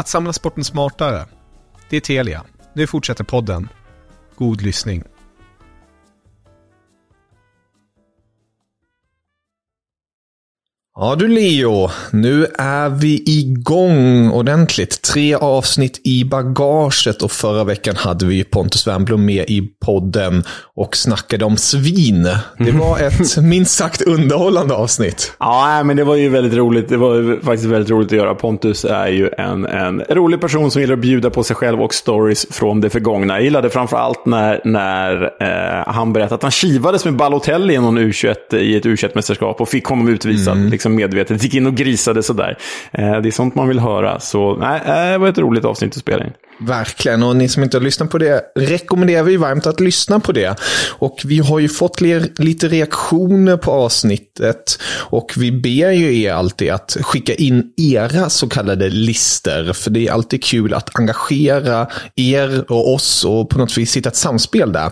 Att 0.00 0.08
samla 0.08 0.32
sporten 0.32 0.64
smartare. 0.64 1.26
Det 1.90 1.96
är 1.96 2.00
Telia. 2.00 2.44
Nu 2.74 2.86
fortsätter 2.86 3.24
podden. 3.24 3.68
God 4.36 4.62
lyssning. 4.62 5.04
Ja 11.02 11.14
du 11.14 11.28
Leo, 11.28 11.90
nu 12.10 12.46
är 12.58 12.88
vi 12.88 13.22
igång 13.26 14.30
ordentligt. 14.30 15.02
Tre 15.02 15.34
avsnitt 15.34 16.00
i 16.04 16.24
bagaget 16.24 17.22
och 17.22 17.32
förra 17.32 17.64
veckan 17.64 17.96
hade 17.96 18.26
vi 18.26 18.44
Pontus 18.44 18.86
Wernbloom 18.86 19.24
med 19.24 19.44
i 19.48 19.62
podden 19.84 20.44
och 20.74 20.96
snackade 20.96 21.44
om 21.44 21.56
svin. 21.56 22.28
Det 22.58 22.70
var 22.70 22.98
ett 23.06 23.36
minst 23.36 23.74
sagt 23.74 24.02
underhållande 24.02 24.74
avsnitt. 24.74 25.32
Ja, 25.38 25.82
men 25.84 25.96
det 25.96 26.04
var 26.04 26.14
ju 26.14 26.28
väldigt 26.28 26.54
roligt. 26.54 26.88
Det 26.88 26.96
var 26.96 27.44
faktiskt 27.44 27.68
väldigt 27.68 27.90
roligt 27.90 28.08
att 28.08 28.18
göra. 28.18 28.34
Pontus 28.34 28.84
är 28.84 29.08
ju 29.08 29.30
en, 29.38 29.66
en 29.66 30.00
rolig 30.00 30.40
person 30.40 30.70
som 30.70 30.80
gillar 30.80 30.94
att 30.94 31.00
bjuda 31.00 31.30
på 31.30 31.42
sig 31.42 31.56
själv 31.56 31.82
och 31.82 31.94
stories 31.94 32.46
från 32.50 32.80
det 32.80 32.90
förgångna. 32.90 33.34
Jag 33.34 33.44
gillade 33.44 33.70
framförallt 33.70 34.26
när, 34.26 34.60
när 34.64 35.22
eh, 35.22 35.92
han 35.92 36.12
berättade 36.12 36.34
att 36.34 36.42
han 36.42 36.50
kivades 36.50 37.04
med 37.04 37.16
Balotelli 37.16 37.74
i, 37.74 37.78
någon 37.78 37.98
U21, 37.98 38.56
i 38.56 38.76
ett 38.76 38.84
U21-mästerskap 38.84 39.60
och 39.60 39.68
fick 39.68 39.84
honom 39.84 40.08
utvisad. 40.08 40.56
Mm. 40.56 40.70
Liksom 40.70 40.89
Liksom 40.90 40.96
medvetet. 40.96 41.42
Gick 41.42 41.54
in 41.54 41.66
och 41.66 41.74
grisade 41.74 42.22
sådär. 42.22 42.58
Eh, 42.92 43.20
det 43.20 43.28
är 43.28 43.30
sånt 43.30 43.54
man 43.54 43.68
vill 43.68 43.78
höra. 43.78 44.20
Så 44.20 44.56
nej, 44.56 44.80
eh, 44.86 45.12
det 45.12 45.18
var 45.18 45.28
ett 45.28 45.38
roligt 45.38 45.64
avsnitt 45.64 45.96
att 45.96 46.00
spela 46.00 46.24
in. 46.24 46.32
Verkligen, 46.60 47.22
och 47.22 47.36
ni 47.36 47.48
som 47.48 47.62
inte 47.62 47.76
har 47.76 47.82
lyssnat 47.82 48.10
på 48.10 48.18
det 48.18 48.42
rekommenderar 48.54 49.22
vi 49.22 49.36
varmt 49.36 49.66
att 49.66 49.80
lyssna 49.80 50.20
på 50.20 50.32
det. 50.32 50.60
Och 50.98 51.22
vi 51.24 51.38
har 51.38 51.58
ju 51.58 51.68
fått 51.68 52.00
lite 52.38 52.68
reaktioner 52.68 53.56
på 53.56 53.70
avsnittet 53.70 54.78
och 55.10 55.32
vi 55.36 55.52
ber 55.52 55.90
ju 55.90 56.22
er 56.22 56.32
alltid 56.32 56.70
att 56.70 56.96
skicka 57.00 57.34
in 57.34 57.72
era 57.76 58.30
så 58.30 58.48
kallade 58.48 58.88
lister. 58.88 59.72
För 59.72 59.90
det 59.90 60.06
är 60.06 60.12
alltid 60.12 60.44
kul 60.44 60.74
att 60.74 60.98
engagera 60.98 61.86
er 62.16 62.64
och 62.72 62.94
oss 62.94 63.24
och 63.24 63.50
på 63.50 63.58
något 63.58 63.78
vis 63.78 63.96
hitta 63.96 64.08
ett 64.08 64.16
samspel 64.16 64.72
där. 64.72 64.90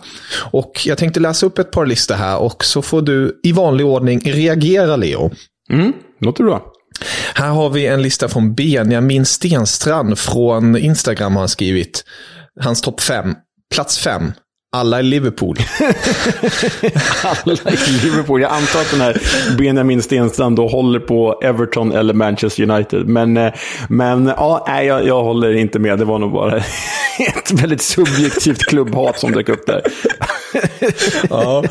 Och 0.52 0.86
jag 0.86 0.98
tänkte 0.98 1.20
läsa 1.20 1.46
upp 1.46 1.58
ett 1.58 1.70
par 1.70 1.86
listor 1.86 2.14
här 2.14 2.38
och 2.38 2.64
så 2.64 2.82
får 2.82 3.02
du 3.02 3.40
i 3.42 3.52
vanlig 3.52 3.86
ordning 3.86 4.20
reagera 4.24 4.96
Leo. 4.96 5.30
Mm, 5.72 5.92
låter 6.20 6.44
bra. 6.44 6.72
Här 7.34 7.48
har 7.48 7.70
vi 7.70 7.86
en 7.86 8.02
lista 8.02 8.28
från 8.28 8.54
Benjamin 8.54 9.26
Stenstrand 9.26 10.18
från 10.18 10.76
Instagram 10.76 11.32
har 11.32 11.40
han 11.40 11.48
skrivit. 11.48 12.04
Hans 12.60 12.80
topp 12.80 13.00
fem. 13.00 13.34
Plats 13.74 13.98
fem. 13.98 14.32
Alla 14.76 15.00
i 15.00 15.02
Liverpool. 15.02 15.56
Alla 17.24 17.72
i 17.72 17.90
Liverpool. 18.02 18.40
Jag 18.40 18.52
antar 18.52 18.80
att 18.80 18.90
den 18.90 19.00
här 19.00 19.22
Benjamin 19.58 20.02
Stenstrand 20.02 20.56
då 20.56 20.68
håller 20.68 21.00
på 21.00 21.40
Everton 21.42 21.92
eller 21.92 22.14
Manchester 22.14 22.70
United. 22.70 23.08
Men, 23.08 23.36
eh, 23.36 23.52
men 23.88 24.26
ja, 24.26 24.64
nej, 24.68 24.86
jag, 24.86 25.06
jag 25.06 25.22
håller 25.22 25.52
inte 25.54 25.78
med. 25.78 25.98
Det 25.98 26.04
var 26.04 26.18
nog 26.18 26.32
bara 26.32 26.56
ett 27.36 27.52
väldigt 27.52 27.82
subjektivt 27.82 28.62
klubbhat 28.66 29.18
som 29.18 29.32
dök 29.32 29.48
upp 29.48 29.66
där. 29.66 29.82
ja. 31.30 31.64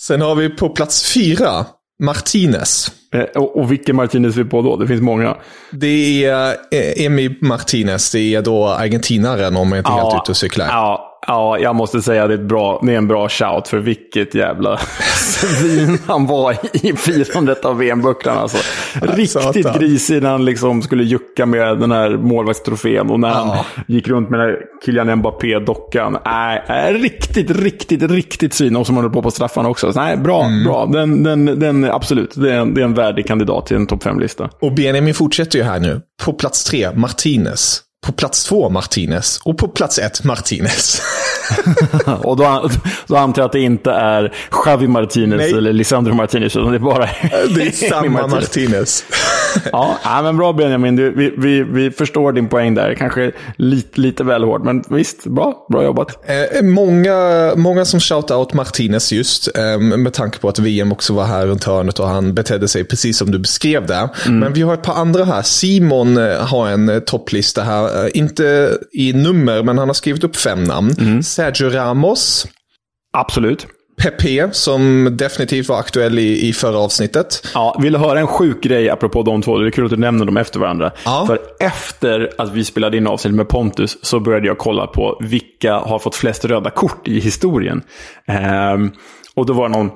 Sen 0.00 0.20
har 0.20 0.34
vi 0.34 0.48
på 0.48 0.68
plats 0.68 1.12
fyra 1.12 1.66
Martinez. 2.02 2.92
Eh, 3.12 3.22
och, 3.22 3.56
och 3.56 3.72
vilken 3.72 3.96
Martinez 3.96 4.36
vi 4.36 4.44
på 4.44 4.62
då? 4.62 4.76
Det 4.76 4.86
finns 4.86 5.02
många. 5.02 5.36
Det 5.70 6.24
är 6.24 6.56
eh, 6.70 7.06
Emi 7.06 7.38
Martinez. 7.40 8.12
Det 8.12 8.34
är 8.34 8.42
då 8.42 8.68
argentinaren 8.68 9.56
om 9.56 9.68
jag 9.68 9.78
inte 9.78 9.90
ja, 9.90 10.10
helt 10.10 10.22
ute 10.22 10.30
och 10.30 10.36
cyklar. 10.36 10.66
Ja, 10.66 11.11
Ja, 11.26 11.58
jag 11.58 11.76
måste 11.76 12.02
säga 12.02 12.22
att 12.22 12.28
det 12.28 12.34
är, 12.34 12.38
bra, 12.38 12.80
det 12.82 12.92
är 12.92 12.96
en 12.96 13.08
bra 13.08 13.28
shout 13.28 13.68
för 13.68 13.78
vilket 13.78 14.34
jävla 14.34 14.78
svin 15.16 15.98
han 16.06 16.26
var 16.26 16.56
i 16.72 16.92
firandet 16.96 17.64
av 17.64 17.78
VM-bucklan. 17.78 18.38
Alltså. 18.38 18.58
Riktigt 19.02 19.74
grisig 19.74 20.22
när 20.22 20.30
han 20.30 20.44
liksom 20.44 20.82
skulle 20.82 21.04
jucka 21.04 21.46
med 21.46 21.78
den 21.78 21.92
här 21.92 22.10
målvaktstrofén 22.10 23.10
och 23.10 23.20
när 23.20 23.28
ja. 23.28 23.34
han 23.34 23.84
gick 23.86 24.08
runt 24.08 24.30
med 24.30 24.40
den 24.40 24.48
här 24.48 24.58
Kylian 24.84 25.18
Mbappé-dockan. 25.18 26.18
Äh, 26.26 26.86
äh, 26.86 26.94
riktigt, 26.94 27.50
riktigt, 27.50 28.02
riktigt 28.02 28.54
svin. 28.54 28.76
Och 28.76 28.86
som 28.86 28.96
håller 28.96 29.08
på 29.08 29.22
på 29.22 29.30
straffarna 29.30 29.68
också. 29.68 29.92
Så, 29.92 30.00
nej, 30.00 30.16
bra, 30.16 30.44
mm. 30.44 30.64
bra. 30.64 30.86
Den, 30.86 31.22
den, 31.22 31.58
den, 31.58 31.84
absolut, 31.84 32.34
det 32.34 32.52
är, 32.52 32.58
en, 32.58 32.74
det 32.74 32.80
är 32.80 32.84
en 32.84 32.94
värdig 32.94 33.26
kandidat 33.26 33.66
till 33.66 33.76
en 33.76 33.86
topp 33.86 34.02
fem-lista. 34.02 34.50
Och 34.60 34.72
Benjamin 34.74 35.14
fortsätter 35.14 35.58
ju 35.58 35.64
här 35.64 35.80
nu. 35.80 36.00
På 36.24 36.32
plats 36.32 36.64
tre, 36.64 36.88
Martinez. 36.94 37.82
På 38.06 38.12
plats 38.12 38.44
två 38.44 38.68
Martinez 38.70 39.40
och 39.44 39.58
på 39.58 39.68
plats 39.68 39.98
ett 39.98 40.24
Martinez. 40.24 41.02
och 42.22 42.36
då, 42.36 42.70
då 43.06 43.16
antar 43.16 43.42
jag 43.42 43.46
att 43.46 43.52
det 43.52 43.60
inte 43.60 43.90
är 43.90 44.34
Xavi 44.50 44.88
Martinez 44.88 45.38
Nej. 45.38 45.52
eller 45.52 45.72
Lisandro 45.72 46.14
Martinez, 46.14 46.56
utan 46.56 46.70
det 46.70 46.76
är 46.76 46.78
bara 46.78 47.08
Det 47.54 47.62
är 47.62 47.70
samma 47.88 48.26
Martinez. 48.26 48.32
Martinez. 48.32 49.04
Ja, 49.72 50.20
men 50.22 50.36
bra 50.36 50.52
Benjamin. 50.52 50.96
Du, 50.96 51.10
vi, 51.10 51.34
vi, 51.38 51.62
vi 51.62 51.90
förstår 51.90 52.32
din 52.32 52.48
poäng 52.48 52.74
där. 52.74 52.94
Kanske 52.94 53.32
lite, 53.56 54.00
lite 54.00 54.24
väl 54.24 54.44
hårt, 54.44 54.64
men 54.64 54.84
visst, 54.88 55.24
bra, 55.24 55.66
bra 55.68 55.84
jobbat. 55.84 56.28
Eh, 56.28 56.62
många, 56.62 57.52
många 57.56 57.84
som 57.84 58.00
shout 58.00 58.30
out 58.30 58.52
Martinez 58.52 59.12
just, 59.12 59.56
eh, 59.56 59.78
med 59.78 60.12
tanke 60.12 60.38
på 60.38 60.48
att 60.48 60.58
VM 60.58 60.92
också 60.92 61.14
var 61.14 61.24
här 61.24 61.46
runt 61.46 61.64
hörnet 61.64 61.98
och 61.98 62.08
han 62.08 62.34
betedde 62.34 62.68
sig 62.68 62.84
precis 62.84 63.18
som 63.18 63.30
du 63.30 63.38
beskrev 63.38 63.86
där. 63.86 64.08
Mm. 64.26 64.38
Men 64.38 64.52
vi 64.52 64.62
har 64.62 64.74
ett 64.74 64.82
par 64.82 64.94
andra 64.94 65.24
här. 65.24 65.42
Simon 65.42 66.16
eh, 66.16 66.46
har 66.46 66.68
en 66.68 66.88
eh, 66.88 66.98
topplista 66.98 67.62
här 67.62 67.82
Eh, 67.92 68.10
inte 68.14 68.78
i 68.92 69.12
nummer, 69.12 69.62
men 69.62 69.78
han 69.78 69.88
har 69.88 69.94
skrivit 69.94 70.24
upp 70.24 70.36
fem 70.36 70.64
namn. 70.64 70.94
Mm. 70.98 71.22
Sergio 71.22 71.70
Ramos. 71.70 72.46
Absolut. 73.12 73.66
Pepe, 73.96 74.48
som 74.52 75.08
definitivt 75.16 75.68
var 75.68 75.78
aktuell 75.78 76.18
i, 76.18 76.48
i 76.48 76.52
förra 76.52 76.78
avsnittet. 76.78 77.48
Ja, 77.54 77.78
vill 77.82 77.92
du 77.92 77.98
höra 77.98 78.20
en 78.20 78.26
sjuk 78.26 78.62
grej 78.62 78.90
apropå 78.90 79.22
de 79.22 79.42
två? 79.42 79.58
Det 79.58 79.66
är 79.66 79.70
kul 79.70 79.84
att 79.84 79.90
du 79.90 79.96
nämner 79.96 80.24
dem 80.24 80.36
efter 80.36 80.60
varandra. 80.60 80.90
Ja. 81.04 81.24
För 81.26 81.38
efter 81.60 82.30
att 82.38 82.52
vi 82.52 82.64
spelade 82.64 82.96
in 82.96 83.06
avsnittet 83.06 83.36
med 83.36 83.48
Pontus 83.48 84.04
så 84.04 84.20
började 84.20 84.46
jag 84.46 84.58
kolla 84.58 84.86
på 84.86 85.18
vilka 85.20 85.74
har 85.74 85.98
fått 85.98 86.14
flest 86.14 86.44
röda 86.44 86.70
kort 86.70 87.08
i 87.08 87.20
historien. 87.20 87.82
Ehm, 88.26 88.90
och 89.34 89.46
då 89.46 89.52
var 89.52 89.68
det 89.68 89.78
någon 89.78 89.90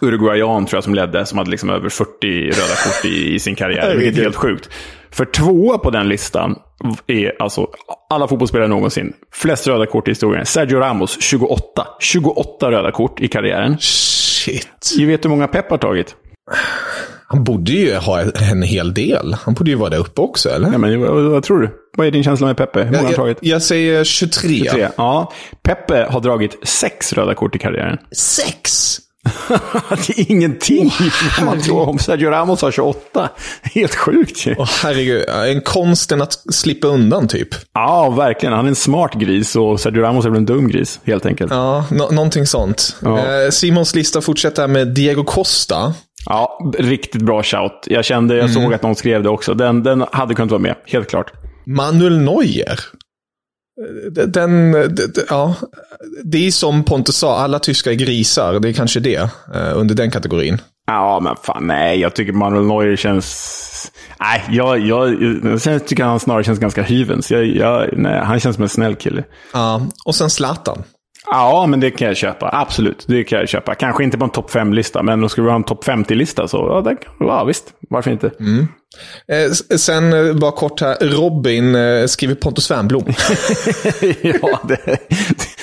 Uruguayan 0.00 0.66
tror 0.66 0.76
jag 0.76 0.84
som 0.84 0.94
ledde, 0.94 1.26
som 1.26 1.38
hade 1.38 1.50
liksom 1.50 1.70
över 1.70 1.88
40 1.88 2.44
röda 2.46 2.74
kort 2.84 3.04
i, 3.04 3.34
i 3.34 3.38
sin 3.38 3.54
karriär. 3.54 3.96
Det 3.98 4.06
är 4.06 4.12
helt 4.12 4.36
sjukt. 4.36 4.70
För 5.14 5.24
tvåa 5.24 5.78
på 5.78 5.90
den 5.90 6.08
listan 6.08 6.58
är 7.06 7.42
alltså 7.42 7.66
alla 8.10 8.28
fotbollsspelare 8.28 8.68
någonsin. 8.68 9.12
Flest 9.32 9.66
röda 9.66 9.86
kort 9.86 10.08
i 10.08 10.10
historien. 10.10 10.46
Sergio 10.46 10.78
Ramos, 10.78 11.22
28. 11.22 11.86
28 12.00 12.70
röda 12.70 12.92
kort 12.92 13.20
i 13.20 13.28
karriären. 13.28 13.76
Shit. 13.80 14.94
Du 14.96 15.06
vet 15.06 15.24
hur 15.24 15.30
många 15.30 15.48
Pep 15.48 15.70
har 15.70 15.78
tagit? 15.78 16.16
Han 17.26 17.44
borde 17.44 17.72
ju 17.72 17.94
ha 17.94 18.20
en 18.50 18.62
hel 18.62 18.94
del. 18.94 19.36
Han 19.40 19.54
borde 19.54 19.70
ju 19.70 19.76
vara 19.76 19.90
där 19.90 19.98
uppe 19.98 20.20
också, 20.20 20.48
eller? 20.48 20.72
Ja, 20.72 20.78
men, 20.78 21.00
vad, 21.00 21.24
vad 21.24 21.42
tror 21.42 21.60
du? 21.60 21.70
Vad 21.96 22.06
är 22.06 22.10
din 22.10 22.24
känsla 22.24 22.46
med 22.46 22.56
Peppe? 22.56 22.78
Hur 22.78 22.86
många 22.86 22.98
jag, 22.98 23.08
har 23.08 23.14
tagit? 23.14 23.38
Jag 23.40 23.62
säger 23.62 24.04
23. 24.04 24.58
23. 24.64 24.88
Ja. 24.96 25.32
Peppe 25.62 26.06
har 26.10 26.20
dragit 26.20 26.68
sex 26.68 27.12
röda 27.12 27.34
kort 27.34 27.56
i 27.56 27.58
karriären. 27.58 27.98
Sex? 28.12 28.98
det 30.06 30.18
är 30.18 30.30
ingenting 30.30 30.86
oh, 30.86 31.44
man 31.44 31.60
tror 31.60 31.88
om. 31.88 31.98
Sergio 31.98 32.30
Ramos 32.30 32.62
har 32.62 32.70
28. 32.70 33.28
Helt 33.62 33.94
sjukt 33.94 34.46
ju. 34.46 34.54
Oh, 34.54 34.70
herregud, 34.82 35.24
en 35.28 35.60
konsten 35.60 36.22
att 36.22 36.54
slippa 36.54 36.86
undan 36.86 37.28
typ. 37.28 37.48
Ja, 37.74 38.10
verkligen. 38.10 38.52
Han 38.52 38.64
är 38.64 38.68
en 38.68 38.74
smart 38.74 39.14
gris 39.14 39.56
och 39.56 39.80
Sergio 39.80 40.02
Ramos 40.02 40.24
är 40.24 40.30
väl 40.30 40.38
en 40.38 40.46
dum 40.46 40.68
gris, 40.68 41.00
helt 41.04 41.26
enkelt. 41.26 41.52
Ja, 41.52 41.84
no 41.90 42.10
någonting 42.10 42.46
sånt. 42.46 42.96
Ja. 43.02 43.18
Eh, 43.18 43.50
Simons 43.50 43.94
lista 43.94 44.20
fortsätter 44.20 44.66
med 44.66 44.88
Diego 44.88 45.24
Costa. 45.24 45.94
Ja, 46.26 46.58
riktigt 46.78 47.22
bra 47.22 47.42
shout. 47.42 47.84
Jag 47.86 48.04
kände, 48.04 48.34
jag 48.34 48.50
mm. 48.50 48.62
såg 48.62 48.74
att 48.74 48.82
någon 48.82 48.94
skrev 48.94 49.22
det 49.22 49.28
också. 49.28 49.54
Den, 49.54 49.82
den 49.82 50.04
hade 50.12 50.34
kunnat 50.34 50.50
vara 50.50 50.62
med, 50.62 50.74
helt 50.86 51.10
klart. 51.10 51.32
Manuel 51.66 52.18
Neuer. 52.18 52.80
Den, 54.10 54.32
den, 54.32 54.74
ja, 55.28 55.54
det 56.24 56.46
är 56.46 56.50
som 56.50 56.84
Pontus 56.84 57.16
sa, 57.16 57.38
alla 57.38 57.58
tyskar 57.58 57.90
är 57.90 57.94
grisar. 57.94 58.60
Det 58.60 58.68
är 58.68 58.72
kanske 58.72 59.00
det, 59.00 59.30
eh, 59.54 59.72
under 59.74 59.94
den 59.94 60.10
kategorin. 60.10 60.60
Ja, 60.86 61.20
men 61.20 61.36
fan 61.36 61.66
nej. 61.66 62.00
Jag 62.00 62.14
tycker 62.14 62.32
Manuel 62.32 62.66
Neuer 62.66 62.96
känns... 62.96 63.92
Nej, 64.20 64.44
jag, 64.50 64.78
jag, 64.78 65.22
jag 65.64 65.86
tycker 65.86 66.04
han 66.04 66.20
snarare 66.20 66.44
känns 66.44 66.58
ganska 66.58 66.82
hyvens. 66.82 67.30
Jag, 67.30 67.46
jag, 67.46 67.88
nej, 67.98 68.20
han 68.24 68.40
känns 68.40 68.56
som 68.56 68.62
en 68.62 68.68
snäll 68.68 68.94
kille. 68.94 69.24
Ja, 69.52 69.86
och 70.04 70.14
sen 70.14 70.30
Zlatan. 70.30 70.82
Ja, 71.30 71.66
men 71.66 71.80
det 71.80 71.90
kan 71.90 72.08
jag 72.08 72.16
köpa. 72.16 72.50
Absolut, 72.52 73.04
det 73.08 73.24
kan 73.24 73.38
jag 73.38 73.48
köpa. 73.48 73.74
Kanske 73.74 74.04
inte 74.04 74.18
på 74.18 74.24
en 74.24 74.30
topp 74.30 74.50
5-lista, 74.50 75.02
men 75.02 75.20
då 75.20 75.28
skulle 75.28 75.44
vi 75.44 75.50
ha 75.50 75.56
en 75.56 75.64
topp 75.64 75.84
50-lista 75.84 76.48
så 76.48 76.56
ja, 76.56 76.80
det, 76.80 76.96
ja, 77.20 77.44
visst, 77.44 77.64
varför 77.90 78.10
inte? 78.10 78.30
Mm. 78.40 78.68
Eh, 79.28 79.50
sen 79.78 80.12
eh, 80.12 80.34
bara 80.34 80.52
kort 80.52 80.80
här, 80.80 80.96
Robin 81.00 81.74
eh, 81.74 82.06
skriver 82.06 82.34
Pontus 82.34 82.70
Wernbloom. 82.70 83.04
ja, 84.22 84.60
det, 84.68 84.98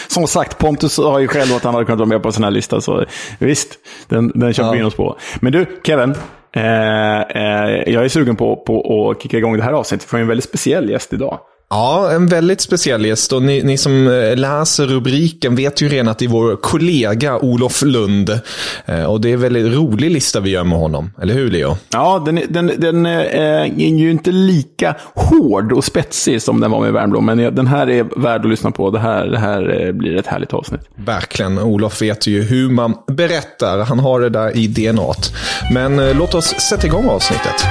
som 0.07 0.27
sagt, 0.27 0.57
Pontus 0.57 0.97
har 0.97 1.19
ju 1.19 1.27
själv 1.27 1.55
att 1.55 1.63
han 1.63 1.73
hade 1.73 1.85
kunnat 1.85 1.99
vara 1.99 2.09
med 2.09 2.21
på 2.21 2.29
en 2.29 2.33
sån 2.33 2.43
här 2.43 2.51
lista, 2.51 2.81
så 2.81 3.05
visst, 3.39 3.73
den, 4.07 4.31
den 4.35 4.53
köper 4.53 4.71
vi 4.71 4.79
in 4.79 4.85
oss 4.85 4.95
på. 4.95 5.17
Men 5.41 5.51
du, 5.51 5.65
Kevin. 5.83 6.15
Eh, 6.53 7.21
eh, 7.21 7.93
jag 7.93 8.05
är 8.05 8.09
sugen 8.09 8.35
på, 8.35 8.55
på 8.55 9.09
att 9.09 9.23
kicka 9.23 9.37
igång 9.37 9.57
det 9.57 9.63
här 9.63 9.73
avsnittet, 9.73 10.09
för 10.09 10.17
en 10.17 10.27
väldigt 10.27 10.45
speciell 10.45 10.89
gäst 10.89 11.13
idag. 11.13 11.39
Ja, 11.73 12.11
en 12.11 12.27
väldigt 12.27 12.61
speciell 12.61 13.05
gäst. 13.05 13.33
Och 13.33 13.41
ni, 13.41 13.63
ni, 13.63 13.77
som 13.77 14.07
eh, 14.07 14.35
läser 14.35 14.87
rubriken 14.87 15.55
vet 15.55 15.81
ju 15.81 15.89
redan 15.89 16.07
att 16.07 16.19
det 16.19 16.25
är 16.25 16.29
vår 16.29 16.55
kollega 16.55 17.37
Olof 17.37 17.81
Lund. 17.81 18.39
Eh, 18.85 19.03
och 19.03 19.21
det 19.21 19.29
är 19.29 19.33
en 19.33 19.41
väldigt 19.41 19.73
rolig 19.73 20.11
lista 20.11 20.39
vi 20.39 20.49
gör 20.49 20.63
med 20.63 20.77
honom. 20.77 21.11
Eller 21.21 21.33
hur, 21.33 21.51
Leo? 21.51 21.77
Ja, 21.91 22.23
den, 22.25 22.41
den, 22.49 22.71
den 22.77 23.05
eh, 23.05 23.19
är 23.21 23.65
ju 23.79 24.11
inte 24.11 24.31
lika 24.31 24.95
hård 25.15 25.71
och 25.71 25.83
spetsig 25.83 26.41
som 26.41 26.59
den 26.59 26.71
var 26.71 26.81
med 26.81 26.93
Värmblom. 26.93 27.25
Men 27.25 27.55
den 27.55 27.67
här 27.67 27.89
är 27.89 28.21
värd 28.21 28.41
att 28.41 28.49
lyssna 28.49 28.71
på. 28.71 28.91
Det 28.91 28.99
här, 28.99 29.27
det 29.27 29.39
här 29.39 29.91
blir 29.91 30.15
ett 30.15 30.27
härligt 30.27 30.53
avsnitt. 30.53 30.81
Verkligen. 30.95 31.59
Olof 31.59 32.01
vet 32.01 32.27
ju 32.27 32.41
hur 32.41 32.69
man 32.69 32.93
berättar. 33.07 33.79
Han 33.79 33.99
har 33.99 34.21
det 34.21 34.29
där 34.29 34.57
i 34.57 34.67
DNA. 34.67 35.13
Men 35.73 36.17
låt 36.17 36.35
oss 36.35 36.45
sätta 36.45 36.87
igång 36.87 37.09
avsnittet. 37.09 37.65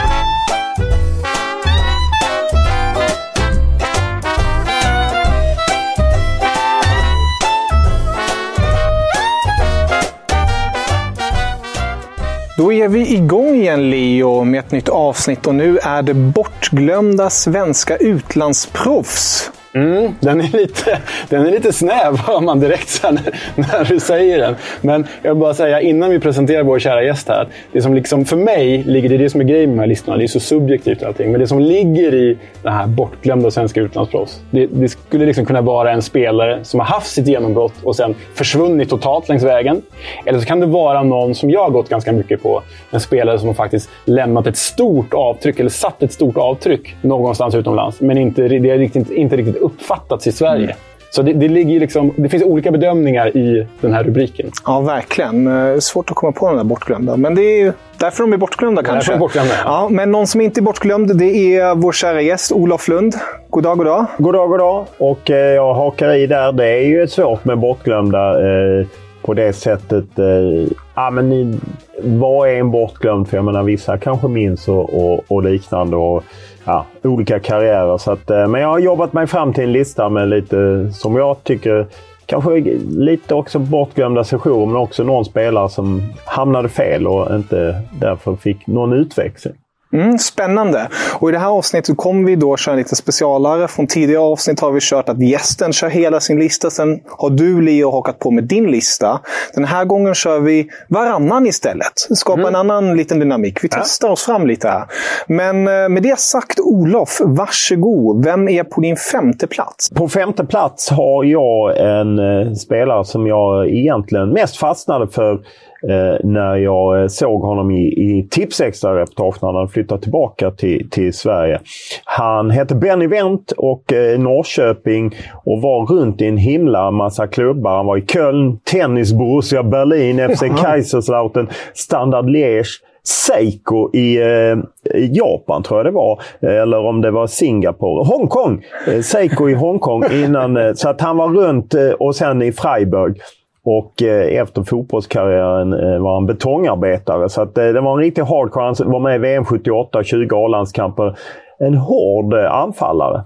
Då 12.61 12.73
är 12.73 12.89
vi 12.89 13.15
igång 13.15 13.55
igen 13.55 13.91
Leo 13.91 14.45
med 14.45 14.61
ett 14.61 14.73
nytt 14.73 14.89
avsnitt 14.89 15.47
och 15.47 15.55
nu 15.55 15.79
är 15.79 16.03
det 16.03 16.15
bortglömda 16.15 17.31
svenska 17.31 17.97
utlandsproffs. 17.97 19.51
Mm, 19.73 20.15
den, 20.21 20.41
är 20.41 20.57
lite, 20.57 20.99
den 21.29 21.47
är 21.47 21.51
lite 21.51 21.73
snäv, 21.73 22.17
hör 22.27 22.41
man 22.41 22.61
direkt 22.61 22.89
sen 22.89 23.19
när 23.55 23.85
du 23.85 24.01
säger 24.01 24.39
den. 24.39 24.55
Men 24.81 25.07
jag 25.23 25.35
vill 25.35 25.41
bara 25.41 25.55
säga 25.55 25.81
innan 25.81 26.11
vi 26.11 26.21
presenterar 26.21 26.63
vår 26.63 26.79
kära 26.79 27.03
gäst 27.03 27.29
här. 27.29 27.49
Det 27.73 27.83
som 27.83 27.95
liksom 27.95 28.25
för 28.25 28.37
mig 28.37 28.83
ligger, 28.83 29.09
det 29.09 29.15
är 29.15 29.19
det 29.19 29.31
som 29.31 29.41
är 29.41 29.45
grejen 29.45 29.71
med 29.71 29.77
de 29.77 29.81
här 29.81 29.87
listorna. 29.87 30.17
Det 30.17 30.25
är 30.25 30.29
så 30.29 30.41
subjektivt 30.41 31.03
allting. 31.03 31.33
Men 31.33 31.41
det 31.41 31.47
som 31.47 31.61
ligger 31.61 32.15
i 32.15 32.39
det 32.63 32.71
här 32.71 32.87
bortglömda 32.87 33.51
svenska 33.51 33.81
utlandsproffs. 33.81 34.41
Det, 34.51 34.67
det, 34.67 34.89
skulle 34.89 35.27
liksom 35.27 35.45
kunna 35.45 35.61
vara 35.61 35.93
en 35.93 36.03
spelare 36.03 36.65
som 36.65 36.81
har 36.81 36.87
haft 36.87 37.11
sitt 37.11 37.27
genombrott 37.27 37.75
och 37.83 37.97
sen 37.97 38.15
försvunnit 38.35 38.89
totalt 38.89 39.29
längs 39.29 39.43
vägen. 39.43 39.83
Eller 40.27 40.39
så 40.39 40.47
kan 40.47 40.61
det 40.61 40.67
vara 40.67 41.03
någon 41.03 41.35
som 41.35 41.51
jag 41.51 41.63
har 41.63 41.71
gått 41.71 41.89
ganska 41.89 42.13
mycket 42.13 42.43
på. 42.43 42.63
En 42.91 43.01
spelare 43.01 43.39
som 43.39 43.49
har 43.49 43.55
faktiskt 43.55 43.91
lämnat 44.05 44.47
ett 44.47 44.57
stort 44.57 45.15
avtryck, 45.15 45.61
eller 45.61 45.71
satt 45.71 46.03
ett 46.03 46.13
stort 46.13 46.37
avtryck 46.37 46.97
någonstans 47.03 47.55
utomlands. 47.55 48.01
Men 48.01 48.19
inte, 48.19 48.49
det 48.49 48.71
är 48.71 48.79
riktigt, 48.79 49.11
inte 49.11 49.37
riktigt 49.37 49.60
uppfattats 49.61 50.27
i 50.27 50.33
Sverige. 50.33 50.65
Mm. 50.65 50.77
Så 51.13 51.23
det, 51.23 51.33
det, 51.33 51.49
ligger 51.49 51.81
liksom, 51.81 52.13
det 52.17 52.29
finns 52.29 52.43
olika 52.43 52.71
bedömningar 52.71 53.37
i 53.37 53.67
den 53.81 53.93
här 53.95 54.05
rubriken. 54.05 54.51
Ja, 54.67 54.81
verkligen. 54.81 55.47
Eh, 55.47 55.79
svårt 55.79 56.11
att 56.11 56.17
komma 56.17 56.33
på 56.33 56.49
de 56.49 56.57
där 56.57 56.65
bortglömda. 56.65 57.17
Men 57.17 57.35
det 57.35 57.61
är 57.61 57.73
därför 57.99 58.23
de 58.23 58.33
är 58.33 58.37
bortglömda 58.37 58.83
kanske. 58.83 59.13
Är 59.13 59.19
bortglömda, 59.19 59.55
ja. 59.65 59.89
men 59.91 60.11
någon 60.11 60.27
som 60.27 60.41
inte 60.41 60.61
är 60.61 60.63
bortglömd, 60.63 61.19
det 61.19 61.57
är 61.57 61.75
vår 61.75 61.93
kära 61.93 62.21
gäst 62.21 62.53
Olof 62.53 62.89
Lund. 62.89 63.15
God 63.51 63.63
dag, 63.63 63.79
god 63.79 63.87
dag. 63.87 64.07
God 64.19 64.35
dag, 64.35 64.49
god 64.49 64.59
dag. 64.59 64.87
Och 64.99 65.31
eh, 65.31 65.55
jag 65.55 65.75
hakar 65.75 66.15
i 66.15 66.27
där. 66.27 66.53
Det 66.53 66.69
är 66.69 66.87
ju 66.87 67.09
svårt 67.09 67.45
med 67.45 67.59
bortglömda 67.59 68.31
eh, 68.31 68.87
på 69.23 69.35
det 69.35 69.53
sättet. 69.53 70.19
Eh, 70.19 70.69
ja, 70.95 71.11
men 71.11 71.29
ni, 71.29 71.59
vad 72.03 72.49
är 72.49 72.55
en 72.55 72.71
bortglömd? 72.71 73.29
För 73.29 73.37
jag 73.37 73.45
menar, 73.45 73.63
vissa 73.63 73.99
kanske 73.99 74.29
minns 74.29 74.69
och, 74.69 74.95
och, 74.95 75.25
och 75.29 75.43
liknande. 75.43 75.97
Och, 75.97 76.25
ja, 76.71 76.87
olika 77.03 77.41
karriärer. 77.41 77.99
Så 77.99 78.13
att, 78.13 78.31
eh, 78.31 78.49
men 78.49 78.61
jag 78.61 78.69
har 78.69 78.79
jobbat 78.79 79.13
mig 79.13 79.27
fram 79.27 79.53
till 79.53 79.65
en 79.65 79.73
lista 79.73 80.09
med 80.09 80.29
lite, 80.29 80.91
som 80.93 81.17
jag 81.17 81.45
tycker, 81.45 81.87
kanske 82.27 82.61
lite 82.89 83.35
också 83.35 83.59
bortglömda 83.59 84.25
sessioner, 84.25 84.67
men 84.67 84.77
också 84.77 85.05
någon 85.05 85.25
spelare 85.25 85.69
som 85.69 86.03
hamnade 86.25 86.69
fel 86.69 87.07
och 87.07 87.35
inte 87.35 87.83
därför 88.01 88.37
fick 88.37 88.67
någon 88.67 88.93
utväxling. 88.93 89.55
Mm, 89.93 90.19
spännande. 90.19 90.89
Och 91.21 91.29
I 91.29 91.33
det 91.33 91.39
här 91.39 91.49
avsnittet 91.49 91.97
kommer 91.97 92.27
vi 92.27 92.37
då 92.37 92.57
köra 92.57 92.75
lite 92.75 92.97
specialare. 92.97 93.69
Från 93.69 93.87
tidigare 93.87 94.23
avsnitt 94.23 94.61
har 94.61 94.73
vi 94.73 94.81
kört 94.83 95.09
att 95.09 95.23
gästen 95.23 95.73
kör 95.73 95.89
hela 95.89 96.21
sin 96.21 96.39
lista. 96.39 96.71
Sen 96.71 97.01
har 97.07 97.31
du, 97.31 97.63
Leo, 97.63 97.91
hakat 97.91 98.19
på 98.19 98.31
med 98.31 98.45
din 98.45 98.71
lista. 98.71 99.21
Den 99.55 99.65
här 99.65 99.85
gången 99.85 100.15
kör 100.15 100.41
vi 100.41 100.69
varannan 100.89 101.47
istället. 101.47 101.93
Skapa 101.95 102.41
mm. 102.41 102.49
en 102.49 102.57
annan 102.57 102.97
liten 102.97 103.19
dynamik. 103.19 103.65
Vi 103.65 103.69
testar 103.69 104.09
ja. 104.09 104.13
oss 104.13 104.25
fram 104.25 104.47
lite 104.47 104.69
här. 104.69 104.85
Men 105.27 105.69
eh, 105.69 105.89
med 105.89 106.03
det 106.03 106.19
sagt, 106.19 106.61
Olof, 106.61 107.21
varsågod. 107.25 108.25
Vem 108.25 108.49
är 108.49 108.65
på 108.65 108.81
din 108.81 108.97
femte 108.97 109.47
plats? 109.47 109.91
På 109.91 110.09
femte 110.09 110.45
plats 110.45 110.91
har 110.91 111.25
jag 111.25 111.79
en 111.79 112.19
eh, 112.19 112.53
spelare 112.53 113.05
som 113.05 113.27
jag 113.27 113.69
egentligen 113.69 114.33
mest 114.33 114.57
fastnade 114.57 115.09
för 115.09 115.41
eh, 115.89 116.27
när 116.27 116.57
jag 116.57 117.03
eh, 117.03 117.07
såg 117.07 117.43
honom 117.43 117.71
i, 117.71 117.83
i 117.83 118.29
Tipsextra-reportage 118.31 119.39
när 119.43 119.59
han 119.59 119.69
flyttade 119.69 120.03
tillbaka 120.03 120.51
till, 120.51 120.91
till 120.91 121.13
Sverige. 121.13 121.61
Han 122.05 122.51
hette 122.51 122.75
Benny 122.75 123.07
Wendt 123.07 123.53
och 123.53 123.93
eh, 123.93 124.19
Norrköping 124.19 125.15
och 125.45 125.63
var 125.63 125.87
runt 125.87 126.21
i 126.23 126.27
en 126.27 126.37
himla 126.37 126.91
massa 126.91 127.27
klubbar. 127.27 127.77
Han 127.77 127.87
var 127.87 127.97
i 127.97 128.07
Köln, 128.07 128.59
Tennis 128.59 129.13
Borussia 129.13 129.63
Berlin, 129.63 130.29
FC 130.37 130.63
Kaiserslautern, 130.63 131.49
Standard 131.75 132.31
Liège. 132.31 132.81
Seiko 133.03 133.91
i, 133.95 134.17
eh, 134.17 134.59
Japan 134.95 135.63
tror 135.63 135.79
jag 135.79 135.87
det 135.87 135.91
var. 135.91 136.21
Eller 136.41 136.79
om 136.79 137.01
det 137.01 137.11
var 137.11 137.27
Singapore. 137.27 138.05
Hongkong! 138.05 138.65
Eh, 138.87 139.01
Seiko 139.01 139.49
i 139.49 139.55
Hongkong 139.55 140.05
innan. 140.13 140.57
Eh, 140.57 140.73
så 140.75 140.89
att 140.89 141.01
han 141.01 141.17
var 141.17 141.29
runt 141.29 141.75
eh, 141.75 141.91
och 141.91 142.17
sen 142.17 142.43
i 142.43 142.53
Freiburg. 142.53 143.17
Och 143.65 144.03
eh, 144.03 144.41
efter 144.41 144.63
fotbollskarriären 144.63 145.73
eh, 145.73 145.99
var 145.99 146.15
han 146.15 146.27
betongarbetare. 146.27 147.29
Så 147.29 147.43
att, 147.43 147.59
eh, 147.59 147.65
det 147.65 147.81
var 147.81 147.93
en 147.93 148.05
riktig 148.05 148.23
hardcore. 148.23 148.65
Han 148.65 148.93
var 148.93 149.01
med 149.01 149.15
i 149.15 149.19
VM 149.19 149.45
78, 149.45 150.03
20 150.03 150.45
A-landskamper. 150.45 151.19
En 151.59 151.75
hård 151.75 152.35
eh, 152.35 152.53
anfallare. 152.53 153.23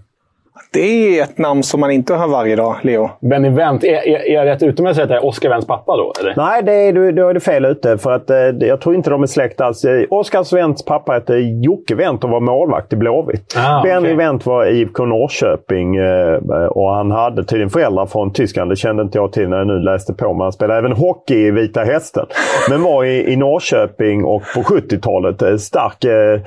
Det 0.73 1.19
är 1.19 1.23
ett 1.23 1.39
namn 1.39 1.63
som 1.63 1.81
man 1.81 1.91
inte 1.91 2.15
hör 2.15 2.29
varje 2.29 2.57
dag, 2.57 2.77
Leo. 2.83 3.11
Benny 3.21 3.49
Wendt. 3.49 3.85
Är, 3.85 4.09
är, 4.09 4.31
är 4.31 4.35
jag 4.35 4.47
rätt 4.47 4.63
ute 4.63 4.83
med 4.83 4.91
att 4.91 4.97
säga 4.97 5.03
att 5.05 5.09
det 5.09 5.17
är 5.17 5.25
Oscar 5.25 5.49
Wendts 5.49 5.67
pappa 5.67 5.97
då? 5.97 6.13
Eller? 6.21 6.35
Nej, 6.37 6.63
det 6.63 6.73
är, 6.73 6.93
du, 6.93 7.13
då 7.13 7.29
är 7.29 7.35
du 7.35 7.41
fel 7.41 7.65
ute. 7.65 7.99
För 7.99 8.13
att, 8.13 8.31
eh, 8.31 8.37
jag 8.39 8.81
tror 8.81 8.95
inte 8.95 9.11
de 9.11 9.23
är 9.23 9.27
släkt 9.27 9.61
alls. 9.61 9.85
Eh, 9.85 10.05
Oscar 10.11 10.57
Wendts 10.57 10.85
pappa 10.85 11.13
hette 11.13 11.35
Jocke 11.35 11.95
Wendt 11.95 12.25
och 12.25 12.31
var 12.31 12.41
målvakt 12.41 12.93
i 12.93 12.97
Blåvitt. 12.97 13.55
Ah, 13.57 13.83
Benny 13.83 14.07
okay. 14.07 14.15
Wendt 14.15 14.47
var 14.47 14.67
IFK 14.67 15.05
Norrköping 15.05 15.97
eh, 15.97 16.35
och 16.67 16.91
han 16.91 17.11
hade 17.11 17.45
tydligen 17.45 17.71
föräldrar 17.71 18.07
från 18.07 18.33
Tyskland. 18.33 18.71
Det 18.71 18.77
kände 18.77 19.03
inte 19.03 19.19
jag 19.19 19.33
till 19.33 19.49
när 19.49 19.59
jag 19.59 19.67
nu 19.67 19.79
läste 19.79 20.15
på. 20.15 20.33
Men 20.33 20.41
han 20.41 20.53
spelade 20.53 20.79
även 20.79 20.93
hockey 20.93 21.47
i 21.47 21.51
Vita 21.51 21.85
Hästen. 21.85 22.27
Men 22.71 22.83
var 22.83 23.05
i, 23.05 23.33
i 23.33 23.37
Norrköping 23.37 24.25
och 24.25 24.43
på 24.55 24.61
70-talet 24.61 25.43
eh, 25.43 25.57
stark 25.57 26.05
eh, 26.05 26.41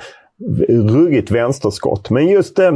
ruggigt 0.68 1.30
vänsterskott. 1.30 2.10
Men 2.10 2.28
just 2.28 2.58
eh, 2.58 2.72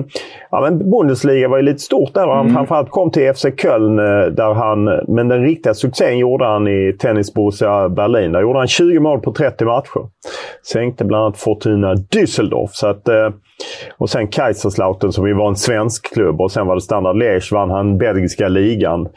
ja, 0.50 0.60
men 0.60 0.90
Bundesliga 0.90 1.48
var 1.48 1.56
ju 1.56 1.62
lite 1.62 1.78
stort 1.78 2.14
där. 2.14 2.26
Han 2.26 2.40
mm. 2.40 2.54
framförallt 2.54 2.90
kom 2.90 3.10
till 3.10 3.34
FC 3.34 3.46
Köln. 3.62 3.98
Eh, 3.98 4.04
där 4.26 4.54
han, 4.54 4.84
men 5.08 5.28
den 5.28 5.42
riktiga 5.42 5.74
succén 5.74 6.18
gjorde 6.18 6.44
han 6.44 6.68
i 6.68 6.96
Tennis 6.98 7.34
Borussia 7.34 7.88
Berlin. 7.88 8.32
Där 8.32 8.40
gjorde 8.40 8.58
han 8.58 8.68
20 8.68 9.00
mål 9.00 9.20
på 9.20 9.32
30 9.32 9.64
matcher. 9.64 10.08
Sänkte 10.72 11.04
bland 11.04 11.24
annat 11.24 11.38
Fortuna 11.38 11.94
Düsseldorf. 11.94 12.70
Så 12.72 12.86
att, 12.86 13.08
eh, 13.08 13.30
och 13.98 14.10
sen 14.10 14.28
Kaiserslautern 14.28 15.12
som 15.12 15.26
ju 15.26 15.34
var 15.34 15.48
en 15.48 15.56
svensk 15.56 16.14
klubb 16.14 16.40
och 16.40 16.52
sen 16.52 16.66
var 16.66 16.74
det 16.74 16.80
Standard 16.80 17.16
Liège 17.16 17.54
vann 17.54 17.70
han 17.70 17.98
belgiska 17.98 18.48
ligan. 18.48 19.08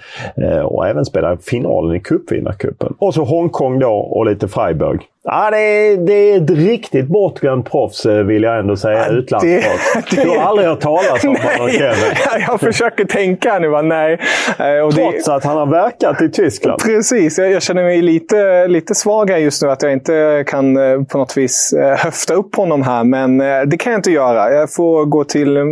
och 0.63 0.88
även 0.88 1.06
spelade 1.06 1.38
finalen 1.38 1.96
i 1.96 2.00
cupvinnarcupen. 2.00 2.94
Och 3.00 3.13
så 3.13 3.24
Hongkong 3.24 3.80
då 3.80 3.94
och 3.94 4.25
lite 4.25 4.48
Freiburg. 4.48 5.01
Ja, 5.27 5.50
det 5.51 5.58
är, 5.58 5.98
det 5.98 6.13
är 6.13 6.42
ett 6.42 6.50
riktigt 6.50 7.08
bortglömt 7.08 7.72
proffs 7.72 8.06
eh, 8.06 8.24
vill 8.24 8.44
jag 8.44 8.60
ändå 8.60 8.75
säga. 8.75 8.98
Ja, 8.98 9.13
Utlandsproffs. 9.13 10.10
Du 10.24 10.30
har 10.30 10.38
aldrig 10.38 10.68
hört 10.68 10.82
talas 10.82 11.24
om 11.24 11.36
honom 11.36 11.70
Kevin. 11.70 12.15
jag 12.48 12.60
försöker 12.60 13.06
tänka 13.06 13.60
nu. 13.60 13.82
nej. 13.82 14.20
Eh, 14.60 14.86
och 14.86 14.96
Trots 14.96 15.25
det... 15.25 15.36
att 15.36 15.44
han 15.44 15.58
har 15.58 15.65
verkat 15.65 16.22
i 16.22 16.30
Tyskland. 16.30 16.82
Precis. 16.82 17.38
Jag, 17.38 17.51
jag, 17.51 17.63
känner 17.63 17.84
mig 17.84 18.01
lite, 18.01 18.68
lite 18.68 18.96
svag 18.96 19.30
här 19.30 19.38
just 19.38 19.63
nu. 19.63 19.70
Att 19.70 19.82
jag 19.82 19.92
inte 19.92 20.44
kan 20.48 20.77
eh, 20.77 21.04
på 21.04 21.18
något 21.18 21.38
vis 21.38 21.74
höfta 21.98 22.34
upp 22.34 22.56
honom 22.56 22.82
här. 22.82 23.04
Men 23.04 23.38
det 23.70 23.77
kan 23.77 23.92
jag 23.92 24.00
inte 24.00 24.12
göra 24.12 24.25
göra. 24.34 24.51
Jag 24.51 24.74
får 24.74 25.05
gå 25.05 25.24
till 25.24 25.63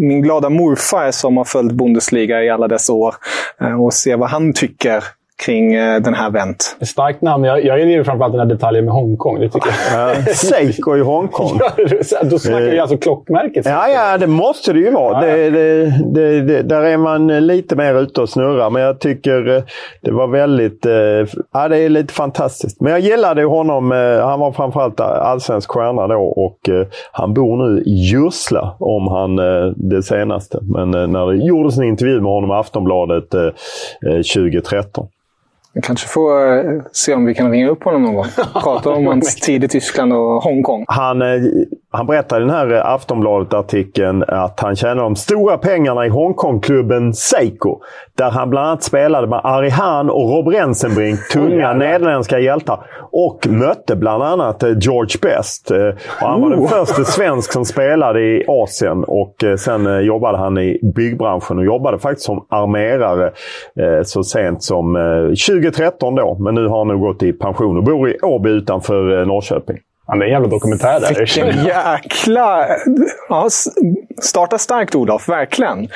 min 0.00 0.22
glada 0.22 0.50
morfar 0.50 1.10
som 1.10 1.36
har 1.36 1.44
följt 1.44 1.72
Bundesliga 1.72 2.42
i 2.42 2.50
alla 2.50 2.68
dess 2.68 2.90
år 2.90 3.14
eh, 3.60 3.84
och 3.84 3.94
se 3.94 4.16
vad 4.16 4.28
han 4.28 4.52
tycker 4.52 5.04
kring 5.44 5.74
eh, 5.74 6.00
den 6.00 6.14
här 6.14 6.30
Vent. 6.30 6.76
Starkt 6.80 7.22
namn. 7.22 7.44
Jag, 7.44 7.64
jag 7.64 7.80
gillar 7.80 8.04
framförallt 8.04 8.32
den 8.32 8.40
här 8.40 8.48
detaljen 8.48 8.84
med 8.84 8.94
Hongkong. 8.94 9.40
Det 9.40 9.48
tycker 9.48 9.70
jag. 9.92 10.36
Seiko 10.36 10.96
i 10.96 11.00
Hongkong. 11.00 11.58
ja, 11.60 12.22
då 12.22 12.38
snackar 12.38 12.70
vi 12.70 12.78
alltså 12.78 12.96
klockmärket. 12.96 13.66
Ja, 13.66 13.88
ja, 13.88 14.18
det 14.18 14.26
måste 14.26 14.72
det 14.72 14.78
ju 14.78 14.90
vara. 14.90 15.28
Ja, 15.28 15.36
ja. 15.36 15.50
Det, 15.50 15.92
det, 16.14 16.40
det, 16.40 16.62
där 16.62 16.82
är 16.82 16.96
man 16.96 17.46
lite 17.46 17.76
mer 17.76 17.94
ute 17.94 18.20
och 18.20 18.28
snurrar. 18.28 18.70
Men 18.70 18.82
jag 18.82 19.00
tycker 19.00 19.56
eh, 19.56 19.62
det 20.00 20.12
var 20.12 20.26
väldigt... 20.26 20.86
Eh, 20.86 20.92
ja, 21.52 21.68
det 21.68 21.78
är 21.78 21.88
lite 21.88 22.14
fantastiskt. 22.14 22.80
Men 22.80 22.92
jag 22.92 23.00
gillade 23.00 23.44
honom. 23.44 23.90
Han 24.22 24.40
var 24.40 24.52
framförallt 24.52 25.00
allsvensk 25.00 25.70
stjärna 25.70 26.06
då 26.06 26.20
och 26.20 26.58
han 27.12 27.34
bor 27.34 27.56
nu 27.56 27.82
i 27.82 27.90
Jursla, 27.90 28.76
om 28.78 29.08
han 29.08 29.36
det 29.76 30.02
senaste. 30.02 30.58
Men 30.62 30.90
när 30.90 31.26
det 31.26 31.44
gjordes 31.44 31.78
en 31.78 31.84
intervju 31.84 32.20
med 32.20 32.32
honom 32.32 32.50
i 32.50 32.54
Aftonbladet 32.54 33.30
2013. 34.34 35.08
Vi 35.74 35.80
kanske 35.80 36.08
får 36.08 36.58
eh, 36.58 36.82
se 36.92 37.14
om 37.14 37.24
vi 37.24 37.34
kan 37.34 37.50
ringa 37.50 37.68
upp 37.68 37.84
honom 37.84 38.02
någon 38.02 38.14
gång. 38.14 38.26
Prata 38.62 38.90
om 38.90 39.06
hans 39.06 39.34
tid 39.34 39.64
i 39.64 39.68
Tyskland 39.68 40.12
och 40.12 40.42
Hongkong. 40.42 40.84
Han 40.88 41.22
eh, 41.22 41.42
han 41.92 42.06
berättar 42.06 42.36
i 42.36 42.40
den 42.40 42.50
här 42.50 42.72
eh, 42.72 42.86
Aftonbladet-artikeln 42.86 44.24
att 44.28 44.60
han 44.60 44.76
tjänar 44.76 45.02
de 45.02 45.16
stora 45.16 45.58
pengarna 45.58 46.06
i 46.06 46.08
Hongkongklubben 46.08 47.14
Seiko. 47.14 47.80
Där 48.18 48.30
han 48.30 48.50
bland 48.50 48.66
annat 48.66 48.82
spelade 48.82 49.26
med 49.26 49.40
Arihan 49.44 50.10
och 50.10 50.30
Rob 50.30 50.48
Rensenbrink, 50.48 51.28
tunga 51.32 51.72
nederländska 51.72 52.38
hjältar. 52.38 52.86
Och 53.12 53.46
mötte 53.46 53.96
bland 53.96 54.22
annat 54.22 54.62
eh, 54.62 54.78
George 54.80 55.18
Best. 55.22 55.70
Eh, 55.70 55.86
och 56.20 56.28
han 56.28 56.40
var 56.40 56.50
den 56.50 56.58
oh. 56.58 56.68
första 56.68 57.04
svensk 57.04 57.52
som 57.52 57.64
spelade 57.64 58.20
i 58.20 58.44
Asien. 58.48 59.04
Och 59.04 59.34
sen 59.58 60.04
jobbade 60.04 60.38
han 60.38 60.58
i 60.58 60.78
byggbranschen 60.94 61.58
och 61.58 61.64
jobbade 61.64 61.98
faktiskt 61.98 62.26
som 62.26 62.46
armerare 62.50 63.32
så 64.04 64.22
sent 64.22 64.62
som 64.62 64.94
2013 65.48 66.14
då. 66.14 66.36
Men 66.40 66.54
nu 66.54 66.68
har 66.68 66.78
han 66.78 66.88
nog 66.88 67.00
gått 67.00 67.22
i 67.22 67.32
pension 67.32 67.76
och 67.76 67.84
bor 67.84 68.10
i 68.10 68.18
Åby 68.22 68.50
utanför 68.50 69.24
Norrköping. 69.24 69.78
Ja, 70.06 70.14
det 70.14 70.22
är 70.22 70.26
en 70.26 70.32
jävla 70.32 70.48
dokumentär 70.48 71.00
där. 71.00 71.14
Vilken 71.18 71.64
jäkla... 71.64 72.66
Ja, 73.28 73.48
starta 74.22 74.58
starkt, 74.58 74.94
Olof. 74.94 75.28
Verkligen. 75.28 75.88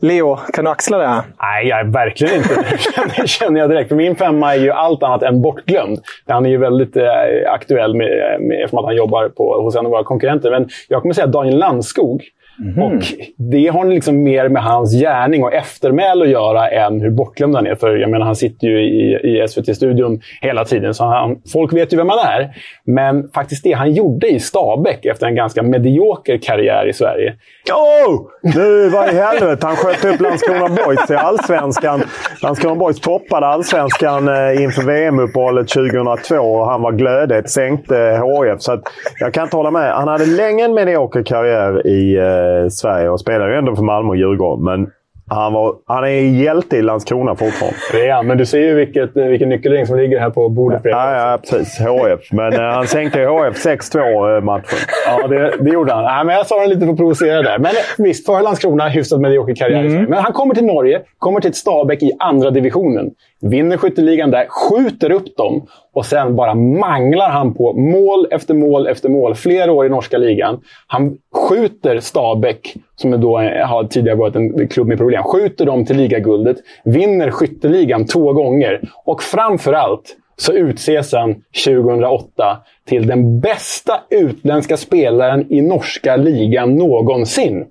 Leo, 0.00 0.36
kan 0.36 0.64
du 0.64 0.70
axla 0.70 0.98
det 0.98 1.06
här? 1.06 1.22
Nej, 1.42 1.66
jag 1.66 1.92
verkligen 1.92 2.36
inte. 2.36 2.54
Det 3.16 3.28
känner 3.28 3.60
jag 3.60 3.70
direkt. 3.70 3.88
För 3.88 3.96
min 3.96 4.16
femma 4.16 4.54
är 4.54 4.58
ju 4.58 4.70
allt 4.70 5.02
annat 5.02 5.22
än 5.22 5.42
bortglömd. 5.42 5.98
Han 6.26 6.46
är 6.46 6.50
ju 6.50 6.58
väldigt 6.58 6.96
eh, 6.96 7.04
aktuell 7.48 7.94
med, 7.94 8.40
med, 8.40 8.64
eftersom 8.64 8.78
att 8.78 8.84
han 8.84 8.96
jobbar 8.96 9.28
på, 9.28 9.62
hos 9.62 9.76
en 9.76 9.86
av 9.86 9.92
våra 9.92 10.04
konkurrenter. 10.04 10.50
Men 10.50 10.68
jag 10.88 11.02
kommer 11.02 11.14
säga 11.14 11.26
Daniel 11.26 11.58
Landskog. 11.58 12.22
Mm. 12.60 12.82
Och 12.82 13.02
det 13.36 13.68
har 13.68 13.84
liksom 13.84 14.22
mer 14.22 14.48
med 14.48 14.62
hans 14.62 15.00
gärning 15.00 15.44
och 15.44 15.54
eftermäle 15.54 16.24
att 16.24 16.30
göra 16.30 16.68
än 16.68 17.00
hur 17.00 17.10
bortglömd 17.10 17.54
han 17.54 17.66
är. 17.66 17.74
För 17.74 17.96
jag 17.96 18.10
menar, 18.10 18.26
han 18.26 18.36
sitter 18.36 18.66
ju 18.66 18.80
i, 18.80 19.14
i 19.14 19.48
SVT-studion 19.48 20.20
hela 20.40 20.64
tiden, 20.64 20.94
så 20.94 21.04
han, 21.04 21.36
folk 21.52 21.72
vet 21.72 21.92
ju 21.92 21.96
vem 21.96 22.08
han 22.08 22.18
är. 22.18 22.56
Men 22.86 23.28
faktiskt 23.28 23.64
det 23.64 23.72
han 23.72 23.92
gjorde 23.92 24.28
i 24.28 24.40
Stabäck 24.40 25.04
efter 25.04 25.26
en 25.26 25.34
ganska 25.34 25.62
medioker 25.62 26.38
karriär 26.38 26.88
i 26.88 26.92
Sverige. 26.92 27.34
Oh! 27.72 28.20
Nu, 28.42 28.88
vad 28.88 29.08
i 29.08 29.16
helvete? 29.16 29.66
Han 29.66 29.76
sköt 29.76 30.04
upp 30.04 30.20
Landskrona 30.20 30.68
Boys 30.68 31.10
i 31.10 31.14
Allsvenskan. 31.14 32.02
Landskrona 32.42 32.76
Boys 32.76 33.00
toppade 33.00 33.46
Allsvenskan 33.46 34.28
eh, 34.28 34.62
inför 34.62 34.82
VM-uppehållet 34.82 35.68
2002 35.68 36.34
och 36.36 36.66
han 36.66 36.82
var 36.82 36.92
glödet. 36.92 37.50
Sänkte 37.50 37.94
HIF. 37.96 38.62
Så 38.62 38.80
jag 39.20 39.34
kan 39.34 39.44
inte 39.44 39.56
hålla 39.56 39.70
med. 39.70 39.94
Han 39.94 40.08
hade 40.08 40.26
länge 40.26 40.64
en 40.64 40.74
medioker 40.74 41.22
karriär 41.22 41.86
i 41.86 42.16
eh, 42.44 42.62
eh, 42.62 42.68
Sverige 42.68 43.08
och 43.08 43.20
spelar 43.20 43.48
ju 43.48 43.54
ändå 43.54 43.76
för 43.76 43.82
Malmö 43.82 44.08
och 44.08 44.16
Djurgården. 44.16 44.64
Men 44.64 44.90
han, 45.26 45.52
var, 45.52 45.74
han 45.86 46.04
är 46.04 46.08
hjälte 46.08 46.76
i 46.76 46.82
Landskrona 46.82 47.34
fortfarande. 47.34 47.76
Det 47.92 48.08
är 48.08 48.12
han, 48.12 48.26
men 48.26 48.38
du 48.38 48.46
ser 48.46 48.58
ju 48.58 48.74
vilket, 48.74 49.16
vilken 49.16 49.48
nyckelring 49.48 49.86
som 49.86 49.96
ligger 49.96 50.20
här 50.20 50.30
på 50.30 50.48
bordet 50.48 50.82
bredvid. 50.82 50.98
Ja, 50.98 51.30
ja, 51.30 51.38
precis. 51.38 51.78
HF. 51.78 52.32
Men 52.32 52.52
eh, 52.52 52.60
han 52.60 52.86
sänkte 52.86 53.20
HF 53.20 53.66
6-2 53.66 54.36
eh, 54.36 54.44
matchen. 54.44 54.78
Ja, 55.06 55.28
det, 55.28 55.54
det 55.60 55.70
gjorde 55.70 55.92
han. 55.92 56.04
Nej, 56.04 56.24
men 56.24 56.36
jag 56.36 56.46
sa 56.46 56.60
det 56.60 56.66
lite 56.66 56.80
för 56.80 56.92
att 56.92 56.96
provocera 56.96 57.42
där. 57.42 57.58
Men 57.58 57.70
eh, 57.70 58.04
visst, 58.04 58.26
för 58.26 58.42
Landskrona 58.42 58.88
hyfsat 58.88 59.20
medioker 59.20 59.54
karriär. 59.54 59.84
Mm. 59.84 60.04
Men 60.04 60.22
han 60.22 60.32
kommer 60.32 60.54
till 60.54 60.64
Norge, 60.64 61.02
kommer 61.18 61.40
till 61.40 61.50
ett 61.50 61.56
Stabäck 61.56 62.02
i 62.02 62.12
andra 62.18 62.50
divisionen. 62.50 63.10
Vinner 63.42 63.76
skytteligan 63.76 64.30
där, 64.30 64.46
skjuter 64.48 65.10
upp 65.10 65.36
dem 65.36 65.66
och 65.94 66.06
sen 66.06 66.36
bara 66.36 66.54
manglar 66.54 67.28
han 67.30 67.54
på 67.54 67.72
mål 67.72 68.26
efter 68.30 68.54
mål 68.54 68.86
efter 68.86 69.08
mål. 69.08 69.34
Flera 69.34 69.72
år 69.72 69.86
i 69.86 69.88
norska 69.88 70.18
ligan. 70.18 70.60
Han 70.86 71.16
skjuter 71.34 72.00
Stabäck, 72.00 72.74
som 72.96 73.20
då 73.20 73.38
har 73.38 73.84
tidigare 73.84 74.16
varit 74.16 74.36
en 74.36 74.68
klubb 74.68 74.86
med 74.86 74.98
problem, 74.98 75.22
skjuter 75.22 75.66
dem 75.66 75.86
till 75.86 75.96
ligaguldet. 75.96 76.56
Vinner 76.84 77.30
skytteligan 77.30 78.06
två 78.06 78.32
gånger. 78.32 78.80
Och 79.04 79.22
framförallt 79.22 80.16
så 80.36 80.52
utses 80.52 81.12
han 81.12 81.34
2008 81.64 82.58
till 82.88 83.06
den 83.06 83.40
bästa 83.40 84.00
utländska 84.10 84.76
spelaren 84.76 85.52
i 85.52 85.60
norska 85.60 86.16
ligan 86.16 86.74
någonsin. 86.74 87.64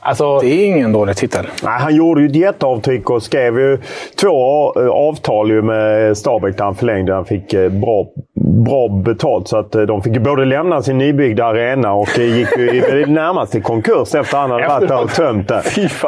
Alltså, 0.00 0.38
det 0.38 0.46
är 0.46 0.66
ingen 0.66 0.92
dålig 0.92 1.16
titel. 1.16 1.46
Nej, 1.62 1.80
han 1.80 1.94
gjorde 1.94 2.20
ju 2.20 2.26
ett 2.26 2.36
jätteavtryck 2.36 3.10
och 3.10 3.22
skrev 3.22 3.58
ju 3.58 3.78
två 4.20 4.72
eh, 4.80 4.88
avtal 4.88 5.50
ju 5.50 5.62
med 5.62 6.16
Stabäck 6.18 6.56
där 6.56 6.64
han 6.64 6.74
förlängde. 6.74 7.14
Han 7.14 7.24
fick 7.24 7.52
eh, 7.52 7.68
bra, 7.70 8.06
bra 8.46 8.88
betalt 8.88 9.48
så 9.48 9.56
att 9.56 9.74
eh, 9.74 9.82
de 9.82 10.02
fick 10.02 10.18
både 10.18 10.44
lämna 10.44 10.82
sin 10.82 10.98
nybyggda 10.98 11.44
arena 11.44 11.92
och 11.92 12.18
gick 12.18 12.58
ju 12.58 13.06
närmast 13.06 13.52
till 13.52 13.62
konkurs 13.62 14.14
efter 14.14 14.20
att 14.20 14.32
han 14.32 14.50
hade 14.50 14.68
varit 14.68 14.88
där 14.88 15.02
och 15.02 15.10
tömt 15.10 15.48
det. 15.48 15.62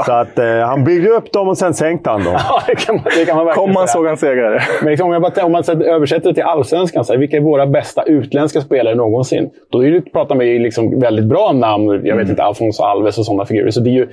Så 0.07 0.13
att 0.13 0.39
eh, 0.39 0.47
han 0.47 0.85
byggde 0.85 1.09
upp 1.09 1.33
dem 1.33 1.49
och 1.49 1.59
sen 1.59 1.75
sänkte 1.75 2.11
han 2.11 2.25
dem. 2.25 2.33
Ja, 2.49 2.63
det 2.67 2.75
kan 2.75 2.95
man, 2.95 3.05
det 3.19 3.25
kan 3.25 3.37
man 3.37 3.47
verkligen 3.47 3.67
Kom 3.67 3.75
man 3.75 3.89
såg 3.89 4.07
han 4.07 4.17
segrare. 4.17 4.63
Men 4.83 4.91
liksom, 4.91 5.07
om, 5.07 5.13
jag 5.13 5.23
bara, 5.23 5.45
om 5.45 5.53
man 5.53 5.65
översätter 5.69 6.29
det 6.29 6.35
till 6.35 6.43
allsvenskan, 6.43 7.05
så 7.05 7.13
här, 7.13 7.21
vilka 7.21 7.37
är 7.37 7.41
våra 7.41 7.67
bästa 7.67 8.03
utländska 8.03 8.61
spelare 8.61 8.95
någonsin? 8.95 9.51
Då 9.73 9.85
är 9.85 9.91
det, 9.91 10.01
pratar 10.01 10.35
man 10.35 10.47
ju 10.47 10.59
liksom 10.59 11.01
väldigt 11.01 11.25
bra 11.25 11.53
namn. 11.53 11.87
Jag 11.87 12.01
vet 12.01 12.11
mm. 12.11 12.31
inte, 12.31 12.43
Alfonso 12.43 12.83
Alves 12.83 13.19
och 13.19 13.25
sådana 13.25 13.45
figurer. 13.45 13.71
Så 13.71 13.81
det 13.81 13.91
är 13.91 13.93
ju 13.93 14.09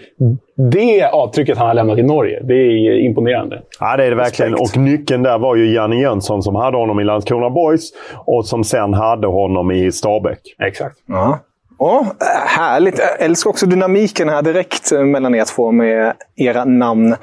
det 0.72 1.10
avtrycket 1.12 1.58
han 1.58 1.67
har 1.67 1.74
lämnat 1.74 1.98
i 1.98 2.03
Norge. 2.03 2.39
Det 2.44 2.53
är 2.53 3.00
imponerande. 3.00 3.62
Ja, 3.79 3.98
det 3.98 4.05
är 4.05 4.10
det 4.10 4.15
verkligen. 4.15 4.51
Respekt. 4.51 4.77
Och 4.77 4.82
nyckeln 4.82 5.24
där 5.24 5.38
var 5.38 5.55
ju 5.55 5.74
Janne 5.74 6.01
Jönsson 6.01 6.44
som 6.44 6.55
hade 6.55 6.77
honom 6.77 7.00
i 7.00 7.03
Landskrona 7.03 7.50
Boys 7.50 7.91
och 8.18 8.46
som 8.46 8.64
sen 8.64 8.94
hade 8.94 9.28
honom 9.28 9.72
i 9.72 9.92
Stabäck. 9.92 10.40
Exakt. 10.60 10.98
Ja. 11.08 11.40
Oh, 11.78 12.06
härligt! 12.48 13.00
Jag 13.00 13.22
älskar 13.22 13.50
också 13.50 13.66
dynamiken 13.66 14.30
här 14.30 14.42
direkt 14.42 14.92
mellan 14.92 15.36
er 15.36 15.46
två 15.46 15.72
med 15.72 16.14
era 16.36 16.66
namn. 16.66 17.16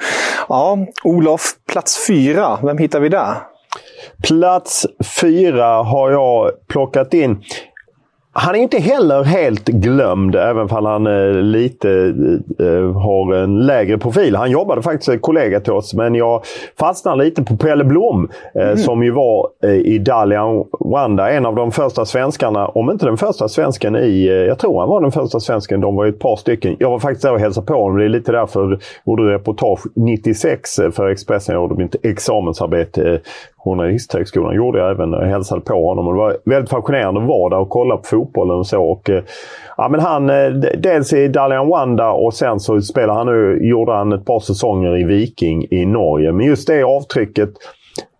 Ja, 0.48 0.78
Olof, 1.04 1.42
plats 1.72 2.06
fyra. 2.06 2.58
Vem 2.62 2.78
hittar 2.78 3.00
vi 3.00 3.08
där? 3.08 3.34
Plats 4.22 4.86
fyra 5.20 5.66
har 5.66 6.10
jag 6.10 6.50
plockat 6.68 7.14
in. 7.14 7.42
Han 8.34 8.54
är 8.54 8.58
inte 8.58 8.78
heller 8.78 9.24
helt 9.24 9.68
glömd, 9.68 10.34
även 10.34 10.62
om 10.62 10.68
han 10.86 11.06
eh, 11.06 11.32
lite 11.32 12.14
eh, 12.58 12.92
har 12.92 13.34
en 13.34 13.66
lägre 13.66 13.98
profil. 13.98 14.36
Han 14.36 14.50
jobbade 14.50 14.82
faktiskt 14.82 15.22
kollega 15.22 15.60
till 15.60 15.72
oss, 15.72 15.94
men 15.94 16.14
jag 16.14 16.42
fastnar 16.78 17.16
lite 17.16 17.42
på 17.42 17.56
Pelle 17.56 17.84
Blom 17.84 18.28
eh, 18.54 18.62
mm. 18.62 18.76
som 18.76 19.02
ju 19.02 19.10
var 19.10 19.48
eh, 19.62 19.70
i 19.70 19.98
Dalian 19.98 20.64
Wanda, 20.80 21.30
en 21.30 21.46
av 21.46 21.54
de 21.54 21.72
första 21.72 22.04
svenskarna, 22.04 22.66
om 22.66 22.90
inte 22.90 23.06
den 23.06 23.16
första 23.16 23.48
svensken 23.48 23.96
i, 23.96 24.26
eh, 24.26 24.34
jag 24.34 24.58
tror 24.58 24.80
han 24.80 24.88
var 24.88 25.00
den 25.00 25.12
första 25.12 25.40
svensken, 25.40 25.80
de 25.80 25.96
var 25.96 26.04
ju 26.04 26.10
ett 26.10 26.18
par 26.18 26.36
stycken. 26.36 26.76
Jag 26.78 26.90
var 26.90 26.98
faktiskt 26.98 27.22
där 27.22 27.32
och 27.32 27.40
hälsade 27.40 27.66
på 27.66 27.74
honom, 27.74 27.98
det 27.98 28.04
är 28.04 28.08
lite 28.08 28.32
därför 28.32 28.60
jag 28.60 28.80
gjorde 29.06 29.34
reportage 29.34 29.80
96 29.94 30.78
eh, 30.78 30.90
för 30.90 31.08
Expressen. 31.08 31.54
Jag 31.54 31.62
gjorde 31.62 31.82
mitt 31.82 32.04
examensarbete 32.04 33.20
Journalisthögskolan 33.64 34.54
gjorde 34.54 34.78
jag 34.78 34.90
även. 34.90 35.12
Jag 35.12 35.26
hälsade 35.26 35.60
på 35.60 35.88
honom 35.88 36.06
och 36.08 36.14
det 36.14 36.18
var 36.18 36.36
väldigt 36.44 36.70
fascinerande 36.70 37.20
att 37.20 37.28
vara 37.28 37.50
där 37.50 37.60
och 37.60 37.68
kolla 37.68 37.96
på 37.96 38.02
fotbollen 38.02 38.56
och 38.56 38.66
så. 38.66 38.82
Och, 38.82 39.10
eh, 39.10 39.22
ja, 39.76 39.88
men 39.88 40.00
han, 40.00 40.30
eh, 40.30 40.50
dels 40.78 41.12
i 41.12 41.28
Dalian 41.28 41.68
Wanda 41.68 42.10
och 42.10 42.34
sen 42.34 42.60
så 42.60 42.80
spelade 42.80 43.18
han 43.18 43.26
nu, 43.26 43.58
gjorde 43.62 43.92
han 43.92 44.12
ett 44.12 44.24
par 44.24 44.40
säsonger 44.40 45.00
i 45.00 45.04
Viking 45.04 45.66
i 45.70 45.86
Norge. 45.86 46.32
Men 46.32 46.46
just 46.46 46.68
det 46.68 46.82
avtrycket 46.82 47.50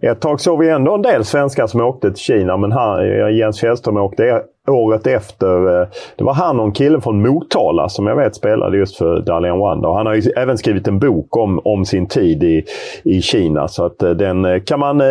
ett 0.03 0.21
tag 0.21 0.41
såg 0.41 0.59
vi 0.59 0.69
ändå 0.69 0.95
en 0.95 1.03
del 1.03 1.25
svenskar 1.25 1.67
som 1.67 1.81
åkte 1.81 2.11
till 2.11 2.23
Kina, 2.23 2.57
men 2.57 2.73
han, 2.73 3.01
eh, 3.01 3.39
Jens 3.39 3.61
Fjällström 3.61 3.97
åkte 3.97 4.43
året 4.71 5.07
efter. 5.07 5.81
Eh, 5.81 5.89
det 6.17 6.25
var 6.25 6.35
han 6.35 6.61
och 6.61 6.67
en 6.67 6.73
kille 6.73 7.01
från 7.01 7.23
Motala 7.23 7.89
som 7.89 8.07
jag 8.07 8.17
vet 8.17 8.35
spelade 8.35 8.77
just 8.79 8.97
för 8.97 9.21
Dalian 9.21 9.59
Wanda. 9.59 9.89
Och 9.89 9.97
han 9.97 10.07
har 10.07 10.39
även 10.39 10.59
skrivit 10.59 10.89
en 10.89 10.99
bok 10.99 11.37
om, 11.37 11.61
om 11.65 11.85
sin 11.85 12.07
tid 12.07 12.43
i, 12.43 12.65
i 13.05 13.23
Kina. 13.23 13.69
Så 13.69 13.85
att 13.85 13.99
den 13.99 14.61
kan 14.61 14.81
man 14.81 15.03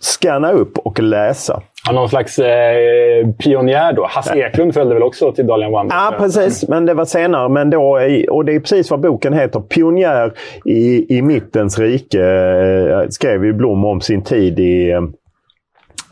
scanna 0.00 0.52
upp 0.52 0.78
och 0.78 1.00
läsa. 1.00 1.62
någon 1.92 2.08
slags 2.08 2.38
eh, 2.38 3.28
pionjär 3.44 3.92
då. 3.92 4.06
Hasse 4.10 4.38
Eklund 4.38 4.74
följde 4.74 4.94
väl 4.94 5.02
också 5.02 5.32
till 5.32 5.46
Dalian 5.46 5.72
Wanda? 5.72 5.94
Ja, 5.94 6.14
precis. 6.18 6.68
Men 6.68 6.86
det 6.86 6.94
var 6.94 7.04
senare. 7.04 7.48
Men 7.48 7.70
då, 7.70 7.98
och 8.30 8.44
det 8.44 8.54
är 8.54 8.60
precis 8.60 8.90
vad 8.90 9.00
boken 9.00 9.32
heter. 9.32 9.60
Pionjär 9.60 10.32
i, 10.64 11.16
i 11.18 11.22
mittens 11.22 11.78
rike. 11.78 12.22
Eh, 12.22 13.08
skrev 13.08 13.44
ju 13.44 13.52
Blom 13.52 13.84
om 13.84 14.00
sin 14.00 14.22
tid 14.22 14.58
i 14.58 14.92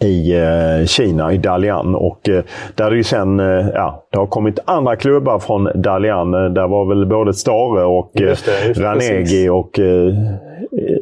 i 0.05 0.33
eh, 0.33 0.87
Kina, 0.87 1.33
i 1.33 1.37
Dalian. 1.37 1.95
Och 1.95 2.29
eh, 2.29 2.45
där 2.75 2.91
det 2.91 2.97
ju 2.97 3.05
sen, 3.05 3.41
eh, 3.41 3.69
ja, 3.75 4.07
det 4.13 4.19
har 4.19 4.27
kommit 4.27 4.59
andra 4.65 4.97
klubbar 4.97 5.39
från 5.39 5.69
Dalian. 5.75 6.31
Där 6.31 6.69
var 6.69 6.85
väl 6.85 7.07
både 7.07 7.35
Stare 7.35 7.85
och 7.85 8.11
just 8.15 8.47
det, 8.47 8.69
just 8.69 8.81
Ranegi 8.81 9.49
och 9.49 9.81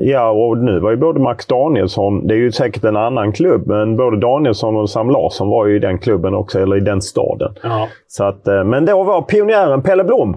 Ja, 0.00 0.30
och 0.30 0.58
nu 0.58 0.80
var 0.80 0.90
ju 0.90 0.96
både 0.96 1.20
Max 1.20 1.46
Danielsson, 1.46 2.26
det 2.26 2.34
är 2.34 2.38
ju 2.38 2.52
säkert 2.52 2.84
en 2.84 2.96
annan 2.96 3.32
klubb, 3.32 3.66
men 3.66 3.96
både 3.96 4.20
Danielsson 4.20 4.76
och 4.76 4.90
Sam 4.90 5.10
Larsson 5.10 5.48
var 5.48 5.66
ju 5.66 5.76
i 5.76 5.78
den 5.78 5.98
klubben 5.98 6.34
också, 6.34 6.60
eller 6.60 6.76
i 6.76 6.80
den 6.80 7.02
staden. 7.02 7.54
Ja. 7.62 7.88
Så 8.06 8.24
att, 8.24 8.46
men 8.46 8.84
då 8.84 9.02
var 9.02 9.22
pionjären 9.22 9.82
Pelle 9.82 10.04
Blom. 10.04 10.36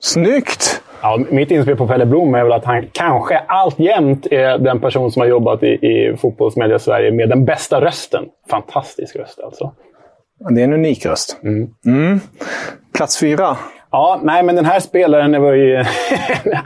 Snyggt! 0.00 0.82
Ja, 1.06 1.18
mitt 1.30 1.50
inspel 1.50 1.76
på 1.76 1.86
Pelle 1.86 2.06
Blom 2.06 2.34
är 2.34 2.42
väl 2.42 2.52
att 2.52 2.64
han 2.64 2.86
kanske 2.92 3.38
alltjämt 3.38 4.26
är 4.30 4.58
den 4.58 4.80
person 4.80 5.12
som 5.12 5.20
har 5.20 5.26
jobbat 5.26 5.62
i, 5.62 5.66
i 5.66 6.16
fotbollsmedia 6.20 6.78
Sverige 6.78 7.12
med 7.12 7.28
den 7.28 7.44
bästa 7.44 7.80
rösten. 7.80 8.24
Fantastisk 8.50 9.16
röst 9.16 9.40
alltså. 9.40 9.72
Det 10.50 10.60
är 10.60 10.64
en 10.64 10.72
unik 10.72 11.06
röst. 11.06 11.40
Mm. 11.42 11.68
Mm. 11.86 12.20
Plats 12.94 13.20
fyra. 13.20 13.56
Ja, 13.90 14.20
nej, 14.22 14.42
men 14.42 14.56
den 14.56 14.64
här 14.64 14.80
spelaren 14.80 15.42
var 15.42 15.52
ju... 15.52 15.76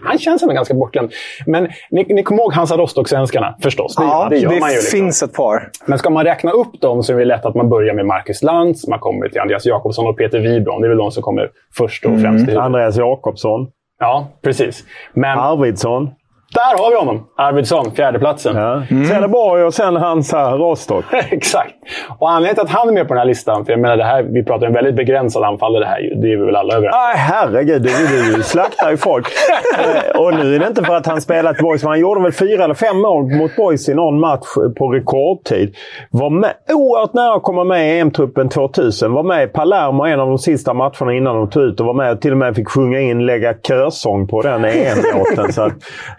han 0.02 0.18
känns 0.18 0.42
ändå 0.42 0.54
ganska 0.54 0.75
bortglömd. 0.75 1.12
Men 1.47 1.68
ni, 1.90 2.04
ni 2.09 2.23
kommer 2.23 2.42
ihåg 2.42 2.52
Hansa 2.52 2.76
Rostock-svenskarna 2.76 3.54
förstås? 3.62 3.97
Det, 3.97 4.02
ja, 4.02 4.26
det, 4.30 4.38
gör 4.38 4.50
det 4.50 4.61
man 4.61 4.70
ju, 4.70 4.76
liksom. 4.76 4.99
finns 4.99 5.23
ett 5.23 5.32
par. 5.32 5.70
Men 5.87 5.99
ska 5.99 6.11
man 6.11 6.25
räkna 6.25 6.50
upp 6.50 6.80
dem 6.80 7.02
så 7.02 7.12
är 7.12 7.16
det 7.16 7.25
lätt 7.25 7.47
att 7.47 7.54
man 7.54 7.68
börjar 7.68 7.94
med 7.94 8.06
Marcus 8.06 8.42
Lantz, 8.42 8.87
man 8.87 8.99
kommer 8.99 9.28
till 9.28 9.40
Andreas 9.40 9.66
Jakobsson 9.66 10.06
och 10.06 10.18
Peter 10.18 10.38
Wibron. 10.38 10.80
Det 10.80 10.87
är 10.87 10.88
väl 10.88 10.99
de 10.99 11.11
som 11.11 11.23
kommer 11.23 11.50
först 11.76 12.04
och 12.04 12.20
främst. 12.20 12.49
Mm. 12.49 12.62
Andreas 12.62 12.97
Jakobsson. 12.97 13.70
Ja, 14.00 14.28
precis. 14.42 14.85
Men, 15.14 15.38
Arvidsson. 15.38 16.14
Där 16.54 16.83
har 16.83 16.90
vi 16.90 16.97
honom! 16.97 17.26
Arvidsson, 17.37 17.92
fjärdeplatsen. 17.95 18.57
Ja. 18.57 18.83
Mm. 18.90 19.09
Trelleborg 19.09 19.64
och 19.64 19.75
sen 19.75 19.97
Hansa 19.97 20.50
Rostock. 20.50 21.04
Exakt. 21.30 21.75
Och 22.19 22.30
anledningen 22.30 22.54
till 22.54 22.64
att 22.64 22.80
han 22.80 22.88
är 22.88 22.92
med 22.92 23.09
på 23.09 23.14
den 23.14 23.19
här 23.19 23.26
listan, 23.26 23.64
för 23.64 23.73
jag 23.73 23.80
menar, 23.80 23.97
det 23.97 24.04
här, 24.04 24.23
vi 24.23 24.45
pratar 24.45 24.66
om 24.66 24.71
en 24.71 24.75
väldigt 24.75 24.97
begränsad 24.97 25.45
anfallare 25.45 25.85
här. 25.85 26.00
Det 26.23 26.33
är 26.33 26.37
vi 26.37 26.45
väl 26.45 26.57
alla 26.57 26.75
överens 26.75 26.95
om? 26.95 27.12
herregud, 27.16 27.83
du, 27.83 27.88
du, 27.88 28.37
du 28.37 28.42
slaktar 28.42 28.90
ju 28.90 28.97
folk. 28.97 29.26
Eh, 29.78 30.21
och 30.21 30.35
nu 30.35 30.54
är 30.54 30.59
det 30.59 30.66
inte 30.66 30.85
för 30.85 30.95
att 30.95 31.07
han 31.07 31.21
spelat 31.21 31.59
Boys, 31.59 31.83
men 31.83 31.90
han 31.90 32.00
gjorde 32.00 32.23
väl 32.23 32.33
fyra 32.33 32.64
eller 32.64 32.75
fem 32.75 32.99
mål 32.99 33.25
mot 33.25 33.57
Boys 33.57 33.88
i 33.88 33.95
någon 33.95 34.21
match 34.21 34.47
på 34.78 34.88
rekordtid. 34.88 35.76
Var 36.11 36.30
med, 36.30 36.52
oerhört 36.73 37.14
nära 37.14 37.35
att 37.35 37.42
komma 37.42 37.64
med 37.64 37.88
i 37.88 37.99
EM-truppen 37.99 38.49
2000. 38.49 39.12
Var 39.12 39.23
med 39.23 39.45
i 39.45 39.47
Palermo 39.47 40.04
en 40.04 40.21
av 40.21 40.28
de 40.28 40.38
sista 40.38 40.75
matcherna 40.75 41.14
innan 41.14 41.37
de 41.37 41.50
tog 41.50 41.62
ut 41.62 41.80
och 41.80 41.87
var 41.87 41.95
med 41.95 42.12
och 42.12 42.21
till 42.21 42.33
och 42.33 42.38
med 42.38 42.57
fick 42.57 42.69
sjunga 42.69 43.00
in 43.00 43.26
lägga 43.26 43.54
körsång 43.54 44.28
på 44.28 44.42
den 44.42 44.64
EM-låten. 44.64 45.52
så, 45.52 45.71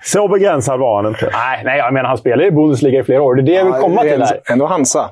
så 0.02 0.21
så 0.22 0.28
begränsad 0.28 0.80
var 0.80 0.96
han 0.96 1.08
inte. 1.08 1.30
Nej, 1.34 1.62
nej 1.66 1.78
jag 1.78 1.94
menar 1.94 2.10
han 2.10 2.18
spelade 2.18 2.48
i 2.48 2.52
Bundesliga 2.52 3.00
i 3.00 3.04
flera 3.04 3.22
år. 3.22 3.36
Det 3.36 3.42
är 3.42 3.44
det 3.44 3.54
jag 3.54 3.66
vill 3.66 3.74
komma 3.74 4.02
till. 4.02 4.22
Här. 4.22 4.40
Ändå 4.52 4.66
Hansa. 4.66 5.10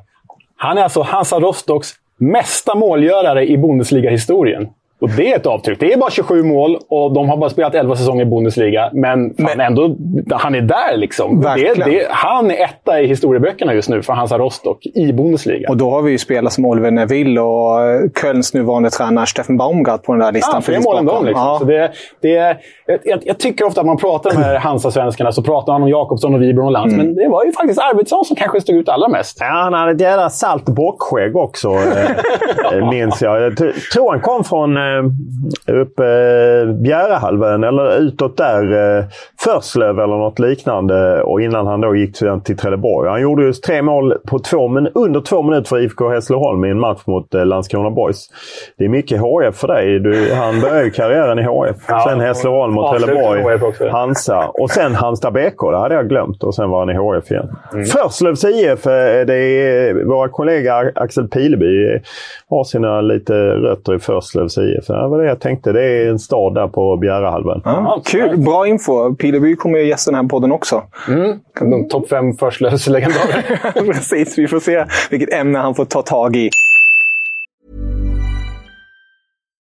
Han 0.57 0.77
är 0.77 0.83
alltså 0.83 1.01
Hansa 1.01 1.39
Rostocks 1.39 1.93
mesta 2.17 2.75
målgörare 2.75 3.47
i 3.47 3.57
Bundesliga-historien. 3.57 4.69
Och 5.01 5.09
det 5.09 5.31
är 5.31 5.35
ett 5.35 5.45
avtryck. 5.45 5.79
Det 5.79 5.93
är 5.93 5.97
bara 5.97 6.11
27 6.11 6.43
mål 6.43 6.77
och 6.89 7.13
de 7.13 7.29
har 7.29 7.37
bara 7.37 7.49
spelat 7.49 7.75
11 7.75 7.95
säsonger 7.95 8.21
i 8.21 8.25
Bundesliga. 8.25 8.89
Men, 8.93 9.33
men 9.37 9.59
ändå, 9.59 9.95
han 10.31 10.55
är 10.55 10.61
där 10.61 10.97
liksom. 10.97 11.41
Det, 11.41 11.73
det, 11.73 12.07
han 12.09 12.51
är 12.51 12.63
etta 12.63 13.01
i 13.01 13.07
historieböckerna 13.07 13.73
just 13.73 13.89
nu 13.89 14.01
för 14.01 14.13
Hansa 14.13 14.37
Rostock 14.37 14.85
i 14.85 15.13
Bundesliga. 15.13 15.69
Och 15.69 15.77
då 15.77 15.89
har 15.89 16.01
vi 16.01 16.11
ju 16.11 16.17
spelare 16.17 16.51
som 16.51 16.65
Oliver 16.65 16.91
Neville 16.91 17.41
och 17.41 17.79
Kölns 18.21 18.53
nuvarande 18.53 18.89
tränare 18.89 19.25
Steffen 19.25 19.57
Baumgart 19.57 20.03
på 20.03 20.11
den 20.11 20.19
där 20.19 20.31
listan. 20.31 20.51
Ja, 20.55 20.61
fler 20.61 20.79
mål 20.79 20.97
än 20.97 21.05
dem. 21.05 21.25
Liksom. 21.25 21.45
Ja. 21.45 21.57
Så 21.59 21.65
det, 21.65 21.91
det, 22.21 22.57
jag, 23.03 23.19
jag, 23.23 23.39
tycker 23.39 23.65
ofta 23.65 23.81
att 23.81 23.87
man 23.87 23.97
pratar 23.97 24.39
med 24.39 24.59
Hansa-svenskarna 24.61 25.31
så 25.31 25.43
pratar 25.43 25.73
man 25.73 25.83
om 25.83 25.89
Jakobsson 25.89 26.33
och 26.33 26.41
Wibron 26.41 26.65
och 26.65 26.71
Lantz. 26.71 26.93
Mm. 26.93 27.05
Men 27.05 27.15
det 27.15 27.29
var 27.29 27.45
ju 27.45 27.51
faktiskt 27.51 27.79
Arvidsson 27.79 28.25
som 28.25 28.35
kanske 28.35 28.61
stod 28.61 28.75
ut 28.75 28.89
allra 28.89 29.07
mest. 29.07 29.37
Ja, 29.39 29.45
han 29.45 29.73
hade 29.73 29.91
ett 29.91 30.01
jävla 30.01 30.29
salt 30.29 30.65
bockskägg 30.65 31.35
också, 31.35 31.69
eh, 32.71 32.89
minns 32.89 33.21
jag. 33.21 33.41
Jag 33.41 33.57
tror 33.93 34.11
han 34.11 34.21
kom 34.21 34.43
från 34.43 34.77
eh, 34.77 34.88
eh, 34.88 34.88
uppe 35.67 36.03
Bjärehalvön 36.65 37.63
eller 37.63 37.97
utåt 37.97 38.37
där. 38.37 38.97
Eh, 38.97 39.05
Förslöv 39.39 39.99
eller 39.99 40.17
något 40.17 40.39
liknande. 40.39 41.21
Och 41.21 41.41
innan 41.41 41.67
han 41.67 41.81
då 41.81 41.95
gick 41.95 42.17
till, 42.43 42.57
Trelleborg. 42.57 43.09
Han 43.09 43.21
gjorde 43.21 43.43
just 43.43 43.63
tre 43.63 43.81
mål 43.81 44.13
på 44.27 44.39
två, 44.39 44.67
men 44.67 44.87
under 44.87 45.21
två 45.21 45.41
minuter 45.41 45.69
för 45.69 45.79
IFK 45.79 46.09
Hässleholm 46.09 46.65
i 46.65 46.69
en 46.69 46.79
match 46.79 47.01
mot 47.05 47.33
eh, 47.33 47.45
Landskrona 47.45 47.89
Boys. 47.89 48.29
Det 48.77 48.85
är 48.85 48.89
mycket 48.89 49.19
HF 49.19 49.55
för 49.55 49.67
dig. 49.67 49.99
Du, 49.99 50.33
han 50.33 50.61
började 50.61 50.83
ju 50.83 50.91
karriären 50.91 51.39
i 51.39 51.43
HF. 51.43 51.75
Ja, 51.87 52.05
sen 52.09 52.19
Hässleholm 52.19 52.77
och 52.77 52.97
Trelleborg. 52.97 53.89
Hansa. 53.91 54.47
Och 54.47 54.71
sen 54.71 54.95
Halmstad 54.95 55.33
BK. 55.33 55.71
Det 55.71 55.77
hade 55.77 55.95
jag 55.95 56.09
glömt. 56.09 56.43
Och 56.43 56.55
sen 56.55 56.69
var 56.69 56.79
han 56.79 56.89
i 56.89 56.93
HF 56.93 57.31
igen. 57.31 57.49
Mm. 57.73 57.85
Förslövs 57.85 58.45
IF. 58.45 58.87
Eh, 58.87 59.25
det 59.25 59.35
är 59.35 60.05
våra 60.05 60.29
kollega 60.29 60.91
Axel 60.95 61.27
Pileby 61.27 61.99
har 62.49 62.63
sina 62.63 63.01
lite 63.01 63.33
rötter 63.33 63.95
i 63.95 63.99
Förslövs 63.99 64.57
IF. 64.57 64.78
Det 64.87 65.07
var 65.07 65.21
det 65.21 65.27
jag 65.27 65.39
tänkte. 65.39 65.71
Det 65.71 65.83
är 65.83 66.09
en 66.09 66.19
stad 66.19 66.55
där 66.55 66.67
på 66.67 66.97
Bjärehalvön. 66.97 67.61
Ja, 67.65 68.01
kul! 68.05 68.37
Bra 68.37 68.67
info. 68.67 69.15
Pileby 69.15 69.55
kommer 69.55 69.79
ju 69.79 69.87
gästa 69.87 70.11
den 70.11 70.19
här 70.19 70.29
podden 70.29 70.51
också. 70.51 70.83
Mm. 71.07 71.89
Topp 71.89 72.09
fem 72.09 72.33
Förslövs-legendarer. 72.33 73.71
Precis. 73.93 74.37
Vi 74.37 74.47
får 74.47 74.59
se 74.59 74.85
vilket 75.09 75.33
ämne 75.33 75.59
han 75.59 75.75
får 75.75 75.85
ta 75.85 76.01
tag 76.01 76.35
i. 76.35 76.49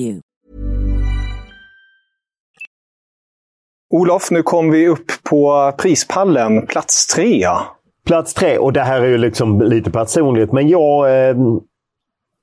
you. 0.00 0.20
Olof, 3.94 4.30
nu 4.30 4.42
kom 4.42 4.70
vi 4.70 4.88
upp 4.88 5.12
på 5.30 5.72
prispallen, 5.78 6.66
plats 6.66 7.06
tre. 7.06 7.46
Plats 8.06 8.34
tre, 8.34 8.58
och 8.58 8.72
det 8.72 8.82
här 8.82 9.00
är 9.00 9.06
ju 9.06 9.18
liksom 9.18 9.62
lite 9.62 9.90
personligt, 9.90 10.52
men 10.52 10.68
jag... 10.68 11.28
Eh, 11.28 11.36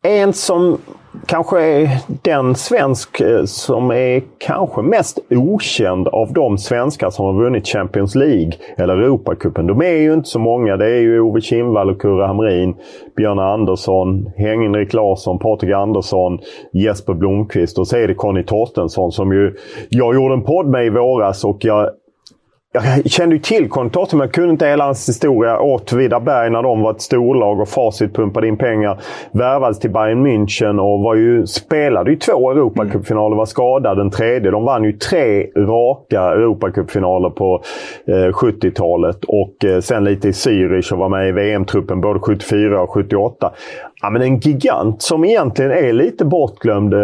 en 0.03 0.33
som 0.33 0.77
kanske 1.25 1.61
är 1.61 1.89
den 2.21 2.55
svensk 2.55 3.21
eh, 3.21 3.43
som 3.43 3.91
är 3.91 4.21
kanske 4.37 4.81
mest 4.81 5.19
okänd 5.29 6.07
av 6.07 6.33
de 6.33 6.57
svenskar 6.57 7.09
som 7.09 7.25
har 7.25 7.43
vunnit 7.43 7.67
Champions 7.67 8.15
League 8.15 8.51
eller 8.77 8.97
Europacupen. 8.97 9.67
De 9.67 9.81
är 9.81 9.97
ju 9.97 10.13
inte 10.13 10.29
så 10.29 10.39
många. 10.39 10.77
Det 10.77 10.85
är 10.85 10.99
ju 10.99 11.19
Ove 11.19 11.41
Kindvall 11.41 11.89
och 11.89 12.01
Kurre 12.01 12.25
Hamrin, 12.25 12.75
Björn 13.15 13.39
Andersson, 13.39 14.31
Henrik 14.37 14.93
Larsson, 14.93 15.39
Patrik 15.39 15.71
Andersson, 15.71 16.39
Jesper 16.73 17.13
Blomqvist 17.13 17.79
och 17.79 17.87
så 17.87 17.97
är 17.97 18.07
det 18.07 18.13
Conny 18.13 18.43
Torstensson 18.43 19.11
som 19.11 19.33
ju 19.33 19.55
jag 19.89 20.15
gjorde 20.15 20.33
en 20.33 20.43
podd 20.43 20.67
med 20.67 20.85
i 20.85 20.89
våras 20.89 21.43
och 21.43 21.57
jag 21.61 21.89
jag 22.73 23.11
kände 23.11 23.35
ju 23.35 23.41
till 23.41 23.69
Conny 23.69 23.89
men 24.11 24.19
jag 24.19 24.31
kunde 24.31 24.49
inte 24.49 24.65
hela 24.65 24.85
hans 24.85 25.09
historia. 25.09 25.59
Åtvidaberg 25.59 26.49
när 26.49 26.63
de 26.63 26.81
var 26.81 26.91
ett 26.91 27.01
storlag 27.01 27.59
och 27.59 27.69
Facit 27.69 28.15
pumpade 28.15 28.47
in 28.47 28.57
pengar. 28.57 28.99
Värvades 29.31 29.79
till 29.79 29.91
Bayern 29.91 30.27
München 30.27 30.79
och 30.79 30.99
var 30.99 31.15
ju, 31.15 31.47
spelade 31.47 32.11
ju 32.11 32.17
två 32.17 32.51
Europacupfinaler. 32.51 33.35
Var 33.35 33.45
skadad 33.45 33.97
den 33.97 34.09
tredje. 34.09 34.51
De 34.51 34.63
vann 34.63 34.83
ju 34.83 34.93
tre 34.93 35.47
raka 35.57 36.21
Europacupfinaler 36.21 37.29
på 37.29 37.63
eh, 38.07 38.13
70-talet. 38.13 39.23
Och 39.23 39.65
eh, 39.65 39.79
sen 39.79 40.03
lite 40.03 40.27
i 40.27 40.31
Zürich 40.31 40.93
och 40.93 40.99
var 40.99 41.09
med 41.09 41.29
i 41.29 41.31
VM-truppen 41.31 42.01
både 42.01 42.19
74 42.19 42.81
och 42.81 42.89
78. 42.89 43.51
Ja, 44.01 44.09
men 44.09 44.21
en 44.21 44.39
gigant 44.39 45.01
som 45.01 45.25
egentligen 45.25 45.71
är 45.71 45.93
lite 45.93 46.25
bortglömd 46.25 46.93
eh, 46.93 46.99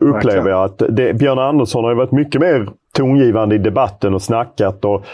upplever 0.00 0.50
jag. 0.50 0.64
Att 0.64 0.82
det, 0.88 1.14
Björn 1.14 1.38
Andersson 1.38 1.84
har 1.84 1.90
ju 1.90 1.96
varit 1.96 2.12
mycket 2.12 2.40
mer 2.40 2.68
tongivande 2.94 3.54
i 3.54 3.58
debatten 3.58 4.14
och 4.14 4.22
snackat. 4.22 4.84
Och 4.84 5.04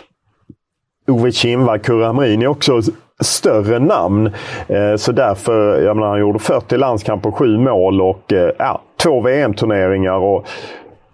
Ove 1.09 1.33
Kindvall, 1.33 1.79
Kurre 1.79 2.05
Hamrin 2.05 2.43
är 2.43 2.47
också 2.47 2.81
större 3.21 3.79
namn. 3.79 4.31
Eh, 4.69 4.97
så 4.97 5.13
därför, 5.13 5.83
jag 5.83 5.97
menar, 5.97 6.09
han 6.09 6.21
gjorde 6.21 6.39
40 6.39 6.77
landskamper, 6.77 7.31
7 7.31 7.59
mål 7.59 8.01
och 8.01 8.33
eh, 8.33 8.51
ja, 8.59 8.81
två 9.03 9.21
VM-turneringar. 9.21 10.19
Och 10.19 10.47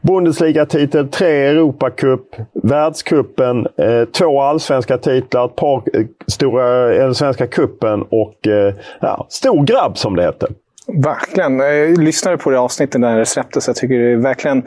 Bundesliga-titel, 0.00 1.09
tre 1.09 1.46
Europacup, 1.46 2.37
världskuppen, 2.62 3.66
eh, 3.76 4.05
två 4.05 4.42
allsvenska 4.42 4.98
titlar, 4.98 5.44
ett 5.44 5.57
par 5.57 5.83
eh, 5.94 6.07
stora 6.26 6.94
eh, 6.94 7.12
svenska 7.12 7.46
kuppen 7.46 8.02
och 8.02 8.46
eh, 8.46 8.74
ja, 9.00 9.26
stor 9.29 9.64
grabb 9.64 9.98
som 9.98 10.16
det 10.16 10.22
heter. 10.22 10.48
Verkligen. 10.92 11.59
Jag 11.59 11.99
lyssnade 11.99 12.38
på 12.38 12.51
det 12.51 12.59
avsnittet 12.59 13.01
när 13.01 13.18
det 13.18 13.27
släpptes. 13.27 13.66
Jag 13.66 13.77
tycker 13.77 13.99
det 13.99 14.12
är 14.12 14.16
verkligen 14.16 14.62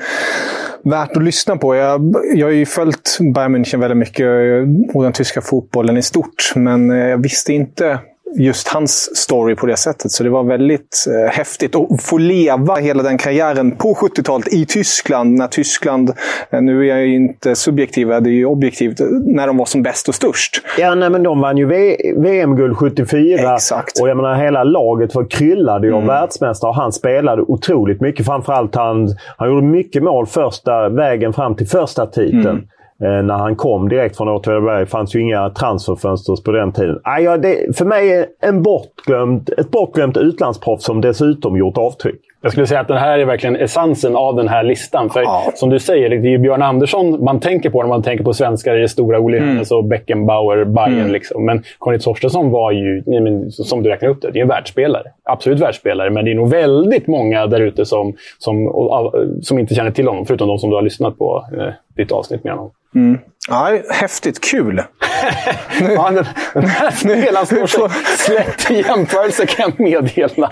värt 0.84 1.18
att 1.18 1.24
lyssna 1.24 1.56
på. 1.56 1.76
Jag, 1.76 2.16
jag 2.36 2.48
har 2.48 2.52
ju 2.52 2.66
följt 2.66 3.18
Bayern 3.34 3.56
München 3.56 3.80
väldigt 3.80 3.98
mycket 3.98 4.28
och 4.94 5.04
den 5.04 5.14
tyska 5.14 5.42
fotbollen 5.42 5.98
i 5.98 6.02
stort. 6.02 6.52
Men 6.56 6.92
eh, 6.92 7.08
jag 7.08 7.18
visste 7.24 7.54
inte 7.54 8.00
just 8.38 8.68
hans 8.68 9.18
story 9.18 9.56
på 9.56 9.66
det 9.66 9.78
sättet. 9.78 10.12
Så 10.12 10.24
det 10.24 10.30
var 10.30 10.44
väldigt 10.44 11.06
eh, 11.08 11.32
häftigt 11.32 11.76
att 11.76 12.04
få 12.04 12.18
leva 12.18 12.76
hela 12.76 13.04
den 13.04 13.18
karriären 13.18 13.72
på 13.72 13.94
70-talet 13.94 14.54
i 14.54 14.66
Tyskland. 14.66 15.38
När 15.38 15.48
Tyskland, 15.48 16.12
eh, 16.52 16.62
nu 16.62 16.82
är 16.82 16.96
jag 16.96 17.06
ju 17.06 17.16
inte 17.16 17.56
subjektiv, 17.56 18.08
det 18.08 18.16
är 18.16 18.28
ju 18.28 18.46
objektivt, 18.46 19.00
när 19.26 19.48
de 19.48 19.58
var 19.58 19.66
som 19.66 19.84
bäst 19.84 20.08
och 20.08 20.16
störst. 20.16 20.62
Ja, 20.78 20.96
nej, 20.96 21.10
men 21.10 21.24
de 21.24 21.42
vann 21.42 21.58
ju 21.58 21.66
VM-guld 22.18 22.78
74. 22.78 23.56
Exakt. 23.56 24.02
Och 24.02 24.10
jag 24.10 24.18
menar, 24.18 24.36
hela 24.36 24.64
laget 24.64 25.16
var 25.16 25.30
kryllade 25.30 25.88
ju 25.88 25.94
mm. 25.94 26.02
av 26.02 26.08
världsmästare 26.08 26.70
och 26.70 26.76
han 26.76 26.92
spelade 26.92 27.42
otroligt 27.42 28.02
mycket. 28.02 28.26
Framförallt 28.26 28.76
han, 28.76 29.08
han 29.38 29.50
gjorde 29.50 29.68
mycket 29.68 30.04
mål 30.04 30.28
första 30.28 30.90
vägen 30.90 31.34
fram 31.34 31.56
till 31.56 31.68
första 31.68 32.06
titeln. 32.06 32.46
Mm. 32.46 32.68
Eh, 33.04 33.24
när 33.24 33.38
han 33.38 33.56
kom 33.56 33.90
direkt 33.90 34.18
från 34.18 34.30
Åtvidaberg. 34.30 34.86
fanns 34.86 35.16
ju 35.16 35.22
inga 35.22 35.50
transferfönster 35.50 36.44
på 36.46 36.52
den 36.52 36.72
tiden. 36.72 37.00
Ah, 37.04 37.20
ja, 37.20 37.38
det, 37.38 37.78
för 37.78 37.86
mig 37.86 38.14
är 38.14 38.26
en 38.42 38.64
bortglömd, 38.64 39.50
ett 39.58 39.72
bortglömt 39.72 40.18
utlandsproffs 40.18 40.84
som 40.84 41.02
dessutom 41.02 41.58
gjort 41.58 41.78
avtryck. 41.78 42.22
Jag 42.42 42.52
skulle 42.52 42.68
säga 42.68 42.80
att 42.80 42.88
det 42.88 43.00
här 43.00 43.20
är 43.20 43.26
verkligen 43.26 43.56
essensen 43.56 44.16
av 44.16 44.36
den 44.36 44.48
här 44.48 44.64
listan. 44.64 45.10
För 45.10 45.22
ja. 45.22 45.52
som 45.56 45.70
du 45.70 45.80
säger, 45.80 46.10
det 46.10 46.16
är 46.16 46.32
ju 46.32 46.38
Björn 46.38 46.62
Andersson 46.62 47.24
man 47.24 47.40
tänker 47.40 47.70
på 47.70 47.82
när 47.82 47.90
man 47.90 48.04
tänker 48.04 48.24
på 48.24 48.34
svenskar 48.34 48.78
i 48.78 48.82
det 48.82 48.90
stora 48.90 49.20
Olle 49.20 49.38
mm. 49.38 49.64
och 49.72 49.84
Beckenbauer, 49.84 50.66
Bayern. 50.66 51.00
Mm. 51.00 51.12
Liksom. 51.12 51.46
Men 51.46 51.64
Conny 51.78 52.00
Torstensson 52.00 52.52
var 52.52 52.72
ju, 52.72 53.04
som 53.52 53.84
du 53.84 53.90
räknar 53.90 54.10
upp 54.10 54.22
det, 54.22 54.32
det 54.32 54.40
är 54.40 54.42
en 54.42 54.48
världsspelare. 54.48 55.04
Absolut 55.24 55.60
världsspelare, 55.60 56.10
men 56.10 56.26
det 56.26 56.32
är 56.32 56.36
nog 56.36 56.50
väldigt 56.50 57.08
många 57.08 57.48
där 57.48 57.60
ute 57.60 57.86
som, 57.86 58.14
som, 58.38 58.72
som 59.42 59.60
inte 59.60 59.76
känner 59.76 59.92
till 59.92 60.08
honom. 60.08 60.26
Förutom 60.26 60.48
de 60.48 60.60
som 60.60 60.70
du 60.70 60.76
har 60.76 60.84
lyssnat 60.84 61.18
på 61.18 61.46
eh, 61.58 61.74
ditt 61.96 62.12
avsnitt 62.12 62.44
med 62.44 62.54
honom. 62.54 62.72
Mm. 62.96 63.20
Ja, 63.50 63.80
häftigt 63.90 64.42
kul! 64.44 64.84
ja, 65.96 66.12
den, 66.12 66.26
den 66.54 66.66
här 66.66 66.92
spelaren 66.92 67.46
står 67.46 67.68
sig 67.68 67.90
slätt 68.18 68.72
i 68.72 68.82
jämförelse 68.88 69.46
kan 69.46 69.74
jag 69.78 69.80
meddela. 69.80 70.50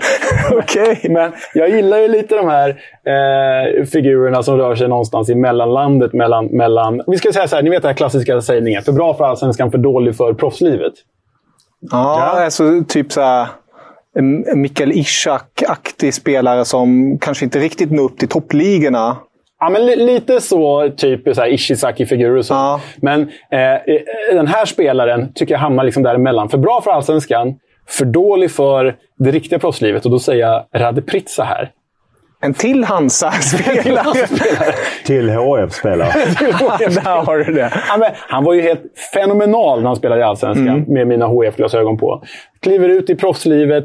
Okej. 0.52 0.92
Okay. 0.92 1.10
Men 1.10 1.32
jag 1.54 1.70
gillar 1.70 1.98
ju 1.98 2.08
lite 2.08 2.34
de 2.34 2.48
här 2.48 2.68
eh, 2.68 3.84
figurerna 3.84 4.42
som 4.42 4.56
rör 4.56 4.74
sig 4.74 4.88
någonstans 4.88 5.30
i 5.30 5.34
mellanlandet. 5.34 6.12
Mellan, 6.12 6.46
mellan, 6.46 7.02
vi 7.06 7.18
ska 7.18 7.32
säga 7.32 7.48
så 7.48 7.56
här, 7.56 7.62
ni 7.62 7.70
vet 7.70 7.82
den 7.82 7.88
här 7.88 7.96
klassiska 7.96 8.40
sägningen. 8.40 8.82
För 8.82 8.92
bra 8.92 9.14
för 9.14 9.24
allsvenskan, 9.24 9.70
för 9.70 9.78
dålig 9.78 10.16
för 10.16 10.34
proffslivet. 10.34 10.92
Ja, 11.80 12.34
ja. 12.36 12.44
alltså 12.44 12.84
typ 12.88 13.12
så 13.12 13.20
här... 13.20 13.46
Mikael 14.54 14.92
Ishak-aktig 14.92 16.14
spelare 16.14 16.64
som 16.64 17.18
kanske 17.18 17.44
inte 17.44 17.58
riktigt 17.58 17.90
når 17.90 18.04
upp 18.04 18.18
till 18.18 18.28
toppligorna. 18.28 19.16
Ja, 19.60 19.68
men 19.68 19.86
lite 19.86 20.40
så, 20.40 20.90
typ 20.96 21.34
så 21.36 21.46
Ishizaki-figurer 21.46 22.36
och 22.36 22.46
så. 22.46 22.54
Ja. 22.54 22.80
Men 22.96 23.20
eh, 23.22 23.94
den 24.32 24.46
här 24.46 24.64
spelaren 24.64 25.32
tycker 25.34 25.54
jag 25.54 25.60
hamnar 25.60 25.84
liksom 25.84 26.02
däremellan. 26.02 26.48
För 26.48 26.58
bra 26.58 26.80
för 26.84 26.90
allsvenskan, 26.90 27.54
för 27.88 28.04
dålig 28.04 28.50
för 28.50 28.96
det 29.18 29.30
riktiga 29.30 29.58
proffslivet. 29.58 30.04
Och 30.04 30.10
då 30.10 30.18
säger 30.18 30.46
jag 30.46 30.64
Rade 30.72 31.02
Pritsa 31.02 31.44
här. 31.44 31.70
En 32.40 32.54
till 32.54 32.84
Hansa-spelare. 32.84 34.26
till 35.04 35.30
HF-spelare. 35.30 36.12
Där 36.88 37.24
har 37.24 37.38
du 37.38 37.52
det. 37.52 37.72
Ja, 37.88 38.10
han 38.28 38.44
var 38.44 38.54
ju 38.54 38.62
helt 38.62 38.82
fenomenal 39.14 39.80
när 39.80 39.86
han 39.86 39.96
spelade 39.96 40.20
i 40.20 40.24
Allsvenskan, 40.24 40.68
mm. 40.68 40.92
med 40.92 41.06
mina 41.06 41.26
HF-glasögon 41.26 41.98
på. 41.98 42.22
Kliver 42.60 42.88
ut 42.88 43.10
i 43.10 43.14
proffslivet, 43.14 43.84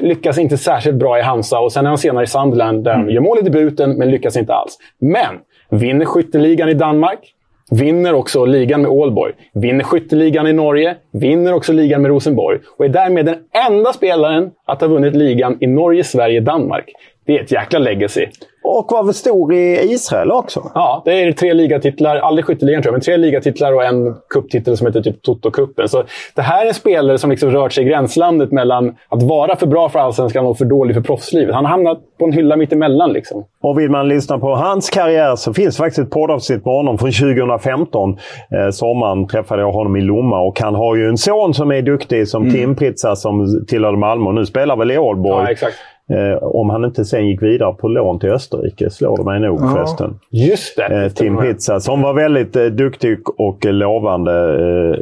lyckas 0.00 0.38
inte 0.38 0.58
särskilt 0.58 0.96
bra 0.96 1.18
i 1.18 1.22
Hansa 1.22 1.60
och 1.60 1.72
sen 1.72 1.84
är 1.84 1.88
han 1.88 1.98
senare 1.98 2.24
i 2.24 2.26
Sunderland 2.26 2.84
där 2.84 2.90
han 2.90 3.00
mm. 3.00 3.14
gör 3.14 3.20
mål 3.20 3.38
i 3.38 3.42
debuten, 3.42 3.90
men 3.98 4.10
lyckas 4.10 4.36
inte 4.36 4.54
alls. 4.54 4.78
Men 5.00 5.34
vinner 5.70 6.04
skytteligan 6.04 6.68
i 6.68 6.74
Danmark. 6.74 7.34
Vinner 7.70 8.14
också 8.14 8.44
ligan 8.44 8.82
med 8.82 8.90
Ålborg. 8.90 9.32
Vinner 9.54 9.84
skytteligan 9.84 10.46
i 10.46 10.52
Norge. 10.52 10.96
Vinner 11.12 11.54
också 11.54 11.72
ligan 11.72 12.02
med 12.02 12.08
Rosenborg. 12.08 12.58
Och 12.76 12.84
är 12.84 12.88
därmed 12.88 13.26
den 13.26 13.36
enda 13.68 13.92
spelaren 13.92 14.50
att 14.66 14.80
ha 14.80 14.88
vunnit 14.88 15.14
ligan 15.14 15.56
i 15.60 15.66
Norge, 15.66 16.04
Sverige, 16.04 16.40
Danmark. 16.40 16.84
Det 17.28 17.38
är 17.38 17.42
ett 17.42 17.52
jäkla 17.52 17.78
legacy. 17.78 18.26
Och 18.62 18.86
var 18.90 19.04
väl 19.04 19.14
stor 19.14 19.54
i 19.54 19.92
Israel 19.92 20.30
också? 20.30 20.70
Ja, 20.74 21.02
det 21.04 21.22
är 21.22 21.32
tre 21.32 21.54
ligatitlar. 21.54 22.16
Aldrig 22.16 22.44
skytteligan 22.44 22.82
tror 22.82 22.92
jag, 22.92 22.92
men 22.92 23.00
tre 23.00 23.16
ligatitlar 23.16 23.72
och 23.72 23.84
en 23.84 24.14
kupptitel 24.30 24.76
som 24.76 24.86
heter 24.86 25.02
typ 25.02 25.16
Toto-cupen. 25.26 25.86
Så 25.86 26.02
det 26.34 26.42
här 26.42 26.64
är 26.64 26.68
en 26.68 26.74
spelare 26.74 27.18
som 27.18 27.30
liksom 27.30 27.50
rört 27.50 27.72
sig 27.72 27.84
i 27.84 27.88
gränslandet 27.88 28.52
mellan 28.52 28.96
att 29.08 29.22
vara 29.22 29.56
för 29.56 29.66
bra 29.66 29.88
för 29.88 29.98
allsvenskan 29.98 30.46
och 30.46 30.58
för 30.58 30.64
dålig 30.64 30.94
för 30.94 31.02
proffslivet. 31.02 31.54
Han 31.54 31.64
har 31.64 31.70
hamnat 31.70 31.98
på 32.18 32.24
en 32.24 32.32
hylla 32.32 32.56
mittemellan. 32.56 33.12
Liksom. 33.12 33.44
Och 33.62 33.78
vill 33.78 33.90
man 33.90 34.08
lyssna 34.08 34.38
på 34.38 34.54
hans 34.54 34.90
karriär 34.90 35.36
så 35.36 35.54
finns 35.54 35.76
det 35.76 35.82
faktiskt 35.82 35.98
ett 35.98 36.10
poddavsnitt 36.10 36.64
med 36.64 36.74
honom 36.74 36.98
från 36.98 37.12
2015. 37.12 38.10
Eh, 38.10 38.70
sommaren 38.70 39.26
träffade 39.26 39.62
jag 39.62 39.72
honom 39.72 39.96
i 39.96 40.00
Lomma 40.00 40.40
och 40.40 40.60
han 40.60 40.74
har 40.74 40.96
ju 40.96 41.08
en 41.08 41.18
son 41.18 41.54
som 41.54 41.70
är 41.70 41.82
duktig 41.82 42.28
som 42.28 42.42
mm. 42.42 42.54
Tim 42.54 42.76
Pritsa 42.76 43.16
som 43.16 43.64
tillhörde 43.68 43.98
Malmö 43.98 44.26
och 44.26 44.34
nu 44.34 44.46
spelar 44.46 44.76
väl 44.76 44.90
i 44.90 44.98
Ålborg. 44.98 45.44
Ja, 45.44 45.50
exakt. 45.50 45.74
Eh, 46.10 46.42
om 46.42 46.70
han 46.70 46.84
inte 46.84 47.04
sen 47.04 47.28
gick 47.28 47.42
vidare 47.42 47.74
på 47.74 47.88
lån 47.88 48.18
till 48.18 48.30
Österrike, 48.30 48.90
slår 48.90 49.16
det 49.16 49.24
mig 49.24 49.40
nog 49.40 49.60
ja. 49.60 49.74
förresten. 49.74 50.18
Just 50.30 50.76
det. 50.76 51.04
Eh, 51.04 51.12
Tim 51.12 51.36
Pizza 51.36 51.80
som 51.80 52.02
var 52.02 52.14
väldigt 52.14 52.56
eh, 52.56 52.64
duktig 52.64 53.18
och 53.38 53.64
lovande. 53.64 54.32
Eh, 54.32 55.00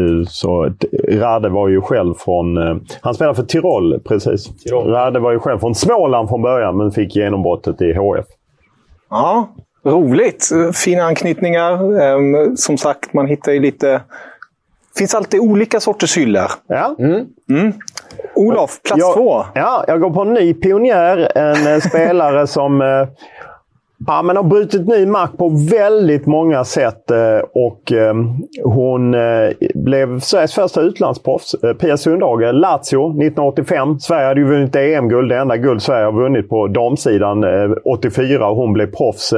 eh, 0.00 0.24
så 0.28 0.72
Rade 1.08 1.48
var 1.48 1.68
ju 1.68 1.80
själv 1.80 2.14
från... 2.14 2.56
Eh, 2.56 2.76
han 3.00 3.14
spelade 3.14 3.34
för 3.34 3.42
Tirol, 3.42 4.00
precis. 4.00 4.62
Tirol. 4.64 4.90
Rade 4.90 5.18
var 5.18 5.32
ju 5.32 5.38
själv 5.38 5.58
från 5.58 5.74
Småland 5.74 6.28
från 6.28 6.42
början, 6.42 6.76
men 6.76 6.90
fick 6.90 7.16
genombrottet 7.16 7.82
i 7.82 7.92
HF. 7.92 8.26
Ja, 9.10 9.48
roligt. 9.84 10.48
Fina 10.74 11.02
anknytningar. 11.02 12.00
Ehm, 12.00 12.56
som 12.56 12.78
sagt, 12.78 13.12
man 13.12 13.26
hittar 13.26 13.52
ju 13.52 13.60
lite... 13.60 14.00
Finns 14.98 15.14
alltid 15.14 15.40
olika 15.40 15.80
sorters 15.80 16.16
hyllor. 16.16 16.50
Ja. 16.68 16.96
Mm. 16.98 17.26
Mm. 17.50 17.72
Olof, 18.34 18.82
plats 18.82 19.00
jag, 19.00 19.14
två. 19.14 19.44
Ja, 19.54 19.84
jag 19.86 20.00
går 20.00 20.10
på 20.10 20.22
en 20.22 20.34
ny 20.34 20.54
pionjär. 20.54 21.38
En 21.38 21.66
eh, 21.66 21.80
spelare 21.80 22.46
som 22.56 22.80
eh, 22.82 23.08
Ja, 24.06 24.22
men 24.22 24.36
har 24.36 24.42
brutit 24.42 24.86
ny 24.86 25.06
mark 25.06 25.30
på 25.38 25.48
väldigt 25.70 26.26
många 26.26 26.64
sätt 26.64 27.10
eh, 27.10 27.38
och 27.54 27.92
eh, 27.92 28.14
hon 28.64 29.14
eh, 29.14 29.50
blev 29.74 30.20
Sveriges 30.20 30.54
första 30.54 30.80
utlandsproffs. 30.80 31.54
Pia 31.80 31.96
Sundhage, 31.96 32.52
Lazio 32.52 33.10
1985. 33.10 33.98
Sverige 33.98 34.26
hade 34.26 34.40
ju 34.40 34.46
vunnit 34.46 34.76
EM-guld. 34.76 35.30
Det 35.30 35.38
enda 35.38 35.56
guld 35.56 35.82
Sverige 35.82 36.04
har 36.04 36.12
vunnit 36.12 36.48
på 36.48 36.66
damsidan 36.66 37.44
84 37.84 38.50
och 38.50 38.56
hon 38.56 38.72
blev 38.72 38.86
proffs 38.86 39.34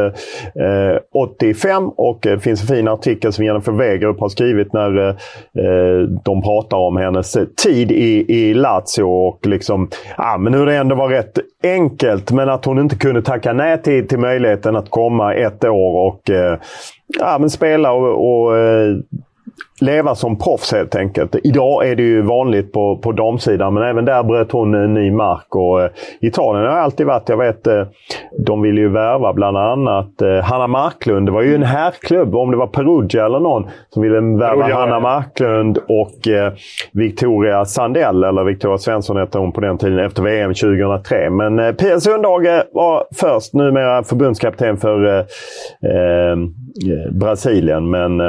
85. 1.15 1.89
Och 1.89 2.19
det 2.23 2.39
finns 2.39 2.61
en 2.61 2.77
fin 2.77 2.89
artikel 2.89 3.33
som 3.33 3.45
Jennifer 3.45 3.73
Wegerup 3.73 4.21
har 4.21 4.29
skrivit 4.29 4.73
när 4.73 5.17
de 6.25 6.43
pratar 6.43 6.77
om 6.77 6.97
hennes 6.97 7.37
tid 7.63 7.93
i, 7.93 8.25
i 8.29 8.55
Lazio 8.55 9.03
och 9.03 9.47
liksom, 9.47 9.89
ja 10.17 10.39
men 10.39 10.55
hur 10.55 10.67
det 10.67 10.77
ändå 10.77 10.95
var 10.95 11.09
rätt 11.09 11.39
enkelt 11.63 12.33
men 12.33 12.49
att 12.49 12.65
hon 12.65 12.79
inte 12.79 12.97
kunde 12.97 13.23
tacka 13.23 13.53
nej 13.53 13.83
till, 13.83 14.09
till 14.09 14.19
möjligheten 14.19 14.50
möjligheten 14.51 14.77
att 14.77 14.91
komma 14.91 15.35
ett 15.35 15.65
år 15.65 16.09
och 16.09 16.31
eh, 16.31 16.59
ja, 17.19 17.39
men 17.41 17.51
spela 17.51 17.93
och, 17.93 18.45
och 18.45 18.59
eh, 18.59 18.97
leva 19.81 20.15
som 20.15 20.39
proffs 20.39 20.73
helt 20.73 20.97
enkelt. 20.97 21.37
Idag 21.45 21.89
är 21.89 21.97
det 21.97 22.03
ju 22.03 22.23
vanligt 22.23 22.73
på, 22.73 22.99
på 22.99 23.13
damsidan 23.13 23.75
men 23.75 23.83
även 23.83 24.05
där 24.05 24.23
bröt 24.23 24.53
hon 24.53 24.75
en 24.75 24.95
ny 24.95 25.11
mark. 25.11 25.55
Och, 25.57 25.83
eh, 25.83 25.91
Italien 26.21 26.67
har 26.67 26.79
alltid 26.79 27.07
varit, 27.07 27.29
jag 27.29 27.37
vet, 27.37 27.67
eh, 27.67 27.83
de 28.47 28.63
ville 28.63 28.81
ju 28.81 28.89
värva 28.89 29.33
bland 29.33 29.57
annat 29.57 30.23
eh, 30.23 30.45
Hanna 30.45 30.67
Marklund. 30.67 31.29
Det 31.29 31.33
var 31.33 31.43
ju 31.43 31.55
en 31.55 31.63
herrklubb, 31.63 32.35
om 32.35 32.51
det 32.51 32.57
var 32.57 32.67
Perugia 32.67 33.25
eller 33.27 33.41
någon, 33.41 33.67
som 33.89 34.03
ville 34.03 34.21
värva 34.21 34.49
Perugia, 34.49 34.77
Hanna 34.77 34.93
ja. 34.93 35.01
Marklund 35.01 35.79
och 35.79 36.29
eh, 36.29 36.53
Victoria 36.93 37.65
Sandell, 37.65 38.25
eller 38.25 38.45
Victoria 38.45 38.79
Svensson 38.79 39.17
hette 39.17 39.39
hon 39.39 39.53
på 39.53 39.61
den 39.61 39.79
tiden, 39.79 39.99
efter 39.99 40.23
VM 40.23 40.55
2003. 40.55 41.31
Men 41.31 41.59
eh, 41.59 41.73
Pia 41.73 42.01
Sundhage 42.01 42.63
var 42.73 43.05
först, 43.15 43.55
numera 43.55 44.03
förbundskapten 44.03 44.77
för 44.77 45.05
eh, 45.07 45.19
eh 45.91 46.37
Brasilien. 47.13 47.91
Men 47.91 48.21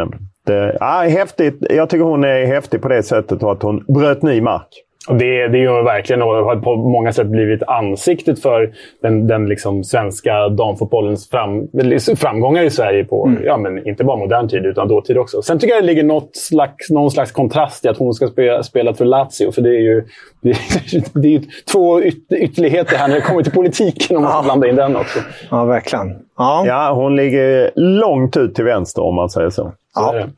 ja, 0.79 1.05
häftigt. 1.09 1.65
Jag 1.69 1.89
tycker 1.89 2.03
hon 2.03 2.23
är 2.23 2.45
häftig 2.45 2.81
på 2.81 2.87
det 2.87 3.03
sättet 3.03 3.43
och 3.43 3.51
att 3.51 3.63
hon 3.63 3.83
bröt 3.87 4.21
ny 4.21 4.41
mark. 4.41 4.83
Det, 5.09 5.47
det 5.47 5.57
är 5.57 5.61
ju 5.61 5.83
verkligen 5.83 6.21
och 6.21 6.27
har 6.27 6.55
på 6.55 6.75
många 6.75 7.13
sätt 7.13 7.27
blivit 7.27 7.63
ansiktet 7.63 8.41
för 8.41 8.71
den, 9.01 9.27
den 9.27 9.49
liksom 9.49 9.83
svenska 9.83 10.49
damfotbollens 10.49 11.29
fram, 11.29 11.67
framgångar 12.15 12.63
i 12.63 12.69
Sverige. 12.69 13.03
på 13.03 13.27
mm. 13.27 13.43
ja, 13.45 13.57
men 13.57 13.87
Inte 13.87 14.03
bara 14.03 14.17
modern 14.17 14.47
tid, 14.47 14.65
utan 14.65 14.87
dåtid 14.87 15.17
också. 15.17 15.41
Sen 15.41 15.59
tycker 15.59 15.73
jag 15.73 15.83
det 15.83 15.87
ligger 15.87 16.03
något 16.03 16.35
slags, 16.35 16.89
någon 16.89 17.11
slags 17.11 17.31
kontrast 17.31 17.85
i 17.85 17.87
att 17.87 17.97
hon 17.97 18.13
ska 18.13 18.27
spela, 18.27 18.63
spela 18.63 18.93
för 18.93 19.05
Lazio. 19.05 19.51
För 19.51 19.61
det 19.61 19.69
är 19.69 19.81
ju 19.81 20.03
det, 20.41 20.49
är, 20.49 21.21
det 21.21 21.35
är 21.35 21.41
två 21.71 22.01
yt, 22.01 22.31
ytterligheter 22.31 22.95
här 22.95 23.07
när 23.07 23.15
det 23.15 23.21
kommer 23.21 23.43
till 23.43 23.53
politiken, 23.53 24.17
om 24.17 24.23
man 24.23 24.31
ska 24.31 24.43
blanda 24.43 24.67
in 24.67 24.75
den 24.75 24.95
också. 24.95 25.19
Ja, 25.51 25.65
verkligen. 25.65 26.15
Ja. 26.37 26.63
ja, 26.67 26.93
hon 26.93 27.15
ligger 27.15 27.71
långt 27.75 28.37
ut 28.37 28.55
till 28.55 28.65
vänster 28.65 29.01
om 29.03 29.15
man 29.15 29.29
säger 29.29 29.49
så. 29.49 29.71
Ja, 29.95 30.11
det. 30.11 30.29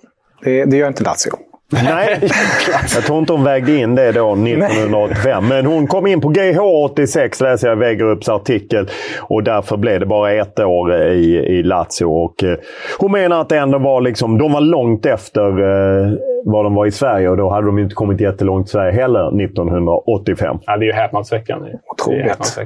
Det, 0.44 0.66
det 0.66 0.78
gör 0.78 0.88
inte 0.88 1.04
Lazio. 1.04 1.54
Nej, 1.84 2.20
jag 2.96 3.04
tror 3.04 3.20
inte 3.20 3.34
hon 3.34 3.44
vägde 3.44 3.78
in 3.78 3.96
det 3.96 4.12
då 4.12 4.34
1985. 4.34 5.48
Men 5.48 5.66
hon 5.66 5.88
kom 5.88 6.08
in 6.08 6.22
på 6.22 6.30
GH86 6.32 7.44
läser 7.44 7.68
jag 7.68 7.78
i 7.78 7.80
Wegerups 7.80 8.30
artikel. 8.30 8.90
Och 9.22 9.44
därför 9.44 9.78
blev 9.78 10.00
det 10.00 10.06
bara 10.06 10.32
ett 10.32 10.60
år 10.60 10.96
i, 10.96 11.36
i 11.36 11.64
Lazio. 11.64 12.06
Och, 12.06 12.44
eh, 12.44 12.58
hon 13.00 13.12
menar 13.12 13.42
att 13.42 13.50
det 13.50 13.58
ändå 13.58 13.78
var 13.78 14.02
liksom, 14.02 14.38
de 14.38 14.52
var 14.52 14.62
långt 14.62 15.06
efter 15.06 15.42
eh, 15.44 16.14
vad 16.46 16.66
de 16.66 16.76
var 16.76 16.86
i 16.86 16.92
Sverige. 16.92 17.30
Och 17.30 17.38
då 17.38 17.50
hade 17.50 17.66
de 17.66 17.80
inte 17.80 17.96
kommit 17.96 18.22
jättelångt 18.22 18.68
i 18.68 18.72
Sverige 18.72 18.92
heller 18.92 19.44
1985. 19.44 20.58
Ja, 20.66 20.78
det 20.78 20.86
är 20.86 20.88
ju 20.88 20.94
häpnadsväckande. 20.94 21.70
Otroligt. 21.92 22.58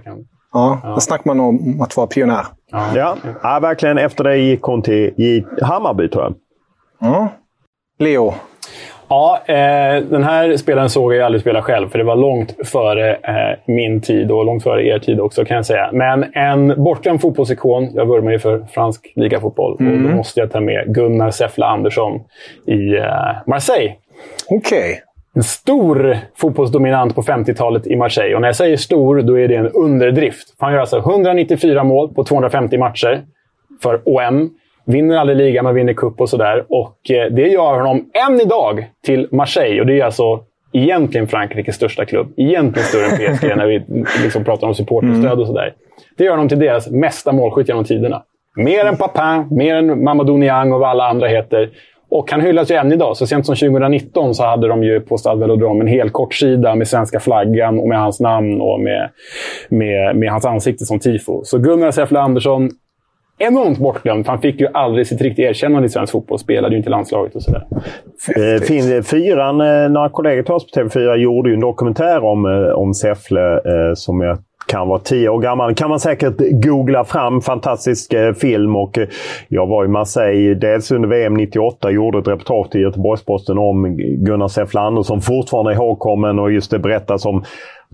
Ja, 0.53 0.79
ja. 0.83 0.89
Då 0.93 0.99
snackar 0.99 1.25
man 1.25 1.39
om 1.39 1.81
att 1.81 1.97
vara 1.97 2.07
pionjär. 2.07 2.45
Ja. 2.71 2.87
Ja. 2.95 3.15
ja, 3.43 3.59
verkligen. 3.61 3.97
Efter 3.97 4.23
det 4.23 4.37
gick 4.37 4.61
hon 4.61 4.81
till 4.81 5.45
Hammarby, 5.61 6.09
tror 6.09 6.23
jag. 6.23 6.33
Ja. 6.99 7.29
Leo, 7.99 8.33
Ja, 9.09 9.41
eh, 9.45 10.03
den 10.03 10.23
här 10.23 10.57
spelaren 10.57 10.89
såg 10.89 11.13
jag 11.13 11.25
aldrig 11.25 11.41
spela 11.41 11.61
själv, 11.61 11.89
för 11.89 11.97
det 11.97 12.03
var 12.03 12.15
långt 12.15 12.55
före 12.63 13.11
eh, 13.11 13.59
min 13.65 14.01
tid 14.01 14.31
och 14.31 14.45
långt 14.45 14.63
före 14.63 14.87
er 14.87 14.99
tid 14.99 15.19
också 15.19 15.45
kan 15.45 15.55
jag 15.55 15.65
säga. 15.65 15.89
Men 15.93 16.25
en 16.33 16.83
bortglömd 16.83 17.21
fotbollsikon. 17.21 17.89
Jag 17.93 18.05
vurmar 18.05 18.31
ju 18.31 18.39
för 18.39 18.65
fransk 18.71 19.13
ligafotboll 19.15 19.77
mm. 19.79 19.93
och 19.93 19.99
då 19.99 20.05
mm. 20.05 20.17
måste 20.17 20.39
jag 20.39 20.51
ta 20.51 20.59
med 20.59 20.95
Gunnar 20.95 21.31
Säffle 21.31 21.65
Andersson 21.65 22.21
i 22.65 22.95
eh, 22.97 23.05
Marseille. 23.45 23.93
Okej. 24.49 24.79
Okay. 24.79 24.95
En 25.35 25.43
stor 25.43 26.17
fotbollsdominant 26.35 27.15
på 27.15 27.21
50-talet 27.21 27.87
i 27.87 27.95
Marseille. 27.95 28.35
Och 28.35 28.41
när 28.41 28.47
jag 28.47 28.55
säger 28.55 28.77
stor, 28.77 29.21
då 29.21 29.39
är 29.39 29.47
det 29.47 29.55
en 29.55 29.67
underdrift. 29.67 30.55
Han 30.57 30.73
gör 30.73 30.79
alltså 30.79 30.97
194 30.97 31.83
mål 31.83 32.13
på 32.13 32.23
250 32.23 32.77
matcher 32.77 33.21
för 33.83 34.01
OM. 34.05 34.49
Vinner 34.87 35.17
aldrig 35.17 35.37
ligan, 35.37 35.65
men 35.65 35.75
vinner 35.75 35.93
cup 35.93 36.21
och 36.21 36.29
sådär. 36.29 36.65
Och 36.69 37.11
eh, 37.11 37.31
det 37.31 37.47
gör 37.47 37.77
honom 37.77 38.09
än 38.27 38.41
idag 38.41 38.89
till 39.05 39.27
Marseille. 39.31 39.81
Och 39.81 39.87
det 39.87 39.99
är 39.99 40.05
alltså 40.05 40.43
egentligen 40.73 41.27
Frankrikes 41.27 41.75
största 41.75 42.05
klubb. 42.05 42.33
Egentligen 42.37 42.87
större 42.87 43.05
än 43.05 43.37
PSG 43.37 43.47
när 43.57 43.67
vi 43.67 43.83
liksom 44.23 44.43
pratar 44.43 44.67
om 44.67 44.75
supporterstöd 44.75 45.39
och 45.39 45.47
sådär. 45.47 45.73
Det 46.17 46.23
gör 46.23 46.31
honom 46.31 46.49
till 46.49 46.59
deras 46.59 46.89
mesta 46.89 47.31
målskytt 47.31 47.67
genom 47.67 47.83
tiderna. 47.83 48.23
Mer 48.55 48.85
än 48.85 48.97
Papin, 48.97 49.57
mer 49.57 49.75
än 49.75 50.03
Mamadou 50.03 50.37
Niang 50.37 50.73
och 50.73 50.79
vad 50.79 50.89
alla 50.89 51.09
andra 51.09 51.27
heter. 51.27 51.69
Och 52.09 52.31
han 52.31 52.41
hyllas 52.41 52.71
ju 52.71 52.75
än 52.75 52.91
idag. 52.91 53.17
Så 53.17 53.27
sent 53.27 53.45
som 53.45 53.55
2019 53.55 54.35
så 54.35 54.43
hade 54.43 54.67
de 54.67 54.83
ju 54.83 54.99
på 54.99 55.17
Stade 55.17 55.39
Velodrome 55.39 55.83
en 55.83 55.87
hel 55.87 56.09
kortsida 56.09 56.75
med 56.75 56.87
svenska 56.87 57.19
flaggan 57.19 57.79
och 57.79 57.87
med 57.87 57.99
hans 57.99 58.19
namn 58.19 58.61
och 58.61 58.79
med, 58.79 59.09
med, 59.69 60.15
med 60.15 60.31
hans 60.31 60.45
ansikte 60.45 60.85
som 60.85 60.99
tifo. 60.99 61.43
Så 61.43 61.57
Gunnar 61.57 61.91
Säffle 61.91 62.19
Andersson, 62.19 62.69
enormt 63.37 63.77
bortglömd. 63.77 64.27
Han 64.27 64.41
fick 64.41 64.61
ju 64.61 64.67
aldrig 64.73 65.07
sitt 65.07 65.21
riktiga 65.21 65.49
erkännande 65.49 65.85
i 65.85 65.89
svensk 65.89 66.11
fotboll. 66.11 66.39
Spelade 66.39 66.73
ju 66.73 66.77
inte 66.77 66.89
i 66.89 66.91
landslaget 66.91 67.35
och 67.35 67.43
sådär. 67.43 67.67
Eh, 68.35 68.95
eh, 68.95 69.01
fyran, 69.01 69.61
eh, 69.61 69.89
några 69.89 70.09
kollegor 70.09 70.43
till 70.43 70.53
oss 70.53 70.71
på 70.71 70.79
TV4 70.79 71.15
gjorde 71.15 71.49
ju 71.49 71.55
en 71.55 71.61
dokumentär 71.61 72.23
om, 72.23 72.71
om 72.75 72.93
Säffle 72.93 73.61
som 73.95 74.21
jag 74.21 74.37
kan 74.67 74.87
vara 74.87 74.99
tio 74.99 75.29
år 75.29 75.39
gammal. 75.39 75.75
kan 75.75 75.89
man 75.89 75.99
säkert 75.99 76.35
googla 76.37 77.03
fram. 77.03 77.41
Fantastisk 77.41 78.13
eh, 78.13 78.33
film. 78.33 78.75
och 78.75 78.97
eh, 78.97 79.07
Jag 79.47 79.67
var 79.67 79.85
i 79.85 79.87
Marseille 79.87 80.53
dels 80.53 80.91
under 80.91 81.09
VM 81.09 81.33
98 81.33 81.91
gjorde 81.91 82.19
ett 82.19 82.27
reportage 82.27 82.71
till 82.71 82.81
Göteborgs-Posten 82.81 83.57
om 83.57 83.97
Gunnar 83.97 84.47
Säffle 84.47 84.79
Andersson. 84.79 85.21
Fortfarande 85.21 85.73
ihågkommen 85.73 86.39
och 86.39 86.51
just 86.51 86.71
det 86.71 86.79
berättas 86.79 87.25
om 87.25 87.43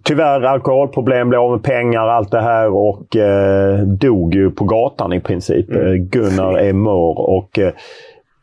tyvärr 0.04 0.42
alkoholproblem, 0.42 1.30
blev 1.30 1.42
av 1.42 1.52
med 1.52 1.64
pengar, 1.64 2.08
allt 2.08 2.32
det 2.32 2.42
här 2.42 2.70
och 2.70 3.16
eh, 3.16 3.80
dog 3.80 4.36
ju 4.36 4.52
på 4.52 4.66
gatan 4.66 5.14
i 5.14 5.20
princip. 5.20 5.70
Mm. 5.70 5.88
Eh, 5.88 5.94
Gunnar 5.94 6.58
är 6.58 6.74
mör 6.74 7.20
och 7.20 7.60
eh, 7.60 7.74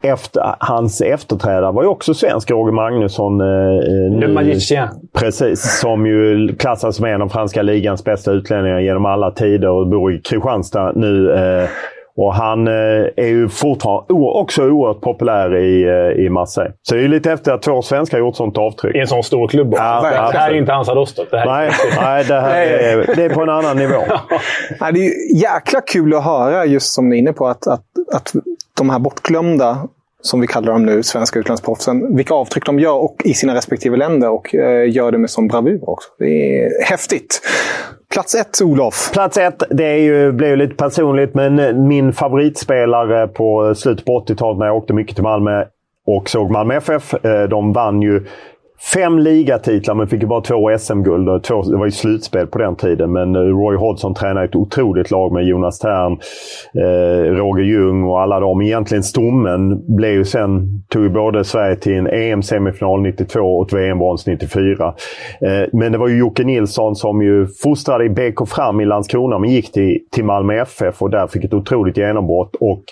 efter, 0.03 0.55
hans 0.59 1.01
efterträdare 1.01 1.73
var 1.73 1.83
ju 1.83 1.89
också 1.89 2.15
svensk, 2.15 2.51
Roger 2.51 2.73
Magnusson. 2.73 3.41
Eh, 3.41 4.21
Le 4.21 4.29
Magicien. 4.29 4.89
Precis, 5.19 5.81
som 5.81 6.07
ju 6.07 6.49
klassas 6.57 6.97
som 6.97 7.05
en 7.05 7.23
av 7.23 7.29
franska 7.29 7.63
ligans 7.63 8.05
bästa 8.05 8.33
utlänningar 8.33 8.81
genom 8.81 9.07
alla 9.07 9.31
tider 9.31 9.69
och 9.69 9.89
bor 9.89 10.15
i 10.15 10.21
Kristianstad 10.21 10.93
nu. 10.93 11.33
Eh, 11.33 11.69
och 12.17 12.35
han 12.35 12.69
eh, 12.69 12.75
är 13.17 13.27
ju 13.27 13.49
fortfarande 13.49 14.15
också 14.15 14.63
oerhört 14.63 15.01
populär 15.01 15.57
i, 15.57 15.83
eh, 15.83 16.25
i 16.25 16.29
Marseille. 16.29 16.73
Så 16.83 16.95
det 16.95 17.05
är 17.05 17.09
lite 17.09 17.33
efter 17.33 17.53
att 17.53 17.63
två 17.63 17.83
svenskar 17.83 18.19
gjort 18.19 18.37
sånt 18.37 18.59
avtryck. 18.59 18.97
I 18.97 18.99
en 18.99 19.07
sån 19.07 19.23
stor 19.23 19.49
klubb 19.49 19.73
också. 19.73 19.83
Ja, 19.83 20.31
det 20.33 20.39
här 20.39 20.51
är 20.51 20.55
inte 20.55 20.73
Hansa 20.73 20.95
Rostock. 20.95 21.29
nej, 21.33 21.71
nej 22.01 22.25
det, 22.25 22.41
här 22.41 22.67
är, 22.67 23.17
det 23.17 23.25
är 23.25 23.29
på 23.29 23.43
en 23.43 23.49
annan 23.49 23.77
nivå. 23.77 24.03
ja, 24.81 24.93
det 24.93 25.07
är 25.07 25.37
jäkla 25.43 25.81
kul 25.81 26.15
att 26.15 26.25
höra, 26.25 26.67
just 26.67 26.93
som 26.93 27.09
ni 27.09 27.17
är 27.17 27.21
inne 27.21 27.33
på, 27.33 27.47
att, 27.47 27.67
att, 27.67 27.85
att 28.13 28.33
de 28.79 28.91
här 28.91 28.99
bortglömda 28.99 29.89
som 30.23 30.41
vi 30.41 30.47
kallar 30.47 30.73
dem 30.73 30.87
nu, 30.87 31.03
svenska 31.03 31.39
utlandsproffsen, 31.39 32.17
vilka 32.17 32.35
avtryck 32.35 32.67
de 32.67 32.81
gör 32.81 32.95
och 32.95 33.17
i 33.25 33.35
sina 33.35 33.55
respektive 33.55 33.97
länder 33.97 34.31
och 34.31 34.55
eh, 34.55 34.91
gör 34.91 35.13
det 35.13 35.19
med 35.19 35.31
sån 35.31 35.49
bravur 35.49 35.91
också. 35.91 36.09
Det 36.19 36.61
är 36.63 36.85
häftigt. 36.85 37.41
Plats 38.13 38.35
ett, 38.35 38.63
Olof. 38.63 39.11
Plats 39.13 39.37
ett, 39.37 39.63
det 39.71 39.85
är 39.85 39.97
ju, 39.97 40.33
blev 40.33 40.57
lite 40.57 40.75
personligt, 40.75 41.35
men 41.35 41.59
eh, 41.59 41.73
min 41.73 42.13
favoritspelare 42.13 43.29
på 43.29 43.75
slutet 43.75 44.05
på 44.05 44.25
80-talet 44.27 44.59
när 44.59 44.67
jag 44.67 44.77
åkte 44.77 44.93
mycket 44.93 45.15
till 45.15 45.25
Malmö 45.25 45.65
och 46.07 46.31
såg 46.31 46.51
Malmö 46.51 46.75
FF. 46.75 47.15
Eh, 47.15 47.43
de 47.43 47.73
vann 47.73 48.03
ju 48.03 48.27
Fem 48.83 49.19
ligatitlar 49.19 49.95
men 49.95 50.07
fick 50.07 50.23
ju 50.23 50.29
bara 50.29 50.41
två 50.41 50.79
SM-guld. 50.79 51.27
Det 51.27 51.77
var 51.77 51.85
ju 51.85 51.91
slutspel 51.91 52.47
på 52.47 52.59
den 52.59 52.77
tiden. 52.77 53.13
Men 53.13 53.37
eh, 53.37 53.41
Roy 53.41 53.77
Hodgson 53.77 54.15
tränade 54.15 54.47
ett 54.47 54.57
otroligt 54.57 55.11
lag 55.11 55.33
med 55.33 55.45
Jonas 55.45 55.79
Tern, 55.79 56.13
eh, 56.75 57.33
Roger 57.33 57.65
Ljung 57.65 58.05
och 58.05 58.21
alla 58.21 58.41
dem. 58.41 58.63
Egentligen 58.63 59.03
stommen 59.03 59.97
blev 59.97 60.13
ju 60.13 60.25
sen, 60.25 60.83
tog 60.89 61.03
ju 61.03 61.09
både 61.09 61.45
Sverige 61.45 61.77
till 61.77 61.95
en 61.95 62.07
EM-semifinal 62.07 63.01
92 63.01 63.41
och 63.41 63.67
ett 63.67 63.73
VM-brons 63.73 64.27
94. 64.27 64.95
Eh, 65.41 65.69
men 65.73 65.93
det 65.93 65.99
var 65.99 66.09
ju 66.09 66.19
Jocke 66.19 66.45
Nilsson 66.45 66.97
som 66.97 67.23
ju 67.23 67.47
fostrade 67.63 68.05
i 68.05 68.09
BK 68.09 68.49
Fram 68.49 68.81
i 68.81 68.85
Landskrona 68.85 69.39
men 69.39 69.51
gick 69.51 69.73
till, 69.73 69.99
till 70.13 70.25
Malmö 70.25 70.55
FF 70.55 71.03
och 71.03 71.11
där 71.11 71.27
fick 71.27 71.45
ett 71.45 71.55
otroligt 71.55 71.97
genombrott. 71.97 72.57
Och 72.61 72.85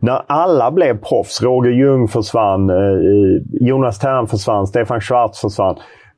när 0.00 0.22
alla 0.26 0.70
blev 0.70 0.98
proffs, 0.98 1.42
Roger 1.42 1.70
Ljung 1.70 2.08
försvann, 2.08 2.70
eh, 2.70 2.76
eh 2.76 3.68
Jonas 3.68 3.98
Tern 3.98 4.26
försvann, 4.26 4.66
Stefan 4.66 5.00
Schwarz 5.00 5.17
försvann. 5.40 5.76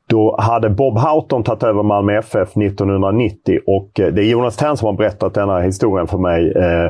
Då 0.09 0.35
hade 0.39 0.69
Bob 0.69 0.97
Houghton 0.97 1.43
tagit 1.43 1.63
över 1.63 1.83
Malmö 1.83 2.17
FF 2.17 2.57
1990 2.57 3.59
och 3.67 3.99
eh, 3.99 4.13
det 4.13 4.21
är 4.21 4.29
Jonas 4.29 4.57
Tern 4.57 4.77
som 4.77 4.85
har 4.85 4.93
berättat 4.93 5.33
denna 5.33 5.59
historien 5.59 6.07
för 6.07 6.17
mig 6.17 6.53
eh, 6.55 6.85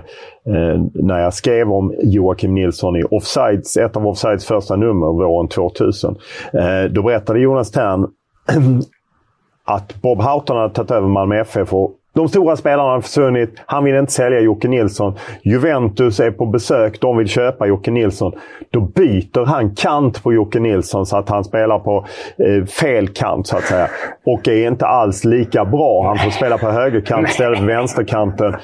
eh, 0.55 0.81
när 0.93 1.19
jag 1.19 1.33
skrev 1.33 1.71
om 1.71 1.93
Joakim 2.03 2.53
Nilsson 2.53 2.95
i 2.95 3.03
Offsides, 3.03 3.77
ett 3.77 3.97
av 3.97 4.07
Offsides 4.07 4.45
första 4.45 4.75
nummer 4.75 5.07
våren 5.07 5.47
2000. 5.47 6.15
Eh, 6.53 6.91
då 6.91 7.03
berättade 7.03 7.39
Jonas 7.39 7.71
Tern 7.71 8.07
att 9.65 10.01
Bob 10.01 10.21
Houghton 10.21 10.57
hade 10.57 10.73
tagit 10.73 10.91
över 10.91 11.07
Malmö 11.07 11.41
FF 11.41 11.73
och 11.73 11.91
de 12.13 12.29
stora 12.29 12.55
spelarna 12.55 12.89
har 12.89 13.01
försvunnit. 13.01 13.61
Han 13.65 13.83
vill 13.83 13.95
inte 13.95 14.11
sälja 14.11 14.39
Jocke 14.39 14.67
Nilsson. 14.67 15.13
Juventus 15.43 16.19
är 16.19 16.31
på 16.31 16.45
besök. 16.45 17.01
De 17.01 17.17
vill 17.17 17.27
köpa 17.27 17.67
Jocke 17.67 17.91
Nilsson. 17.91 18.33
Då 18.69 18.81
byter 18.81 19.45
han 19.45 19.75
kant 19.75 20.23
på 20.23 20.33
Jocke 20.33 20.59
Nilsson 20.59 21.05
så 21.05 21.17
att 21.17 21.29
han 21.29 21.43
spelar 21.43 21.79
på 21.79 22.05
eh, 22.37 22.65
fel 22.65 23.07
kant 23.07 23.47
så 23.47 23.57
att 23.57 23.63
säga. 23.63 23.87
Och 24.25 24.47
är 24.47 24.67
inte 24.67 24.85
alls 24.85 25.23
lika 25.23 25.65
bra. 25.65 26.07
Han 26.07 26.17
får 26.17 26.31
spela 26.31 26.57
på 26.57 26.69
högerkant 26.69 27.29
istället 27.29 27.59
för 27.59 27.65
vänsterkanten. 27.65 28.55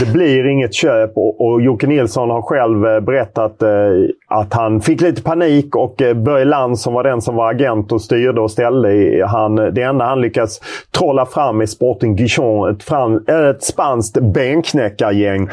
Det 0.00 0.12
blir 0.12 0.46
inget 0.46 0.74
köp 0.74 1.16
och, 1.16 1.40
och 1.46 1.62
Jocke 1.62 1.86
Nilsson 1.86 2.30
har 2.30 2.42
själv 2.42 2.86
eh, 2.86 3.00
berättat 3.00 3.62
eh, 3.62 3.68
att 4.28 4.54
han 4.54 4.80
fick 4.80 5.00
lite 5.00 5.22
panik 5.22 5.76
och 5.76 6.02
eh, 6.02 6.14
Börje 6.14 6.44
Land 6.44 6.78
som 6.78 6.94
var 6.94 7.04
den 7.04 7.20
som 7.20 7.36
var 7.36 7.50
agent 7.50 7.92
och 7.92 8.00
styrde 8.00 8.40
och 8.40 8.50
ställde. 8.50 9.24
Han, 9.26 9.54
det 9.56 9.82
enda 9.82 10.04
han 10.04 10.20
lyckas 10.20 10.60
trolla 10.98 11.26
fram 11.26 11.62
i 11.62 11.66
Sporting 11.66 12.16
Gijon. 12.16 12.70
Ett 12.70 12.82
fran, 12.94 13.24
eh, 13.28 13.48
ett 13.48 13.62
spanskt 13.62 14.20
benknäckargäng. 14.20 15.48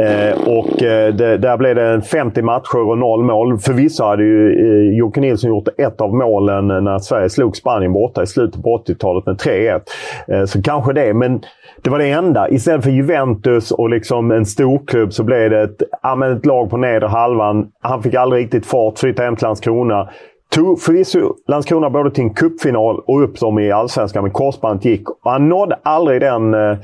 Eh, 0.00 0.48
och 0.48 0.82
eh, 0.82 1.14
det, 1.14 1.38
där 1.38 1.56
blev 1.56 1.74
det 1.74 2.02
50 2.02 2.42
matcher 2.42 2.88
och 2.88 2.98
noll 2.98 3.24
mål. 3.24 3.58
Förvisso 3.58 4.04
hade 4.04 4.22
ju 4.22 4.50
eh, 4.50 4.98
Jocke 4.98 5.20
Nilsson 5.20 5.50
gjort 5.50 5.68
ett 5.78 6.00
av 6.00 6.14
målen 6.14 6.66
när 6.66 6.98
Sverige 6.98 7.30
slog 7.30 7.56
Spanien 7.56 7.92
borta 7.92 8.22
i 8.22 8.26
slutet 8.26 8.62
på 8.62 8.84
80-talet 8.86 9.26
med 9.26 9.36
3-1. 9.36 9.80
Eh, 10.28 10.44
så 10.44 10.62
kanske 10.62 10.92
det, 10.92 11.14
men 11.14 11.40
det 11.82 11.90
var 11.90 11.98
det 11.98 12.10
enda. 12.10 12.48
Istället 12.48 12.84
för 12.84 12.90
Juventus 12.90 13.70
och 13.70 13.90
liksom 13.90 14.30
en 14.30 14.46
storklubb 14.46 15.12
så 15.12 15.24
blev 15.24 15.50
det 15.50 15.62
ett, 15.62 15.82
ja, 16.02 16.32
ett 16.32 16.46
lag 16.46 16.70
på 16.70 16.76
nedre 16.76 17.08
halvan. 17.08 17.66
Han 17.80 18.02
fick 18.02 18.14
aldrig 18.14 18.44
riktigt 18.44 18.66
fart, 18.66 18.98
flyttade 18.98 19.26
hem 19.26 19.36
till 19.36 19.46
Landskrona 19.46 20.08
tog 20.56 20.80
förvisso 20.80 21.34
Landskrona 21.48 21.90
både 21.90 22.10
till 22.10 22.24
en 22.24 22.34
cupfinal 22.34 23.02
och 23.06 23.22
upp 23.22 23.40
dem 23.40 23.58
i 23.58 23.70
Allsvenskan, 23.70 24.22
men 24.22 24.32
korsbandet 24.32 24.84
gick. 24.84 25.10
Och 25.10 25.30
han 25.30 25.48
nådde 25.48 25.78
aldrig 25.82 26.20
den... 26.20 26.54
Eh, 26.54 26.76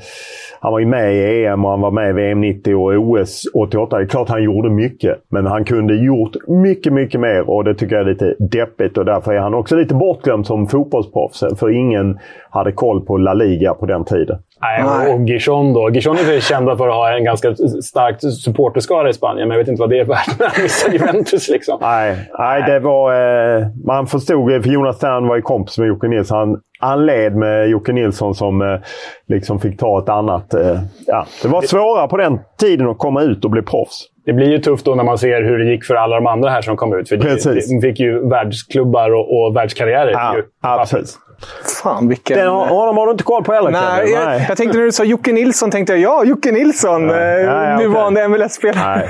han 0.59 0.71
var 0.71 0.79
ju 0.79 0.85
med 0.85 1.15
i 1.15 1.45
EM 1.45 1.65
och 1.65 1.71
han 1.71 1.81
var 1.81 1.91
med 1.91 2.09
i 2.09 2.13
VM 2.13 2.41
90 2.41 2.75
och 2.75 3.09
OS 3.09 3.43
88. 3.53 3.97
Det 3.97 4.03
är 4.03 4.07
klart 4.07 4.29
han 4.29 4.43
gjorde 4.43 4.69
mycket, 4.69 5.17
men 5.29 5.45
han 5.45 5.65
kunde 5.65 5.95
gjort 5.95 6.35
mycket, 6.47 6.93
mycket 6.93 7.19
mer 7.19 7.49
och 7.49 7.63
det 7.63 7.75
tycker 7.75 7.95
jag 7.95 8.07
är 8.07 8.11
lite 8.11 8.35
deppigt 8.39 8.97
och 8.97 9.05
därför 9.05 9.33
är 9.33 9.39
han 9.39 9.53
också 9.53 9.75
lite 9.75 9.95
bortglömd 9.95 10.47
som 10.47 10.67
fotbollsproffs. 10.67 11.43
För 11.59 11.69
ingen 11.69 12.19
hade 12.49 12.71
koll 12.71 13.05
på 13.05 13.17
La 13.17 13.33
Liga 13.33 13.73
på 13.73 13.85
den 13.85 14.05
tiden. 14.05 14.39
Nej, 14.63 15.13
och 15.13 15.29
Gijon 15.29 15.73
då. 15.73 15.89
Gijon 15.89 16.17
är 16.17 16.39
kända 16.39 16.77
för 16.77 16.87
att 16.87 16.93
ha 16.93 17.17
en 17.17 17.23
ganska 17.23 17.55
stark 17.81 18.21
supporterskara 18.43 19.09
i 19.09 19.13
Spanien, 19.13 19.47
men 19.47 19.57
jag 19.57 19.63
vet 19.63 19.67
inte 19.67 19.79
vad 19.79 19.89
det 19.89 19.99
är 19.99 20.05
värt 20.05 20.39
när 20.39 20.47
han 20.47 20.63
missar 20.63 20.91
Juventus. 20.91 21.49
Liksom. 21.49 21.77
Nej, 21.81 22.17
nej, 22.39 22.63
det 22.67 22.79
var... 22.79 23.13
Eh, 23.13 23.67
man 23.85 24.07
förstod, 24.07 24.63
för 24.63 24.69
Jonas 24.69 24.95
Stern 24.95 25.27
var 25.27 25.35
ju 25.35 25.41
kompis 25.41 25.77
med 25.77 25.87
Jocke 25.87 26.07
Nilsson. 26.07 26.37
Han, 26.37 26.59
han 26.79 27.05
led 27.05 27.35
med 27.35 27.69
Jocke 27.69 27.93
Nilsson 27.93 28.35
som 28.35 28.61
eh, 28.61 28.79
liksom 29.27 29.59
fick 29.59 29.79
ta 29.79 29.99
ett 29.99 30.09
annat... 30.09 30.53
Eh, 30.53 30.79
ja, 31.07 31.25
det 31.41 31.47
var 31.47 31.61
svårare 31.61 32.07
på 32.07 32.17
den 32.17 32.39
tiden 32.59 32.89
att 32.89 32.97
komma 32.97 33.21
ut 33.21 33.45
och 33.45 33.51
bli 33.51 33.61
proffs. 33.61 34.07
Det 34.25 34.33
blir 34.33 34.51
ju 34.51 34.57
tufft 34.57 34.85
då 34.85 34.95
när 34.95 35.03
man 35.03 35.17
ser 35.17 35.43
hur 35.43 35.57
det 35.57 35.71
gick 35.71 35.85
för 35.85 35.95
alla 35.95 36.15
de 36.15 36.27
andra 36.27 36.49
här 36.49 36.61
som 36.61 36.77
kom 36.77 36.99
ut. 36.99 37.09
För 37.09 37.17
Precis. 37.17 37.69
de 37.69 37.81
fick 37.81 37.99
ju 37.99 38.29
världsklubbar 38.29 39.13
och, 39.13 39.37
och 39.37 39.55
världskarriärer. 39.55 40.11
Ja, 40.11 40.35
ju. 40.35 40.43
ja, 40.61 40.77
precis. 40.79 41.19
Fan, 41.83 42.07
vilken... 42.07 42.37
Den, 42.37 42.47
honom 42.49 42.97
har 42.97 43.05
du 43.05 43.11
inte 43.11 43.23
koll 43.23 43.43
på 43.43 43.53
heller, 43.53 43.71
Nej, 43.71 44.11
jag, 44.11 44.41
jag 44.49 44.57
tänkte 44.57 44.77
när 44.77 44.85
du 44.85 44.91
sa 44.91 45.03
Jocke 45.03 45.31
Nilsson, 45.31 45.71
tänkte 45.71 45.93
jag 45.93 45.99
ja, 45.99 46.23
Jocke 46.23 46.51
Nilsson. 46.51 47.09
Ja, 47.09 47.15
ja, 47.17 47.69
ja, 47.69 47.77
nuvarande 47.77 48.25
okay. 48.25 48.39
MLS-spelare. 48.39 49.09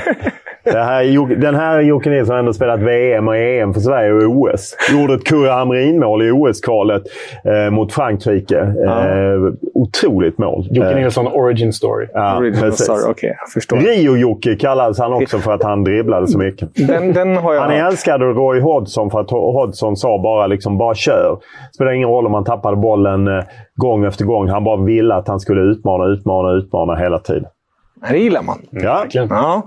Här, 0.65 1.35
den 1.35 1.55
här 1.55 1.81
Jocke 1.81 2.09
Nilsson 2.09 2.33
har 2.33 2.39
ändå 2.39 2.53
spelat 2.53 2.79
VM 2.79 3.27
och 3.27 3.37
EM 3.37 3.73
för 3.73 3.81
Sverige 3.81 4.13
och 4.13 4.37
OS. 4.37 4.75
Gjorde 4.91 5.13
ett 5.13 5.23
Kurre 5.23 5.49
Hamrin-mål 5.49 6.23
i 6.23 6.31
OS-kvalet 6.31 7.03
eh, 7.43 7.71
mot 7.71 7.93
Frankrike. 7.93 8.59
Eh, 8.59 9.53
otroligt 9.73 10.37
mål. 10.37 10.67
Jocke 10.71 10.89
eh, 10.89 10.95
Nilsson 10.95 11.27
Origin 11.27 11.73
Story. 11.73 12.07
Ja, 12.13 12.37
Origin 12.37 12.71
story. 12.71 13.11
Okay. 13.11 13.33
Rio-Jocke 13.71 14.55
kallades 14.55 14.99
han 14.99 15.13
också 15.13 15.39
för 15.39 15.53
att 15.53 15.63
han 15.63 15.83
dribblade 15.83 16.27
så 16.27 16.37
mycket. 16.37 16.69
Den, 16.75 17.13
den 17.13 17.37
har 17.37 17.53
jag 17.53 17.61
han 17.61 17.71
älskade 17.71 18.25
Roy 18.25 18.59
Hodgson 18.59 19.11
för 19.11 19.19
att 19.19 19.29
Hodgson 19.29 19.97
sa 19.97 20.21
bara 20.23 20.47
liksom 20.47 20.77
bara 20.77 20.95
kör. 20.95 21.37
Spelar 21.75 21.91
ingen 21.91 22.09
roll 22.09 22.25
om 22.25 22.33
han 22.33 22.43
tappade 22.43 22.77
bollen 22.77 23.27
eh, 23.27 23.43
gång 23.75 24.05
efter 24.05 24.25
gång. 24.25 24.49
Han 24.49 24.63
bara 24.63 24.83
ville 24.83 25.15
att 25.15 25.27
han 25.27 25.39
skulle 25.39 25.61
utmana, 25.61 26.05
utmana, 26.05 26.51
utmana 26.51 26.95
hela 26.95 27.19
tiden. 27.19 27.45
Det 28.09 28.17
gillar 28.17 28.41
man. 28.41 28.61
Ja. 28.71 29.05
ja. 29.11 29.63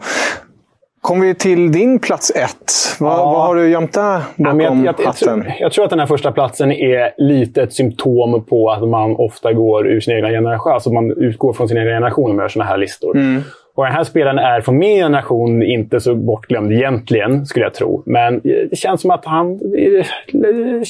Kommer 1.06 1.26
vi 1.26 1.34
till 1.34 1.72
din 1.72 1.98
plats 1.98 2.32
ett. 2.34 2.72
Vad, 3.00 3.12
ja. 3.12 3.24
vad 3.24 3.42
har 3.46 3.54
du 3.54 3.68
gömt 3.68 3.92
där 3.92 4.22
bakom 4.36 4.60
ja, 4.60 4.66
jag, 4.66 4.84
jag, 4.84 4.94
jag? 4.98 5.16
Tror, 5.16 5.52
jag 5.60 5.72
tror 5.72 5.84
att 5.84 5.90
den 5.90 5.98
här 5.98 6.06
första 6.06 6.32
platsen 6.32 6.72
är 6.72 7.14
lite 7.18 7.62
ett 7.62 7.72
symptom 7.72 8.44
på 8.44 8.70
att 8.70 8.88
man 8.88 9.16
ofta 9.16 9.52
går 9.52 9.86
ur 9.86 10.00
sin 10.00 10.14
egen 10.14 10.30
generation. 10.30 10.72
Alltså 10.72 10.92
man 10.92 11.10
utgår 11.10 11.52
från 11.52 11.68
sin 11.68 11.76
egen 11.76 11.88
generation 11.88 12.36
gör 12.36 12.48
sådana 12.48 12.70
här 12.70 12.78
listor. 12.78 13.16
Mm. 13.16 13.42
Och 13.76 13.84
den 13.84 13.92
här 13.92 14.04
spelaren 14.04 14.38
är 14.38 14.60
från 14.60 14.78
min 14.78 14.96
generation 14.96 15.62
inte 15.62 16.00
så 16.00 16.14
bortglömd 16.14 16.72
egentligen, 16.72 17.46
skulle 17.46 17.64
jag 17.64 17.74
tro. 17.74 18.02
Men 18.06 18.34
eh, 18.34 18.40
det 18.70 18.76
känns 18.76 19.00
som 19.00 19.10
att 19.10 19.24
han... 19.24 19.52
Eh, 19.52 20.06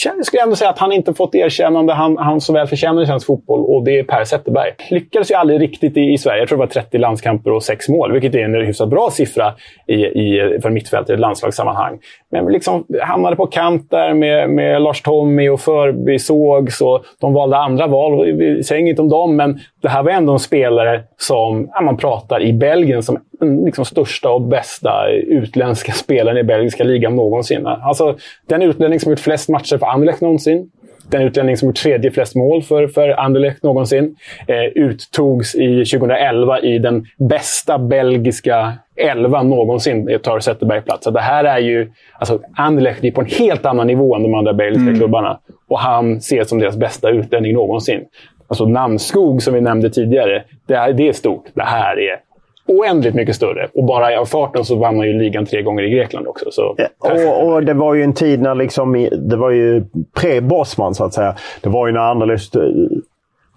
jag 0.05 0.27
skulle 0.27 0.43
ändå 0.43 0.57
säga 0.57 0.71
att 0.71 0.79
han 0.79 0.93
inte 0.93 1.15
fått 1.15 1.35
erkännande 1.35 1.93
han, 1.93 2.17
han 2.17 2.41
så 2.41 2.53
väl 2.53 2.67
förtjänar 2.67 3.03
i 3.03 3.07
svensk 3.07 3.27
fotboll. 3.27 3.65
Och 3.65 3.85
det 3.85 3.99
är 3.99 4.03
Per 4.03 4.25
Zetterberg. 4.25 4.71
Lyckades 4.91 5.31
ju 5.31 5.35
aldrig 5.35 5.61
riktigt 5.61 5.97
i, 5.97 6.13
i 6.13 6.19
Sverige. 6.19 6.39
Jag 6.39 6.49
tror 6.49 6.59
det 6.59 6.65
var 6.65 6.67
30 6.67 6.99
landskamper 6.99 7.53
och 7.53 7.63
6 7.63 7.89
mål, 7.89 8.13
vilket 8.13 8.35
är 8.35 8.39
en 8.39 8.55
hyfsat 8.55 8.89
bra 8.89 9.11
siffra 9.13 9.55
i, 9.87 9.95
i, 9.95 10.59
för 10.63 10.71
mittfältet 10.71 11.11
i 11.11 11.13
ett 11.13 11.21
landslagssammanhang. 11.21 11.99
Men 12.31 12.47
liksom 12.53 12.85
hamnade 13.03 13.37
på 13.37 13.47
kant 13.47 13.91
där 13.91 14.15
med, 14.15 14.51
med 14.51 14.83
Lars 14.83 15.03
Tommy 15.03 15.49
och 15.49 15.61
förbisågs. 15.61 16.81
Och 16.81 17.05
de 17.21 17.33
valde 17.33 17.57
andra 17.57 17.87
val. 17.87 18.33
Vi 18.33 18.63
säger 18.63 18.81
inget 18.81 18.99
om 18.99 19.09
dem, 19.09 19.37
men 19.37 19.59
det 19.83 19.89
här 19.89 20.03
var 20.03 20.11
ändå 20.11 20.33
en 20.33 20.39
spelare 20.39 21.03
som 21.17 21.71
ja, 21.75 21.81
man 21.81 21.97
pratar 21.97 22.43
i 22.43 22.53
Belgien 22.53 22.76
som 23.03 23.19
den 23.41 23.65
liksom 23.65 23.85
största 23.85 24.31
och 24.31 24.43
bästa 24.43 25.09
utländska 25.11 25.93
spelaren 25.93 26.39
i 26.39 26.43
belgiska 26.43 26.85
ligan 26.85 27.17
någonsin. 27.17 27.67
Alltså, 27.67 28.17
den 28.49 28.63
utlänning 28.63 29.01
som 29.01 29.13
gjort 29.13 29.21
flest 29.21 29.49
matcher 29.49 29.79
för 29.79 29.87
Anderlecht 29.87 30.21
någonsin. 30.21 30.71
Den 31.11 31.23
utlänning 31.23 31.57
som 31.57 31.69
gjort 31.69 31.77
tredje 31.77 32.11
flest 32.11 32.37
mål 32.37 32.63
för, 32.63 32.89
för 32.89 33.09
Anderlecht 33.09 33.63
någonsin. 33.63 34.17
Eh, 34.47 34.65
uttogs 34.65 35.55
i 35.55 35.85
2011 35.85 36.61
i 36.61 36.79
den 36.79 37.07
bästa 37.19 37.79
belgiska 37.79 38.73
elva 38.97 39.43
någonsin 39.43 40.19
tar 40.23 40.41
Zetterberg 40.41 40.83
plats. 40.83 41.07
det 41.07 41.21
här 41.21 41.45
är 41.45 41.59
ju... 41.59 41.91
Alltså, 42.19 42.41
Anderlecht 42.57 43.05
är 43.05 43.11
på 43.11 43.21
en 43.21 43.27
helt 43.27 43.67
annan 43.67 43.87
nivå 43.87 44.15
än 44.15 44.23
de 44.23 44.35
andra 44.35 44.53
belgiska 44.53 44.89
mm. 44.89 44.97
klubbarna. 44.97 45.39
Och 45.69 45.79
han 45.79 46.17
ses 46.17 46.49
som 46.49 46.59
deras 46.59 46.77
bästa 46.77 47.11
utlänning 47.11 47.53
någonsin. 47.53 48.05
Alltså 48.49 48.67
Namnskog, 48.67 49.43
som 49.43 49.55
vi 49.55 49.61
nämnde 49.61 49.91
tidigare, 49.91 50.45
det, 50.67 50.75
är, 50.75 50.93
det 50.93 51.09
är 51.09 51.13
stort. 51.13 51.45
Det 51.55 51.63
här 51.63 52.01
är 52.01 52.26
oändligt 52.67 53.15
mycket 53.15 53.37
större. 53.37 53.69
Och 53.75 53.85
bara 53.85 54.21
av 54.21 54.25
farten 54.25 54.65
så 54.65 54.77
vann 54.77 54.97
man 54.97 55.07
ju 55.07 55.13
ligan 55.13 55.47
tre 55.47 55.63
gånger 55.63 55.83
i 55.83 55.91
Grekland 55.91 56.27
också. 56.27 56.51
Så. 56.51 56.77
Och, 56.99 57.47
och, 57.47 57.65
det 57.65 57.75
var 57.75 57.95
ju 57.95 58.03
en 58.03 58.15
tid 58.15 58.41
när 58.41 58.55
liksom, 58.55 59.09
det 59.19 59.37
var 59.37 59.51
ju 59.51 59.85
pre-Bosman 60.17 60.95
så 60.95 61.05
att 61.05 61.15
säga. 61.15 61.35
Det 61.63 61.69
var 61.69 61.87
ju 61.87 61.93
när 61.93 62.01
Anderlecht 62.01 62.57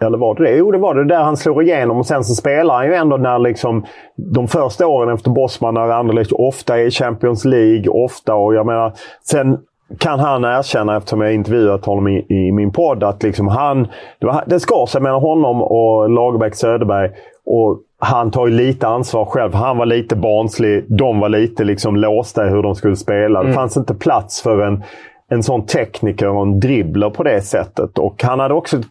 eller 0.01 0.17
var 0.17 0.35
det 0.35 0.43
det? 0.43 0.57
Jo, 0.57 0.71
det 0.71 0.77
var 0.77 0.95
det. 0.95 1.05
Där 1.05 1.23
han 1.23 1.37
slår 1.37 1.63
igenom 1.63 1.97
och 1.97 2.05
sen 2.05 2.23
så 2.23 2.35
spelar 2.35 2.75
han 2.75 2.85
ju 2.85 2.93
ändå 2.93 3.17
när 3.17 3.39
liksom 3.39 3.85
de 4.15 4.47
första 4.47 4.87
åren 4.87 5.13
efter 5.13 5.29
Bosman 5.29 5.73
när 5.73 5.89
Anderlecht 5.89 6.31
ofta 6.31 6.79
är 6.79 6.83
i 6.83 6.91
Champions 6.91 7.45
League, 7.45 7.89
ofta 7.89 8.35
och 8.35 8.55
jag 8.55 8.65
menar 8.65 8.93
sen 9.23 9.57
kan 9.97 10.19
han 10.19 10.43
erkänna, 10.43 10.97
eftersom 10.97 11.21
jag 11.21 11.33
intervjuat 11.33 11.85
honom 11.85 12.07
i, 12.07 12.25
i 12.29 12.51
min 12.51 12.71
podd, 12.71 13.03
att 13.03 13.23
liksom 13.23 13.47
han, 13.47 13.87
det, 14.19 14.25
var, 14.25 14.43
det 14.47 14.59
skar 14.59 14.85
sig 14.85 15.01
mellan 15.01 15.21
honom 15.21 15.61
och 15.61 16.09
Lagerbäck 16.09 16.55
Söderberg. 16.55 17.09
Och 17.45 17.79
han 17.99 18.31
tar 18.31 18.47
ju 18.47 18.53
lite 18.53 18.87
ansvar 18.87 19.25
själv. 19.25 19.53
Han 19.53 19.77
var 19.77 19.85
lite 19.85 20.15
barnslig. 20.15 20.85
De 20.87 21.19
var 21.19 21.29
lite 21.29 21.63
liksom 21.63 21.95
låsta 21.95 22.47
i 22.47 22.49
hur 22.49 22.63
de 22.63 22.75
skulle 22.75 22.95
spela. 22.95 23.39
Mm. 23.39 23.47
Det 23.49 23.53
fanns 23.53 23.77
inte 23.77 23.93
plats 23.93 24.41
för 24.41 24.61
en 24.61 24.83
en 25.31 25.43
sån 25.43 25.65
tekniker 25.65 26.27
och 26.27 26.41
en 26.41 26.59
dribbler 26.59 27.09
på 27.09 27.23
det 27.23 27.41
sättet. 27.41 27.97
Och 27.97 28.23
han 28.23 28.39
hade 28.39 28.53
också 28.53 28.81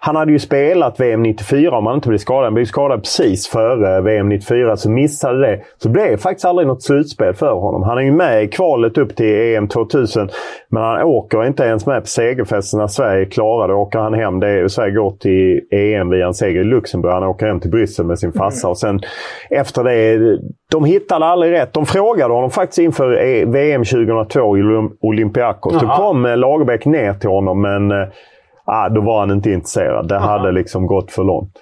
han 0.00 0.16
hade 0.16 0.32
ju 0.32 0.38
spelat 0.38 1.00
VM 1.00 1.22
94 1.22 1.78
om 1.78 1.86
han 1.86 1.94
inte 1.94 2.08
blev 2.08 2.18
skadad. 2.18 2.44
Han 2.44 2.54
blev 2.54 2.64
skadad 2.64 3.02
precis 3.02 3.48
före 3.48 4.00
VM 4.00 4.28
94, 4.28 4.76
så 4.76 4.90
missade 4.90 5.40
det. 5.40 5.60
Så 5.82 5.88
blev 5.88 6.10
det 6.10 6.18
faktiskt 6.18 6.44
aldrig 6.44 6.68
något 6.68 6.82
slutspel 6.82 7.34
för 7.34 7.52
honom. 7.52 7.82
Han 7.82 7.98
är 7.98 8.02
ju 8.02 8.12
med 8.12 8.44
i 8.44 8.48
kvalet 8.48 8.98
upp 8.98 9.16
till 9.16 9.56
EM 9.56 9.68
2000, 9.68 10.28
men 10.70 10.82
han 10.82 11.02
åker 11.02 11.46
inte 11.46 11.62
ens 11.62 11.86
med 11.86 12.00
på 12.00 12.06
segerfesten 12.06 12.80
när 12.80 12.86
Sverige 12.86 13.26
klarar 13.26 13.68
det. 13.68 13.74
Åker 13.74 13.98
han 13.98 14.14
hem, 14.14 14.40
det 14.40 14.48
är, 14.48 14.68
Sverige 14.68 14.94
går 14.94 15.10
till 15.10 15.60
EM 15.70 16.10
via 16.10 16.26
en 16.26 16.34
seger 16.34 16.60
i 16.60 16.64
Luxemburg. 16.64 17.12
Han 17.12 17.22
åker 17.22 17.46
hem 17.46 17.60
till 17.60 17.70
Bryssel 17.70 18.06
med 18.06 18.18
sin 18.18 18.32
farsa. 18.32 18.66
Mm. 18.66 18.70
Och 18.70 18.78
sen 18.78 19.00
efter 19.50 19.84
det, 19.84 20.38
de 20.70 20.84
hittade 20.84 21.26
aldrig 21.26 21.52
rätt. 21.52 21.72
De 21.72 21.86
frågade 21.86 22.34
honom 22.34 22.50
faktiskt 22.50 22.78
inför 22.78 23.44
VM 23.46 23.84
2002 23.84 24.58
i 24.58 24.62
Olympiakos. 25.00 25.80
Då 25.80 25.88
kom 25.88 26.26
eh, 26.26 26.36
Lagerbäck 26.36 26.86
ner 26.86 27.14
till 27.14 27.30
honom, 27.30 27.62
men 27.62 27.90
eh, 27.90 28.08
ah, 28.64 28.88
då 28.88 29.00
var 29.00 29.20
han 29.20 29.30
inte 29.30 29.50
intresserad. 29.50 30.08
Det 30.08 30.16
Aha. 30.16 30.26
hade 30.26 30.52
liksom 30.52 30.86
gått 30.86 31.10
för 31.10 31.24
långt. 31.24 31.52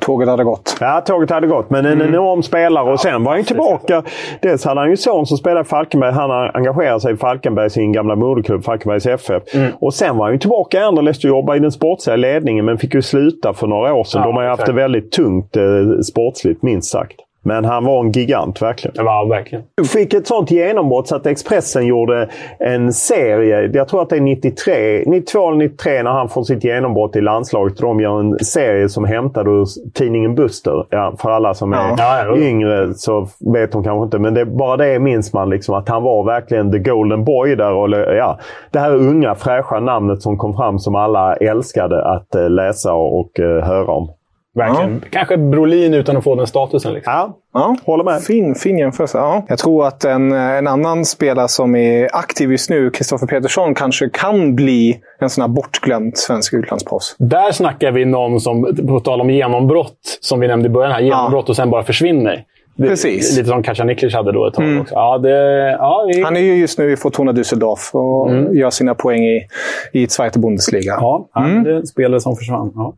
Tåget 0.00 0.28
hade 0.28 0.44
gått. 0.44 0.76
Ja, 0.80 1.00
tåget 1.00 1.30
hade 1.30 1.46
gått. 1.46 1.70
Men 1.70 1.86
en 1.86 1.92
mm. 1.92 2.08
enorm 2.08 2.42
spelare. 2.42 2.92
Och 2.92 3.00
sen 3.00 3.24
var 3.24 3.34
han 3.34 3.44
tillbaka. 3.44 4.02
Dels 4.42 4.64
hade 4.64 4.80
han 4.80 4.90
ju 4.90 4.96
son 4.96 5.26
som 5.26 5.36
spelade 5.36 5.60
i 5.60 5.64
Falkenberg. 5.64 6.12
Han 6.12 6.30
engagerade 6.30 7.00
sig 7.00 7.14
i 7.14 7.16
Falkenberg, 7.16 7.70
sin 7.70 7.92
gamla 7.92 8.16
moderklubb 8.16 8.64
Falkenbergs 8.64 9.06
FF. 9.06 9.42
Mm. 9.54 9.72
Och 9.80 9.94
sen 9.94 10.16
var 10.16 10.24
han 10.24 10.32
ju 10.32 10.38
tillbaka 10.38 10.80
i 10.80 10.82
Anderlecht 10.82 11.24
och 11.24 11.28
jobbade 11.28 11.58
i 11.58 11.60
den 11.60 11.72
sportsliga 11.72 12.16
ledningen. 12.16 12.64
Men 12.64 12.78
fick 12.78 12.94
ju 12.94 13.02
sluta 13.02 13.52
för 13.52 13.66
några 13.66 13.94
år 13.94 14.04
sedan. 14.04 14.20
Ja, 14.20 14.26
De 14.26 14.36
har 14.36 14.42
ju 14.42 14.48
haft 14.48 14.66
det 14.66 14.72
väldigt 14.72 15.12
tungt 15.12 15.56
eh, 15.56 15.62
sportsligt, 16.02 16.62
minst 16.62 16.90
sagt. 16.90 17.16
Men 17.44 17.64
han 17.64 17.84
var 17.84 18.04
en 18.04 18.12
gigant 18.12 18.62
verkligen. 18.62 18.94
Det 18.96 19.02
var 19.02 19.28
verkligen. 19.28 19.64
Fick 19.92 20.14
ett 20.14 20.26
sånt 20.26 20.50
genombrott 20.50 21.08
så 21.08 21.16
att 21.16 21.26
Expressen 21.26 21.86
gjorde 21.86 22.28
en 22.58 22.92
serie. 22.92 23.70
Jag 23.72 23.88
tror 23.88 24.02
att 24.02 24.10
det 24.10 24.16
är 24.16 24.20
93, 24.20 25.04
92 25.06 25.48
eller 25.48 25.58
93 25.58 26.02
när 26.02 26.10
han 26.10 26.28
får 26.28 26.42
sitt 26.42 26.64
genombrott 26.64 27.16
i 27.16 27.20
landslaget. 27.20 27.78
De 27.78 28.00
gör 28.00 28.20
en 28.20 28.38
serie 28.38 28.88
som 28.88 29.04
hämtade 29.04 29.50
ur 29.50 29.66
tidningen 29.94 30.34
Buster. 30.34 30.86
Ja, 30.90 31.14
för 31.18 31.30
alla 31.30 31.54
som 31.54 31.72
är 31.72 31.94
ja. 31.98 32.36
Yngre 32.36 32.94
så 32.94 33.28
vet 33.52 33.72
de 33.72 33.84
kanske 33.84 34.04
inte. 34.04 34.18
Men 34.18 34.34
det, 34.34 34.46
bara 34.46 34.76
det 34.76 34.98
minns 34.98 35.32
man. 35.32 35.50
Liksom, 35.50 35.74
att 35.74 35.88
han 35.88 36.02
var 36.02 36.24
verkligen 36.24 36.72
the 36.72 36.78
golden 36.78 37.24
boy 37.24 37.56
där. 37.56 37.72
Och, 37.72 37.90
ja, 37.90 38.38
det 38.70 38.78
här 38.78 38.94
unga 38.94 39.34
fräscha 39.34 39.80
namnet 39.80 40.22
som 40.22 40.38
kom 40.38 40.56
fram 40.56 40.78
som 40.78 40.94
alla 40.94 41.36
älskade 41.36 42.04
att 42.04 42.34
eh, 42.34 42.50
läsa 42.50 42.94
och, 42.94 43.20
och 43.20 43.38
uh, 43.38 43.64
höra 43.64 43.92
om. 43.92 44.10
Verkligen. 44.54 45.00
Ja. 45.02 45.08
Kanske 45.10 45.36
Brolin 45.36 45.94
utan 45.94 46.16
att 46.16 46.24
få 46.24 46.34
den 46.34 46.46
statusen. 46.46 46.92
Liksom. 46.92 47.12
Ja, 47.12 47.38
ja, 47.54 47.76
håller 47.84 48.04
med. 48.04 48.22
Fin, 48.22 48.54
fin 48.54 48.78
jämförelse. 48.78 49.18
Ja. 49.18 49.44
Jag 49.48 49.58
tror 49.58 49.86
att 49.86 50.04
en, 50.04 50.32
en 50.32 50.66
annan 50.66 51.04
spelare 51.04 51.48
som 51.48 51.76
är 51.76 52.08
aktiv 52.12 52.50
just 52.50 52.70
nu, 52.70 52.90
Kristoffer 52.90 53.26
Petersson, 53.26 53.74
kanske 53.74 54.08
kan 54.08 54.54
bli 54.54 55.00
en 55.18 55.30
sån 55.30 55.42
här 55.42 55.48
bortglömd 55.48 56.18
svensk 56.18 56.54
utlandsproffs. 56.54 57.16
Där 57.18 57.52
snackar 57.52 57.92
vi 57.92 58.04
någon 58.04 58.40
som, 58.40 58.76
på 58.88 59.00
tal 59.00 59.20
om 59.20 59.30
genombrott, 59.30 60.18
som 60.20 60.40
vi 60.40 60.48
nämnde 60.48 60.66
i 60.66 60.70
början, 60.70 60.92
här, 60.92 61.00
genombrott 61.00 61.44
ja. 61.46 61.52
och 61.52 61.56
sen 61.56 61.70
bara 61.70 61.82
försvinner. 61.82 62.44
Det, 62.76 62.88
Precis. 62.88 63.36
Lite 63.36 63.48
som 63.48 63.62
Kacaniklic 63.62 64.14
hade 64.14 64.32
då 64.32 64.46
ett 64.46 64.54
tag 64.54 64.80
också. 64.80 64.94
Ja, 64.94 65.18
det, 65.18 65.30
ja, 65.70 66.06
det, 66.12 66.22
Han 66.22 66.36
är 66.36 66.40
ju 66.40 66.54
just 66.54 66.78
nu 66.78 66.92
i 66.92 66.96
Fortuna 66.96 67.32
Düsseldorf 67.32 67.94
och 67.94 68.56
gör 68.56 68.70
sina 68.70 68.94
poäng 68.94 69.24
i, 69.24 69.46
i 69.92 70.08
Zweite 70.08 70.38
Bundesliga. 70.38 70.94
ja, 71.00 71.28
är 71.34 71.68
en 71.68 71.86
spelare 71.86 72.20
som 72.20 72.36
försvann. 72.36 72.72
Ja. 72.74 72.94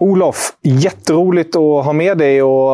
Olof, 0.00 0.36
jätteroligt 0.62 1.56
att 1.56 1.84
ha 1.84 1.92
med 1.92 2.18
dig 2.18 2.42
och 2.42 2.70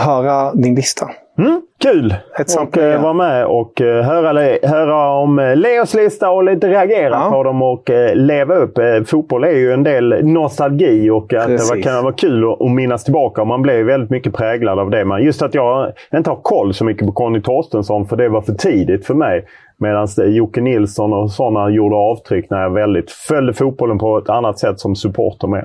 höra 0.00 0.54
din 0.54 0.74
lista. 0.74 1.06
Mm, 1.38 1.60
kul 1.82 2.14
Ett 2.38 2.58
att 2.58 2.76
eh, 2.76 3.02
vara 3.02 3.12
med 3.12 3.46
och 3.46 3.80
eh, 3.80 4.04
höra, 4.04 4.58
höra 4.68 5.10
om 5.14 5.38
eh, 5.38 5.56
Leos 5.56 5.94
lista 5.94 6.30
och 6.30 6.44
lite 6.44 6.68
reagera 6.68 7.08
Ja. 7.24 7.30
på 7.32 7.42
dem 7.42 7.62
och 7.62 7.90
eh, 7.90 8.14
leva 8.14 8.54
upp. 8.54 8.78
Eh, 8.78 8.84
Fotboll 9.06 9.44
är 9.44 9.50
ju 9.52 9.72
en 9.72 9.82
del 9.82 10.24
nostalgi 10.26 11.10
och 11.10 11.22
att 11.34 11.46
det 11.48 11.56
Precis. 11.56 11.70
var- 11.70 11.82
kan 11.82 12.02
vara 12.04 12.12
kul 12.14 12.52
att, 12.52 12.70
minnas 12.70 13.04
tillbaka. 13.04 13.44
Man 13.44 13.62
blir 13.62 13.84
väldigt 13.84 14.10
mycket 14.10 14.34
präglad 14.34 14.78
av 14.78 14.90
det. 14.90 15.04
Men 15.04 15.22
just 15.22 15.42
att 15.42 15.54
jag 15.54 15.92
inte 16.14 16.30
har 16.30 16.38
koll 16.42 16.74
så 16.74 16.84
mycket 16.84 17.06
på 17.06 17.12
Conny 17.12 17.42
Torstensson 17.42 18.06
för 18.06 18.16
det 18.16 18.28
var 18.28 18.40
för 18.42 18.52
tidigt 18.52 19.06
för 19.06 19.14
mig. 19.14 19.44
Medan 19.78 20.06
Jocke 20.26 20.60
Nilsson 20.60 21.12
och 21.12 21.30
sådana 21.30 21.70
gjorde 21.70 21.96
avtryck 21.96 22.50
när 22.50 22.62
jag 22.62 22.70
väldigt 22.70 23.10
följde 23.10 23.52
fotbollen 23.52 23.98
på 23.98 24.18
ett 24.18 24.28
annat 24.28 24.58
sätt 24.58 24.80
som 24.80 24.96
supporter 24.96 25.48
med. 25.48 25.64